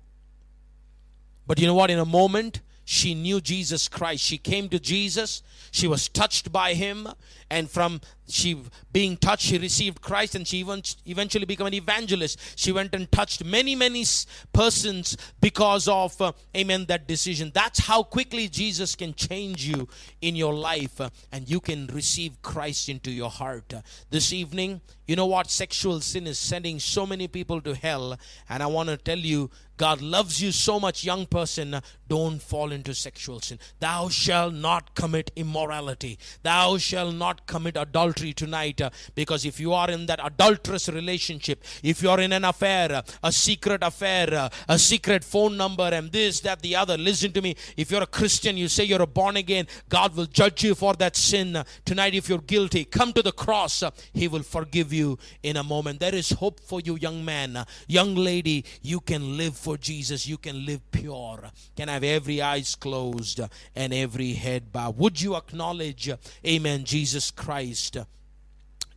But 1.48 1.58
you 1.58 1.66
know 1.66 1.74
what? 1.74 1.90
In 1.90 1.98
a 1.98 2.04
moment, 2.04 2.60
she 2.90 3.14
knew 3.14 3.40
Jesus 3.40 3.86
Christ. 3.86 4.24
She 4.24 4.36
came 4.36 4.68
to 4.70 4.80
Jesus. 4.80 5.44
She 5.70 5.86
was 5.86 6.08
touched 6.08 6.50
by 6.50 6.74
him. 6.74 7.06
And 7.48 7.70
from 7.70 8.00
she 8.28 8.60
being 8.92 9.16
touched, 9.16 9.44
she 9.44 9.58
received 9.58 10.00
Christ 10.00 10.34
and 10.34 10.44
she 10.46 10.58
even 10.58 10.82
eventually 11.06 11.44
became 11.44 11.68
an 11.68 11.74
evangelist. 11.74 12.58
She 12.58 12.72
went 12.72 12.92
and 12.92 13.10
touched 13.12 13.44
many, 13.44 13.76
many 13.76 14.04
persons 14.52 15.16
because 15.40 15.86
of, 15.86 16.20
uh, 16.20 16.32
amen, 16.56 16.86
that 16.86 17.06
decision. 17.06 17.52
That's 17.54 17.78
how 17.78 18.02
quickly 18.02 18.48
Jesus 18.48 18.96
can 18.96 19.14
change 19.14 19.64
you 19.64 19.88
in 20.20 20.34
your 20.34 20.54
life 20.54 21.00
uh, 21.00 21.10
and 21.30 21.48
you 21.48 21.60
can 21.60 21.86
receive 21.88 22.42
Christ 22.42 22.88
into 22.88 23.12
your 23.12 23.30
heart. 23.30 23.72
This 24.10 24.32
evening, 24.32 24.80
you 25.06 25.14
know 25.14 25.26
what? 25.26 25.48
Sexual 25.48 26.00
sin 26.00 26.26
is 26.26 26.38
sending 26.38 26.80
so 26.80 27.06
many 27.06 27.28
people 27.28 27.60
to 27.60 27.74
hell. 27.74 28.16
And 28.48 28.64
I 28.64 28.66
want 28.66 28.88
to 28.88 28.96
tell 28.96 29.18
you, 29.18 29.50
God 29.80 30.02
loves 30.02 30.42
you 30.42 30.52
so 30.52 30.78
much, 30.78 31.04
young 31.04 31.24
person. 31.24 31.80
Don't 32.06 32.42
fall 32.42 32.70
into 32.70 32.92
sexual 32.92 33.40
sin. 33.40 33.58
Thou 33.78 34.10
shalt 34.10 34.52
not 34.52 34.94
commit 34.94 35.30
immorality. 35.36 36.18
Thou 36.42 36.76
shalt 36.76 37.14
not 37.14 37.46
commit 37.46 37.78
adultery 37.78 38.34
tonight 38.34 38.82
uh, 38.82 38.90
because 39.14 39.46
if 39.46 39.58
you 39.58 39.72
are 39.72 39.90
in 39.90 40.04
that 40.04 40.20
adulterous 40.22 40.90
relationship, 40.90 41.64
if 41.82 42.02
you 42.02 42.10
are 42.10 42.20
in 42.20 42.32
an 42.32 42.44
affair, 42.44 42.92
uh, 42.92 43.02
a 43.22 43.32
secret 43.32 43.82
affair, 43.82 44.34
uh, 44.34 44.48
a 44.68 44.78
secret 44.78 45.24
phone 45.24 45.56
number, 45.56 45.84
and 45.84 46.12
this, 46.12 46.40
that, 46.40 46.60
the 46.60 46.76
other, 46.76 46.98
listen 46.98 47.32
to 47.32 47.40
me. 47.40 47.56
If 47.78 47.90
you're 47.90 48.02
a 48.02 48.06
Christian, 48.06 48.58
you 48.58 48.68
say 48.68 48.84
you're 48.84 49.00
a 49.00 49.06
born 49.06 49.38
again, 49.38 49.66
God 49.88 50.14
will 50.14 50.26
judge 50.26 50.62
you 50.62 50.74
for 50.74 50.92
that 50.94 51.16
sin. 51.16 51.64
Tonight, 51.86 52.14
if 52.14 52.28
you're 52.28 52.38
guilty, 52.42 52.84
come 52.84 53.14
to 53.14 53.22
the 53.22 53.32
cross. 53.32 53.82
He 54.12 54.28
will 54.28 54.42
forgive 54.42 54.92
you 54.92 55.18
in 55.42 55.56
a 55.56 55.62
moment. 55.62 56.00
There 56.00 56.14
is 56.14 56.32
hope 56.32 56.60
for 56.60 56.80
you, 56.80 56.96
young 56.96 57.24
man, 57.24 57.64
young 57.86 58.14
lady. 58.14 58.66
You 58.82 59.00
can 59.00 59.38
live 59.38 59.56
for 59.56 59.69
Jesus. 59.76 60.26
You 60.26 60.38
can 60.38 60.64
live 60.64 60.90
pure. 60.90 61.50
Can 61.76 61.88
have 61.88 62.04
every 62.04 62.40
eyes 62.40 62.74
closed 62.74 63.40
and 63.74 63.94
every 63.94 64.32
head 64.32 64.72
bowed. 64.72 64.98
Would 64.98 65.20
you 65.20 65.36
acknowledge, 65.36 66.10
Amen, 66.46 66.84
Jesus 66.84 67.30
Christ? 67.30 67.98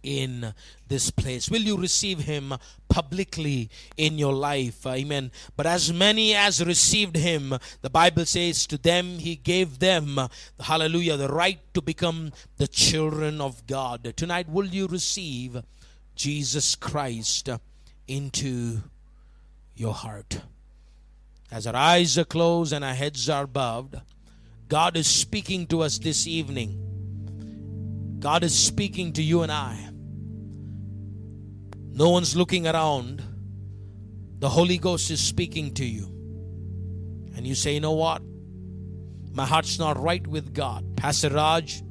in 0.03 0.53
this 0.87 1.09
place? 1.09 1.49
Will 1.49 1.61
you 1.61 1.77
receive 1.77 2.19
him 2.19 2.53
publicly 2.89 3.69
in 3.97 4.19
your 4.19 4.33
life? 4.33 4.85
Amen. 4.85 5.31
But 5.55 5.65
as 5.65 5.91
many 5.91 6.35
as 6.35 6.63
received 6.63 7.15
him, 7.15 7.57
the 7.81 7.89
Bible 7.89 8.25
says, 8.25 8.67
to 8.67 8.77
them 8.77 9.17
he 9.17 9.35
gave 9.35 9.79
them, 9.79 10.19
hallelujah, 10.59 11.17
the 11.17 11.29
right 11.29 11.59
to 11.73 11.81
become 11.81 12.33
the 12.57 12.67
children 12.67 13.41
of 13.41 13.65
God. 13.65 14.13
Tonight, 14.15 14.49
will 14.49 14.67
you 14.67 14.87
receive 14.87 15.63
Jesus 16.15 16.75
Christ 16.75 17.49
into 18.07 18.81
your 19.75 19.93
heart? 19.93 20.41
As 21.53 21.67
our 21.67 21.75
eyes 21.75 22.17
are 22.17 22.25
closed 22.25 22.73
and 22.73 22.83
our 22.83 22.95
heads 22.95 23.29
are 23.29 23.45
bowed, 23.45 24.01
God 24.69 24.97
is 24.97 25.05
speaking 25.05 25.67
to 25.67 25.81
us 25.81 25.99
this 25.99 26.25
evening. 26.25 28.17
God 28.19 28.43
is 28.43 28.57
speaking 28.57 29.13
to 29.13 29.21
you 29.21 29.43
and 29.43 29.51
I. 29.51 29.77
No 31.91 32.09
one's 32.09 32.35
looking 32.35 32.65
around. 32.65 33.21
The 34.39 34.49
Holy 34.49 34.79
Ghost 34.79 35.11
is 35.11 35.19
speaking 35.19 35.75
to 35.75 35.85
you. 35.85 36.05
And 37.35 37.45
you 37.45 37.53
say, 37.53 37.75
you 37.75 37.81
know 37.81 37.91
what? 37.91 38.23
My 39.31 39.45
heart's 39.45 39.77
not 39.77 40.01
right 40.01 40.25
with 40.25 40.55
God. 40.55 40.97
Pastor 40.97 41.29
Raj, 41.29 41.83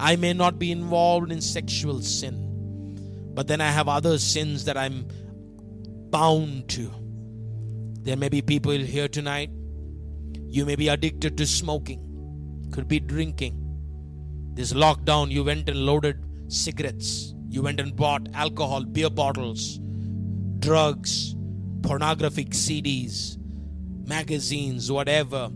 I 0.00 0.16
may 0.16 0.32
not 0.32 0.58
be 0.58 0.72
involved 0.72 1.30
in 1.30 1.40
sexual 1.40 2.02
sin, 2.02 3.30
but 3.34 3.46
then 3.46 3.60
I 3.60 3.70
have 3.70 3.86
other 3.86 4.18
sins 4.18 4.64
that 4.64 4.76
I'm 4.76 5.06
bound 6.10 6.68
to. 6.70 7.05
There 8.06 8.16
may 8.16 8.28
be 8.28 8.40
people 8.40 8.72
here 8.72 9.08
tonight. 9.08 9.50
You 10.58 10.64
may 10.64 10.76
be 10.76 10.88
addicted 10.88 11.36
to 11.38 11.46
smoking, 11.46 12.02
could 12.72 12.88
be 12.88 13.00
drinking. 13.00 13.62
This 14.54 14.72
lockdown, 14.72 15.30
you 15.30 15.44
went 15.44 15.68
and 15.68 15.80
loaded 15.84 16.24
cigarettes 16.48 17.34
you 17.48 17.62
went 17.62 17.80
and 17.80 17.96
bought 17.96 18.28
alcohol, 18.34 18.84
beer 18.84 19.08
bottles, 19.08 19.78
drugs, 20.58 21.34
pornographic 21.82 22.50
CDs, 22.50 23.38
magazines, 24.06 24.90
whatever, 24.90 25.46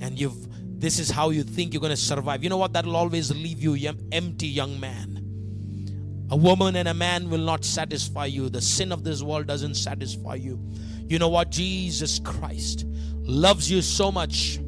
and 0.00 0.18
you've 0.18 0.46
this 0.78 0.98
is 0.98 1.10
how 1.10 1.30
you 1.30 1.42
think 1.42 1.72
you're 1.72 1.80
going 1.80 1.90
to 1.90 1.96
survive. 1.96 2.42
You 2.44 2.50
know 2.50 2.58
what? 2.58 2.74
That'll 2.74 2.96
always 2.96 3.30
leave 3.30 3.62
you 3.62 3.76
empty, 4.12 4.46
young 4.46 4.78
man. 4.78 6.26
A 6.30 6.36
woman 6.36 6.76
and 6.76 6.88
a 6.88 6.94
man 6.94 7.30
will 7.30 7.38
not 7.38 7.64
satisfy 7.64 8.26
you. 8.26 8.50
The 8.50 8.60
sin 8.60 8.92
of 8.92 9.02
this 9.02 9.22
world 9.22 9.46
doesn't 9.46 9.74
satisfy 9.74 10.34
you. 10.34 10.60
You 11.08 11.18
know 11.18 11.28
what? 11.28 11.50
Jesus 11.50 12.18
Christ 12.18 12.84
loves 13.22 13.70
you 13.70 13.82
so 13.82 14.10
much. 14.10 14.58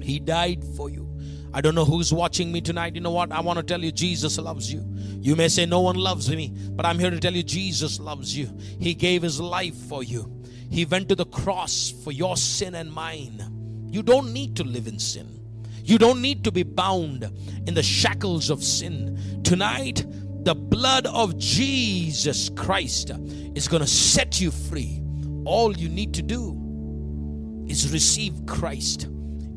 He 0.00 0.18
died 0.18 0.64
for 0.76 0.88
you. 0.88 1.08
I 1.52 1.60
don't 1.60 1.74
know 1.74 1.84
who's 1.84 2.12
watching 2.12 2.52
me 2.52 2.60
tonight. 2.60 2.94
You 2.94 3.00
know 3.00 3.10
what? 3.10 3.32
I 3.32 3.40
want 3.40 3.58
to 3.58 3.62
tell 3.62 3.82
you, 3.82 3.90
Jesus 3.90 4.38
loves 4.38 4.72
you. 4.72 4.84
You 5.20 5.34
may 5.34 5.48
say, 5.48 5.66
No 5.66 5.80
one 5.80 5.96
loves 5.96 6.30
me, 6.30 6.54
but 6.72 6.86
I'm 6.86 6.98
here 6.98 7.10
to 7.10 7.18
tell 7.18 7.34
you, 7.34 7.42
Jesus 7.42 7.98
loves 7.98 8.36
you. 8.36 8.50
He 8.78 8.94
gave 8.94 9.22
his 9.22 9.40
life 9.40 9.74
for 9.74 10.02
you, 10.02 10.42
He 10.70 10.84
went 10.84 11.08
to 11.08 11.14
the 11.14 11.26
cross 11.26 11.92
for 12.04 12.12
your 12.12 12.36
sin 12.36 12.74
and 12.74 12.92
mine. 12.92 13.86
You 13.90 14.02
don't 14.02 14.32
need 14.32 14.56
to 14.56 14.64
live 14.64 14.86
in 14.86 14.98
sin. 14.98 15.34
You 15.82 15.96
don't 15.96 16.20
need 16.20 16.44
to 16.44 16.52
be 16.52 16.62
bound 16.62 17.24
in 17.66 17.72
the 17.72 17.82
shackles 17.82 18.50
of 18.50 18.62
sin. 18.62 19.40
Tonight, 19.42 20.04
the 20.44 20.54
blood 20.54 21.06
of 21.06 21.38
Jesus 21.38 22.50
Christ 22.50 23.10
is 23.54 23.68
going 23.68 23.80
to 23.80 23.88
set 23.88 24.38
you 24.38 24.50
free. 24.50 25.02
All 25.48 25.74
you 25.74 25.88
need 25.88 26.12
to 26.12 26.20
do 26.20 27.64
is 27.66 27.90
receive 27.90 28.44
Christ 28.44 29.04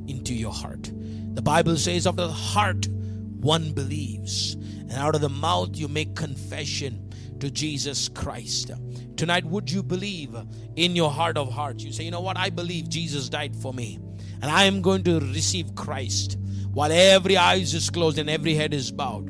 into 0.08 0.34
your 0.34 0.54
heart. 0.54 0.90
The 1.34 1.42
Bible 1.42 1.76
says, 1.76 2.08
of 2.08 2.16
the 2.16 2.30
heart 2.30 2.88
one 2.88 3.74
believes, 3.74 4.54
and 4.54 4.94
out 4.94 5.16
of 5.16 5.22
the 5.22 5.28
mouth 5.28 5.76
you 5.76 5.90
make 5.90 6.16
confession 6.16 7.12
to 7.42 7.52
Jesus 7.52 8.08
Christ. 8.08 8.72
Tonight, 9.18 9.44
would 9.44 9.70
you 9.70 9.84
believe 9.84 10.34
in 10.78 10.96
your 10.96 11.12
heart 11.12 11.38
of 11.38 11.52
hearts? 11.52 11.84
You 11.84 11.92
say, 11.92 12.06
you 12.06 12.12
know 12.12 12.22
what? 12.22 12.38
I 12.38 12.52
believe 12.52 12.88
Jesus 12.88 13.28
died 13.28 13.54
for 13.54 13.74
me, 13.74 14.00
and 14.42 14.46
I 14.46 14.64
am 14.64 14.82
going 14.82 15.04
to 15.04 15.20
receive 15.20 15.76
Christ. 15.76 16.38
While 16.72 16.94
every 16.94 17.36
eyes 17.36 17.74
is 17.74 17.90
closed 17.90 18.18
and 18.18 18.30
every 18.30 18.56
head 18.56 18.74
is 18.74 18.94
bowed, 18.94 19.30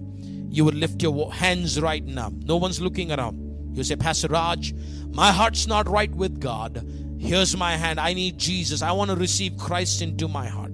you 0.53 0.63
would 0.65 0.75
lift 0.75 1.01
your 1.01 1.33
hands 1.33 1.81
right 1.81 2.05
now. 2.05 2.31
No 2.45 2.57
one's 2.57 2.79
looking 2.79 3.11
around. 3.11 3.50
You 3.73 3.83
say, 3.83 3.95
Pastor 3.95 4.27
Raj, 4.27 4.73
my 5.11 5.31
heart's 5.31 5.67
not 5.67 5.87
right 5.87 6.13
with 6.13 6.39
God. 6.39 6.85
Here's 7.19 7.55
my 7.55 7.77
hand. 7.77 7.99
I 7.99 8.13
need 8.13 8.37
Jesus. 8.37 8.81
I 8.81 8.91
want 8.91 9.11
to 9.11 9.15
receive 9.15 9.57
Christ 9.57 10.01
into 10.01 10.27
my 10.27 10.47
heart. 10.47 10.71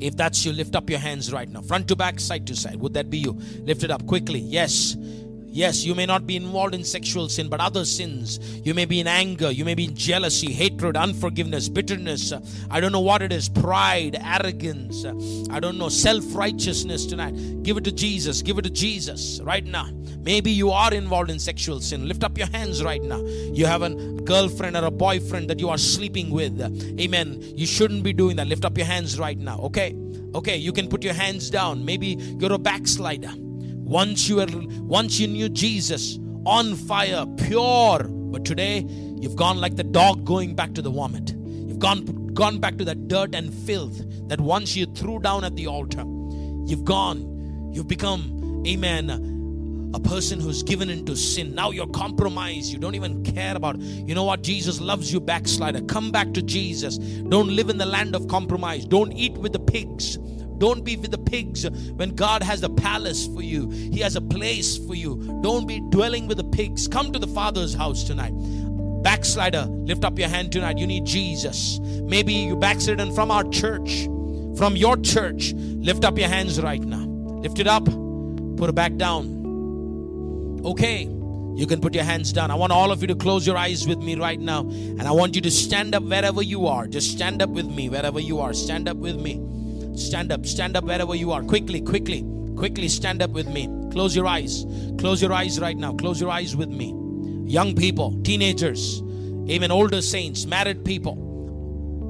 If 0.00 0.16
that's 0.16 0.44
you, 0.44 0.52
lift 0.52 0.76
up 0.76 0.90
your 0.90 0.98
hands 0.98 1.32
right 1.32 1.48
now. 1.48 1.62
Front 1.62 1.88
to 1.88 1.96
back, 1.96 2.20
side 2.20 2.46
to 2.48 2.56
side. 2.56 2.76
Would 2.76 2.94
that 2.94 3.10
be 3.10 3.18
you? 3.18 3.32
Lift 3.60 3.82
it 3.82 3.90
up 3.90 4.06
quickly. 4.06 4.40
Yes. 4.40 4.94
Yes, 5.56 5.86
you 5.86 5.94
may 5.94 6.04
not 6.04 6.26
be 6.26 6.36
involved 6.36 6.74
in 6.74 6.84
sexual 6.84 7.30
sin, 7.30 7.48
but 7.48 7.60
other 7.60 7.86
sins. 7.86 8.38
You 8.62 8.74
may 8.74 8.84
be 8.84 9.00
in 9.00 9.06
anger, 9.06 9.50
you 9.50 9.64
may 9.64 9.74
be 9.74 9.86
in 9.86 9.94
jealousy, 9.94 10.52
hatred, 10.52 10.98
unforgiveness, 10.98 11.70
bitterness. 11.70 12.30
I 12.70 12.78
don't 12.78 12.92
know 12.92 13.00
what 13.00 13.22
it 13.22 13.32
is 13.32 13.48
pride, 13.48 14.18
arrogance. 14.20 15.06
I 15.48 15.58
don't 15.58 15.78
know, 15.78 15.88
self 15.88 16.34
righteousness 16.34 17.06
tonight. 17.06 17.62
Give 17.62 17.78
it 17.78 17.84
to 17.84 17.92
Jesus. 17.92 18.42
Give 18.42 18.58
it 18.58 18.64
to 18.64 18.70
Jesus 18.70 19.40
right 19.44 19.64
now. 19.64 19.88
Maybe 20.20 20.50
you 20.50 20.72
are 20.72 20.92
involved 20.92 21.30
in 21.30 21.38
sexual 21.38 21.80
sin. 21.80 22.06
Lift 22.06 22.22
up 22.22 22.36
your 22.36 22.48
hands 22.48 22.84
right 22.84 23.02
now. 23.02 23.24
You 23.24 23.64
have 23.64 23.80
a 23.80 23.94
girlfriend 24.24 24.76
or 24.76 24.84
a 24.84 24.90
boyfriend 24.90 25.48
that 25.48 25.58
you 25.58 25.70
are 25.70 25.78
sleeping 25.78 26.28
with. 26.32 26.60
Amen. 27.00 27.40
You 27.40 27.64
shouldn't 27.64 28.02
be 28.02 28.12
doing 28.12 28.36
that. 28.36 28.46
Lift 28.46 28.66
up 28.66 28.76
your 28.76 28.86
hands 28.86 29.18
right 29.18 29.38
now. 29.38 29.58
Okay. 29.60 29.96
Okay, 30.34 30.58
you 30.58 30.74
can 30.74 30.86
put 30.86 31.02
your 31.02 31.14
hands 31.14 31.48
down. 31.48 31.82
Maybe 31.82 32.08
you're 32.38 32.52
a 32.52 32.58
backslider. 32.58 33.32
Once 33.86 34.28
you 34.28 34.34
were 34.34 34.48
once 34.80 35.20
you 35.20 35.28
knew 35.28 35.48
Jesus 35.48 36.18
on 36.44 36.74
fire, 36.74 37.24
pure, 37.38 38.02
but 38.02 38.44
today 38.44 38.84
you've 39.20 39.36
gone 39.36 39.60
like 39.60 39.76
the 39.76 39.84
dog 39.84 40.24
going 40.24 40.56
back 40.56 40.74
to 40.74 40.82
the 40.82 40.90
vomit. 40.90 41.30
You've 41.30 41.78
gone 41.78 42.34
gone 42.34 42.58
back 42.58 42.78
to 42.78 42.84
that 42.84 43.06
dirt 43.06 43.32
and 43.32 43.54
filth 43.54 44.02
that 44.28 44.40
once 44.40 44.74
you 44.74 44.86
threw 44.86 45.20
down 45.20 45.44
at 45.44 45.54
the 45.54 45.68
altar. 45.68 46.04
You've 46.66 46.84
gone, 46.84 47.70
you've 47.72 47.86
become 47.86 48.64
amen, 48.66 49.92
a 49.94 50.00
person 50.00 50.40
who's 50.40 50.64
given 50.64 50.90
into 50.90 51.14
sin. 51.14 51.54
Now 51.54 51.70
you're 51.70 51.86
compromised. 51.86 52.72
You 52.72 52.80
don't 52.80 52.96
even 52.96 53.22
care 53.22 53.54
about, 53.54 53.78
you 53.78 54.16
know 54.16 54.24
what? 54.24 54.42
Jesus 54.42 54.80
loves 54.80 55.12
you, 55.12 55.20
backslider. 55.20 55.80
Come 55.82 56.10
back 56.10 56.34
to 56.34 56.42
Jesus. 56.42 56.98
Don't 56.98 57.54
live 57.54 57.70
in 57.70 57.78
the 57.78 57.86
land 57.86 58.16
of 58.16 58.26
compromise. 58.26 58.84
Don't 58.84 59.12
eat 59.12 59.34
with 59.34 59.52
the 59.52 59.60
pigs. 59.60 60.18
Don't 60.58 60.84
be 60.84 60.96
with 60.96 61.10
the 61.10 61.18
pigs 61.18 61.68
when 61.68 62.14
God 62.14 62.42
has 62.42 62.62
a 62.62 62.68
palace 62.68 63.26
for 63.26 63.42
you. 63.42 63.68
He 63.70 64.00
has 64.00 64.16
a 64.16 64.20
place 64.20 64.76
for 64.78 64.94
you. 64.94 65.40
Don't 65.42 65.66
be 65.66 65.80
dwelling 65.90 66.26
with 66.28 66.38
the 66.38 66.44
pigs. 66.44 66.88
Come 66.88 67.12
to 67.12 67.18
the 67.18 67.26
Father's 67.26 67.74
house 67.74 68.04
tonight. 68.04 68.32
Backslider, 69.02 69.66
lift 69.86 70.04
up 70.04 70.18
your 70.18 70.28
hand 70.28 70.52
tonight. 70.52 70.78
You 70.78 70.86
need 70.86 71.04
Jesus. 71.04 71.78
Maybe 71.80 72.32
you 72.32 72.56
backslidden 72.56 73.14
from 73.14 73.30
our 73.30 73.44
church, 73.44 74.04
from 74.56 74.76
your 74.76 74.96
church. 74.96 75.52
Lift 75.54 76.04
up 76.04 76.18
your 76.18 76.28
hands 76.28 76.60
right 76.60 76.82
now. 76.82 77.04
Lift 77.04 77.60
it 77.60 77.66
up, 77.66 77.84
put 78.56 78.68
it 78.68 78.74
back 78.74 78.96
down. 78.96 80.62
Okay, 80.64 81.02
you 81.56 81.66
can 81.66 81.80
put 81.80 81.94
your 81.94 82.04
hands 82.04 82.32
down. 82.32 82.50
I 82.50 82.54
want 82.54 82.72
all 82.72 82.90
of 82.90 83.00
you 83.00 83.06
to 83.06 83.14
close 83.14 83.46
your 83.46 83.56
eyes 83.56 83.86
with 83.86 83.98
me 83.98 84.16
right 84.16 84.40
now. 84.40 84.60
And 84.60 85.02
I 85.02 85.12
want 85.12 85.36
you 85.36 85.40
to 85.42 85.50
stand 85.50 85.94
up 85.94 86.02
wherever 86.02 86.42
you 86.42 86.66
are. 86.66 86.86
Just 86.86 87.12
stand 87.12 87.40
up 87.40 87.50
with 87.50 87.66
me 87.66 87.88
wherever 87.88 88.18
you 88.18 88.40
are. 88.40 88.52
Stand 88.52 88.88
up 88.88 88.96
with 88.96 89.16
me. 89.16 89.40
Stand 89.96 90.30
up, 90.30 90.46
stand 90.46 90.76
up 90.76 90.84
wherever 90.84 91.14
you 91.14 91.32
are. 91.32 91.42
Quickly, 91.42 91.80
quickly, 91.80 92.24
quickly 92.56 92.88
stand 92.88 93.22
up 93.22 93.30
with 93.30 93.48
me. 93.48 93.68
Close 93.90 94.14
your 94.14 94.26
eyes. 94.26 94.64
Close 94.98 95.22
your 95.22 95.32
eyes 95.32 95.58
right 95.58 95.76
now. 95.76 95.94
Close 95.94 96.20
your 96.20 96.30
eyes 96.30 96.54
with 96.54 96.68
me. 96.68 96.94
Young 97.46 97.74
people, 97.74 98.20
teenagers, 98.22 99.00
amen, 99.48 99.70
older 99.70 100.02
saints, 100.02 100.46
married 100.46 100.84
people. 100.84 101.14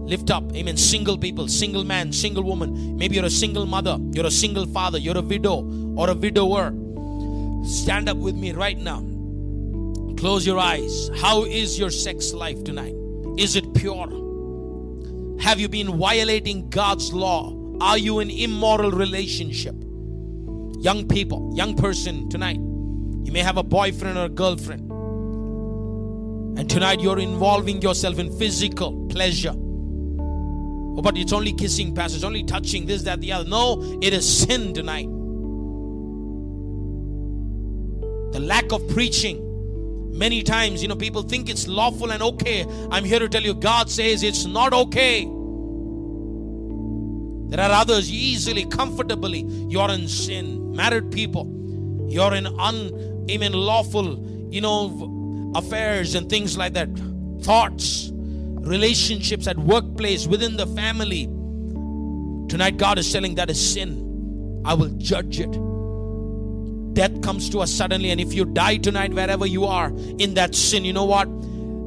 Lift 0.06 0.30
up, 0.30 0.54
amen, 0.56 0.76
single 0.76 1.18
people, 1.18 1.46
single 1.46 1.84
man, 1.84 2.12
single 2.12 2.42
woman. 2.42 2.96
Maybe 2.96 3.16
you're 3.16 3.26
a 3.26 3.30
single 3.30 3.66
mother, 3.66 3.98
you're 4.12 4.26
a 4.26 4.30
single 4.30 4.66
father, 4.66 4.98
you're 4.98 5.18
a 5.18 5.22
widow 5.22 5.62
or 5.96 6.08
a 6.08 6.14
widower. 6.14 6.72
Stand 7.66 8.08
up 8.08 8.16
with 8.16 8.34
me 8.34 8.52
right 8.52 8.78
now. 8.78 9.00
Close 10.16 10.46
your 10.46 10.58
eyes. 10.58 11.10
How 11.20 11.44
is 11.44 11.78
your 11.78 11.90
sex 11.90 12.32
life 12.32 12.64
tonight? 12.64 12.94
Is 13.36 13.56
it 13.56 13.74
pure? 13.74 14.08
Have 15.40 15.60
you 15.60 15.68
been 15.68 15.98
violating 15.98 16.70
God's 16.70 17.12
law? 17.12 17.52
Are 17.80 17.98
you 17.98 18.20
in 18.20 18.30
immoral 18.30 18.90
relationship? 18.90 19.74
Young 20.82 21.06
people, 21.08 21.52
young 21.54 21.76
person 21.76 22.28
tonight, 22.28 22.56
you 22.56 23.32
may 23.32 23.40
have 23.40 23.56
a 23.56 23.62
boyfriend 23.62 24.16
or 24.16 24.26
a 24.26 24.28
girlfriend. 24.28 24.90
And 26.58 26.70
tonight 26.70 27.00
you're 27.00 27.18
involving 27.18 27.82
yourself 27.82 28.18
in 28.18 28.36
physical 28.38 29.06
pleasure. 29.08 29.52
Oh, 29.54 31.02
but 31.02 31.18
it's 31.18 31.34
only 31.34 31.52
kissing, 31.52 31.94
Pastor. 31.94 32.16
It's 32.16 32.24
only 32.24 32.44
touching 32.44 32.86
this, 32.86 33.02
that, 33.02 33.20
the 33.20 33.32
other. 33.32 33.48
No, 33.48 33.98
it 34.00 34.14
is 34.14 34.26
sin 34.26 34.72
tonight. 34.72 35.08
The 38.32 38.40
lack 38.40 38.72
of 38.72 38.88
preaching. 38.88 39.42
Many 40.16 40.42
times, 40.42 40.80
you 40.80 40.88
know, 40.88 40.96
people 40.96 41.22
think 41.22 41.50
it's 41.50 41.68
lawful 41.68 42.10
and 42.10 42.22
okay. 42.22 42.64
I'm 42.90 43.04
here 43.04 43.18
to 43.18 43.28
tell 43.28 43.42
you, 43.42 43.52
God 43.52 43.90
says 43.90 44.22
it's 44.22 44.46
not 44.46 44.72
okay. 44.72 45.28
There 47.48 47.60
are 47.60 47.70
others 47.70 48.10
easily, 48.10 48.64
comfortably, 48.66 49.42
you're 49.68 49.90
in 49.90 50.08
sin. 50.08 50.74
Married 50.74 51.10
people, 51.12 51.46
you're 52.08 52.34
in 52.34 52.46
un, 52.46 53.26
amen, 53.30 53.52
lawful, 53.52 54.18
you 54.50 54.60
know, 54.60 55.52
affairs 55.54 56.14
and 56.14 56.28
things 56.28 56.58
like 56.58 56.72
that. 56.74 56.88
Thoughts, 57.42 58.10
relationships 58.12 59.46
at 59.46 59.56
workplace, 59.58 60.26
within 60.26 60.56
the 60.56 60.66
family. 60.66 61.26
Tonight, 62.48 62.76
God 62.78 62.98
is 62.98 63.12
telling 63.12 63.36
that 63.36 63.48
is 63.48 63.74
sin. 63.74 64.62
I 64.64 64.74
will 64.74 64.90
judge 64.98 65.38
it. 65.38 65.52
Death 66.94 67.22
comes 67.22 67.48
to 67.50 67.60
us 67.60 67.70
suddenly, 67.70 68.10
and 68.10 68.20
if 68.20 68.32
you 68.34 68.44
die 68.44 68.78
tonight, 68.78 69.12
wherever 69.14 69.46
you 69.46 69.66
are 69.66 69.92
in 70.18 70.34
that 70.34 70.54
sin, 70.54 70.84
you 70.84 70.92
know 70.92 71.04
what? 71.04 71.26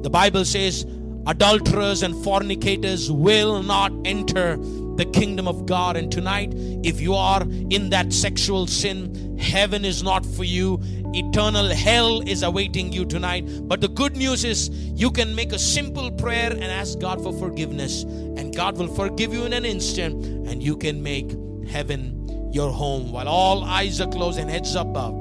The 0.03 0.09
Bible 0.09 0.45
says 0.45 0.85
adulterers 1.27 2.03
and 2.03 2.15
fornicators 2.23 3.11
will 3.11 3.61
not 3.61 3.91
enter 4.05 4.57
the 4.99 5.05
kingdom 5.05 5.47
of 5.47 5.65
God. 5.65 5.95
And 5.95 6.11
tonight, 6.11 6.51
if 6.83 6.99
you 6.99 7.15
are 7.15 7.41
in 7.69 7.89
that 7.89 8.11
sexual 8.11 8.67
sin, 8.67 9.37
heaven 9.39 9.85
is 9.85 10.03
not 10.03 10.25
for 10.25 10.43
you. 10.43 10.77
Eternal 11.13 11.69
hell 11.69 12.21
is 12.27 12.43
awaiting 12.43 12.91
you 12.91 13.05
tonight. 13.05 13.45
But 13.63 13.79
the 13.81 13.87
good 13.87 14.15
news 14.15 14.43
is 14.43 14.69
you 14.69 15.09
can 15.09 15.33
make 15.33 15.53
a 15.53 15.57
simple 15.57 16.11
prayer 16.11 16.51
and 16.51 16.63
ask 16.63 16.99
God 16.99 17.23
for 17.23 17.33
forgiveness, 17.33 18.03
and 18.03 18.53
God 18.53 18.77
will 18.77 18.93
forgive 18.93 19.33
you 19.33 19.45
in 19.45 19.53
an 19.53 19.65
instant, 19.65 20.23
and 20.47 20.61
you 20.61 20.75
can 20.75 21.01
make 21.01 21.31
heaven 21.67 22.51
your 22.51 22.71
home 22.71 23.11
while 23.11 23.29
all 23.29 23.63
eyes 23.63 24.01
are 24.01 24.07
closed 24.07 24.37
and 24.37 24.49
heads 24.49 24.75
up 24.75 24.93
bowed. 24.93 25.17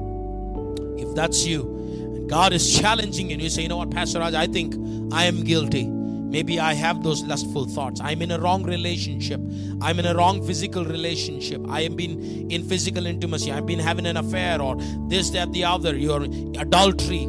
If 0.99 1.15
that's 1.15 1.45
you, 1.45 1.61
and 2.15 2.29
God 2.29 2.51
is 2.51 2.77
challenging 2.79 3.29
you, 3.29 3.35
and 3.35 3.41
you 3.41 3.49
say, 3.49 3.61
You 3.61 3.69
know 3.69 3.77
what, 3.77 3.91
Pastor 3.91 4.19
Raj, 4.19 4.33
I 4.33 4.47
think 4.47 4.75
I 5.13 5.23
am 5.25 5.43
guilty. 5.43 5.98
Maybe 6.29 6.59
I 6.59 6.73
have 6.75 7.01
those 7.01 7.23
lustful 7.23 7.65
thoughts. 7.65 7.99
I'm 8.03 8.21
in 8.21 8.29
a 8.29 8.39
wrong 8.39 8.63
relationship. 8.63 9.41
I'm 9.81 9.99
in 9.99 10.05
a 10.05 10.13
wrong 10.13 10.45
physical 10.45 10.85
relationship. 10.85 11.59
I 11.67 11.81
have 11.81 11.97
been 11.97 12.51
in 12.51 12.63
physical 12.69 13.07
intimacy. 13.07 13.51
I've 13.51 13.65
been 13.65 13.79
having 13.79 14.05
an 14.05 14.15
affair 14.15 14.61
or 14.61 14.77
this, 15.07 15.31
that, 15.31 15.51
the 15.53 15.63
other. 15.65 15.95
Your 15.95 16.23
adultery. 16.23 17.27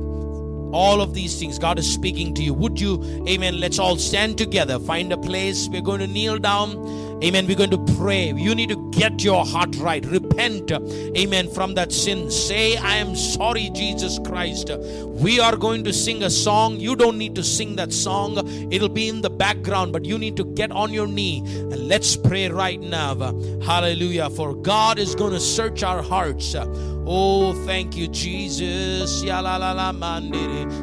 All 0.72 1.00
of 1.00 1.14
these 1.14 1.36
things, 1.36 1.58
God 1.58 1.80
is 1.80 1.92
speaking 1.92 2.32
to 2.34 2.44
you. 2.44 2.54
Would 2.54 2.80
you, 2.80 3.02
amen? 3.26 3.58
Let's 3.58 3.80
all 3.80 3.96
stand 3.96 4.38
together. 4.38 4.78
Find 4.78 5.12
a 5.12 5.18
place. 5.18 5.68
We're 5.68 5.80
going 5.80 5.98
to 6.00 6.06
kneel 6.06 6.38
down 6.38 7.09
Amen. 7.22 7.46
We're 7.46 7.56
going 7.56 7.70
to 7.70 7.84
pray. 7.96 8.32
You 8.32 8.54
need 8.54 8.70
to 8.70 8.90
get 8.90 9.22
your 9.22 9.44
heart 9.44 9.76
right. 9.76 10.04
Repent. 10.06 10.72
Amen. 10.72 11.50
From 11.50 11.74
that 11.74 11.92
sin. 11.92 12.30
Say, 12.30 12.76
I 12.76 12.96
am 12.96 13.14
sorry, 13.14 13.70
Jesus 13.74 14.18
Christ. 14.24 14.70
We 14.78 15.38
are 15.38 15.56
going 15.56 15.84
to 15.84 15.92
sing 15.92 16.22
a 16.22 16.30
song. 16.30 16.76
You 16.80 16.96
don't 16.96 17.18
need 17.18 17.34
to 17.34 17.44
sing 17.44 17.76
that 17.76 17.92
song, 17.92 18.38
it'll 18.72 18.88
be 18.88 19.08
in 19.08 19.20
the 19.20 19.30
background, 19.30 19.92
but 19.92 20.04
you 20.04 20.18
need 20.18 20.36
to 20.36 20.44
get 20.44 20.70
on 20.70 20.92
your 20.92 21.06
knee 21.06 21.38
and 21.38 21.88
let's 21.88 22.16
pray 22.16 22.48
right 22.48 22.80
now. 22.80 23.14
Hallelujah. 23.62 24.30
For 24.30 24.54
God 24.54 24.98
is 24.98 25.14
going 25.14 25.32
to 25.32 25.40
search 25.40 25.82
our 25.82 26.02
hearts. 26.02 26.54
Oh, 26.56 27.52
thank 27.66 27.96
you, 27.96 28.08
Jesus. 28.08 29.20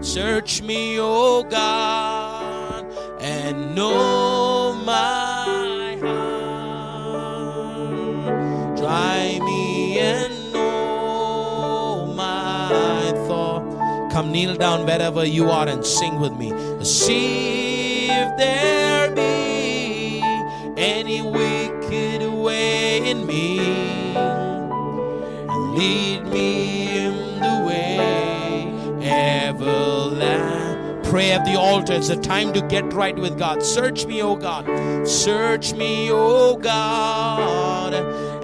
Search 0.01 0.61
me, 0.61 0.99
oh 0.99 1.43
God, 1.43 2.85
and 3.21 3.75
know 3.75 4.73
my 4.85 5.36
Try 8.87 9.39
me 9.43 9.99
and 9.99 10.53
know 10.53 12.05
my 12.15 13.11
thought. 13.27 14.09
Come 14.13 14.31
kneel 14.31 14.55
down 14.55 14.85
wherever 14.85 15.25
you 15.25 15.49
are 15.49 15.67
and 15.67 15.85
sing 15.85 16.21
with 16.21 16.31
me. 16.37 16.53
See 16.85 18.07
if 18.09 18.37
there 18.37 19.13
be 19.13 20.21
any 20.77 21.21
wicked 21.21 22.31
way 22.31 23.09
in 23.11 23.25
me. 23.25 23.59
And 24.15 25.75
lead 25.75 26.23
me 26.27 26.97
in 26.97 27.41
the 27.41 27.65
way 27.67 28.71
everlasting. 29.03 31.01
Pray 31.03 31.31
at 31.31 31.43
the 31.43 31.59
altar. 31.59 31.91
It's 31.93 32.07
a 32.07 32.15
time 32.15 32.53
to 32.53 32.61
get 32.61 32.93
right 32.93 33.17
with 33.17 33.37
God. 33.37 33.61
Search 33.61 34.05
me, 34.05 34.21
O 34.21 34.37
God. 34.37 34.65
Search 35.05 35.73
me, 35.73 36.09
O 36.09 36.55
God, 36.55 37.93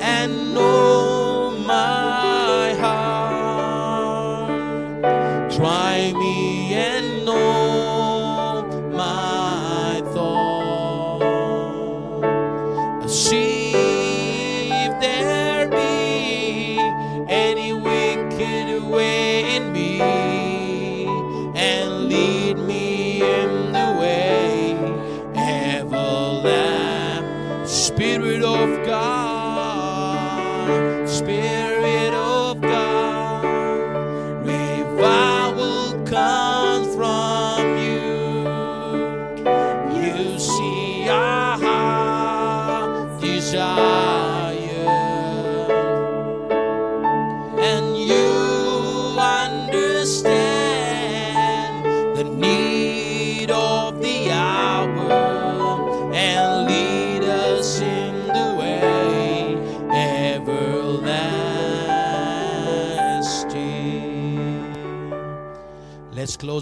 and 0.03 0.53
know 0.53 1.51
my 1.65 2.73
heart. 2.83 4.51
Try 5.49 6.11
me 6.11 6.52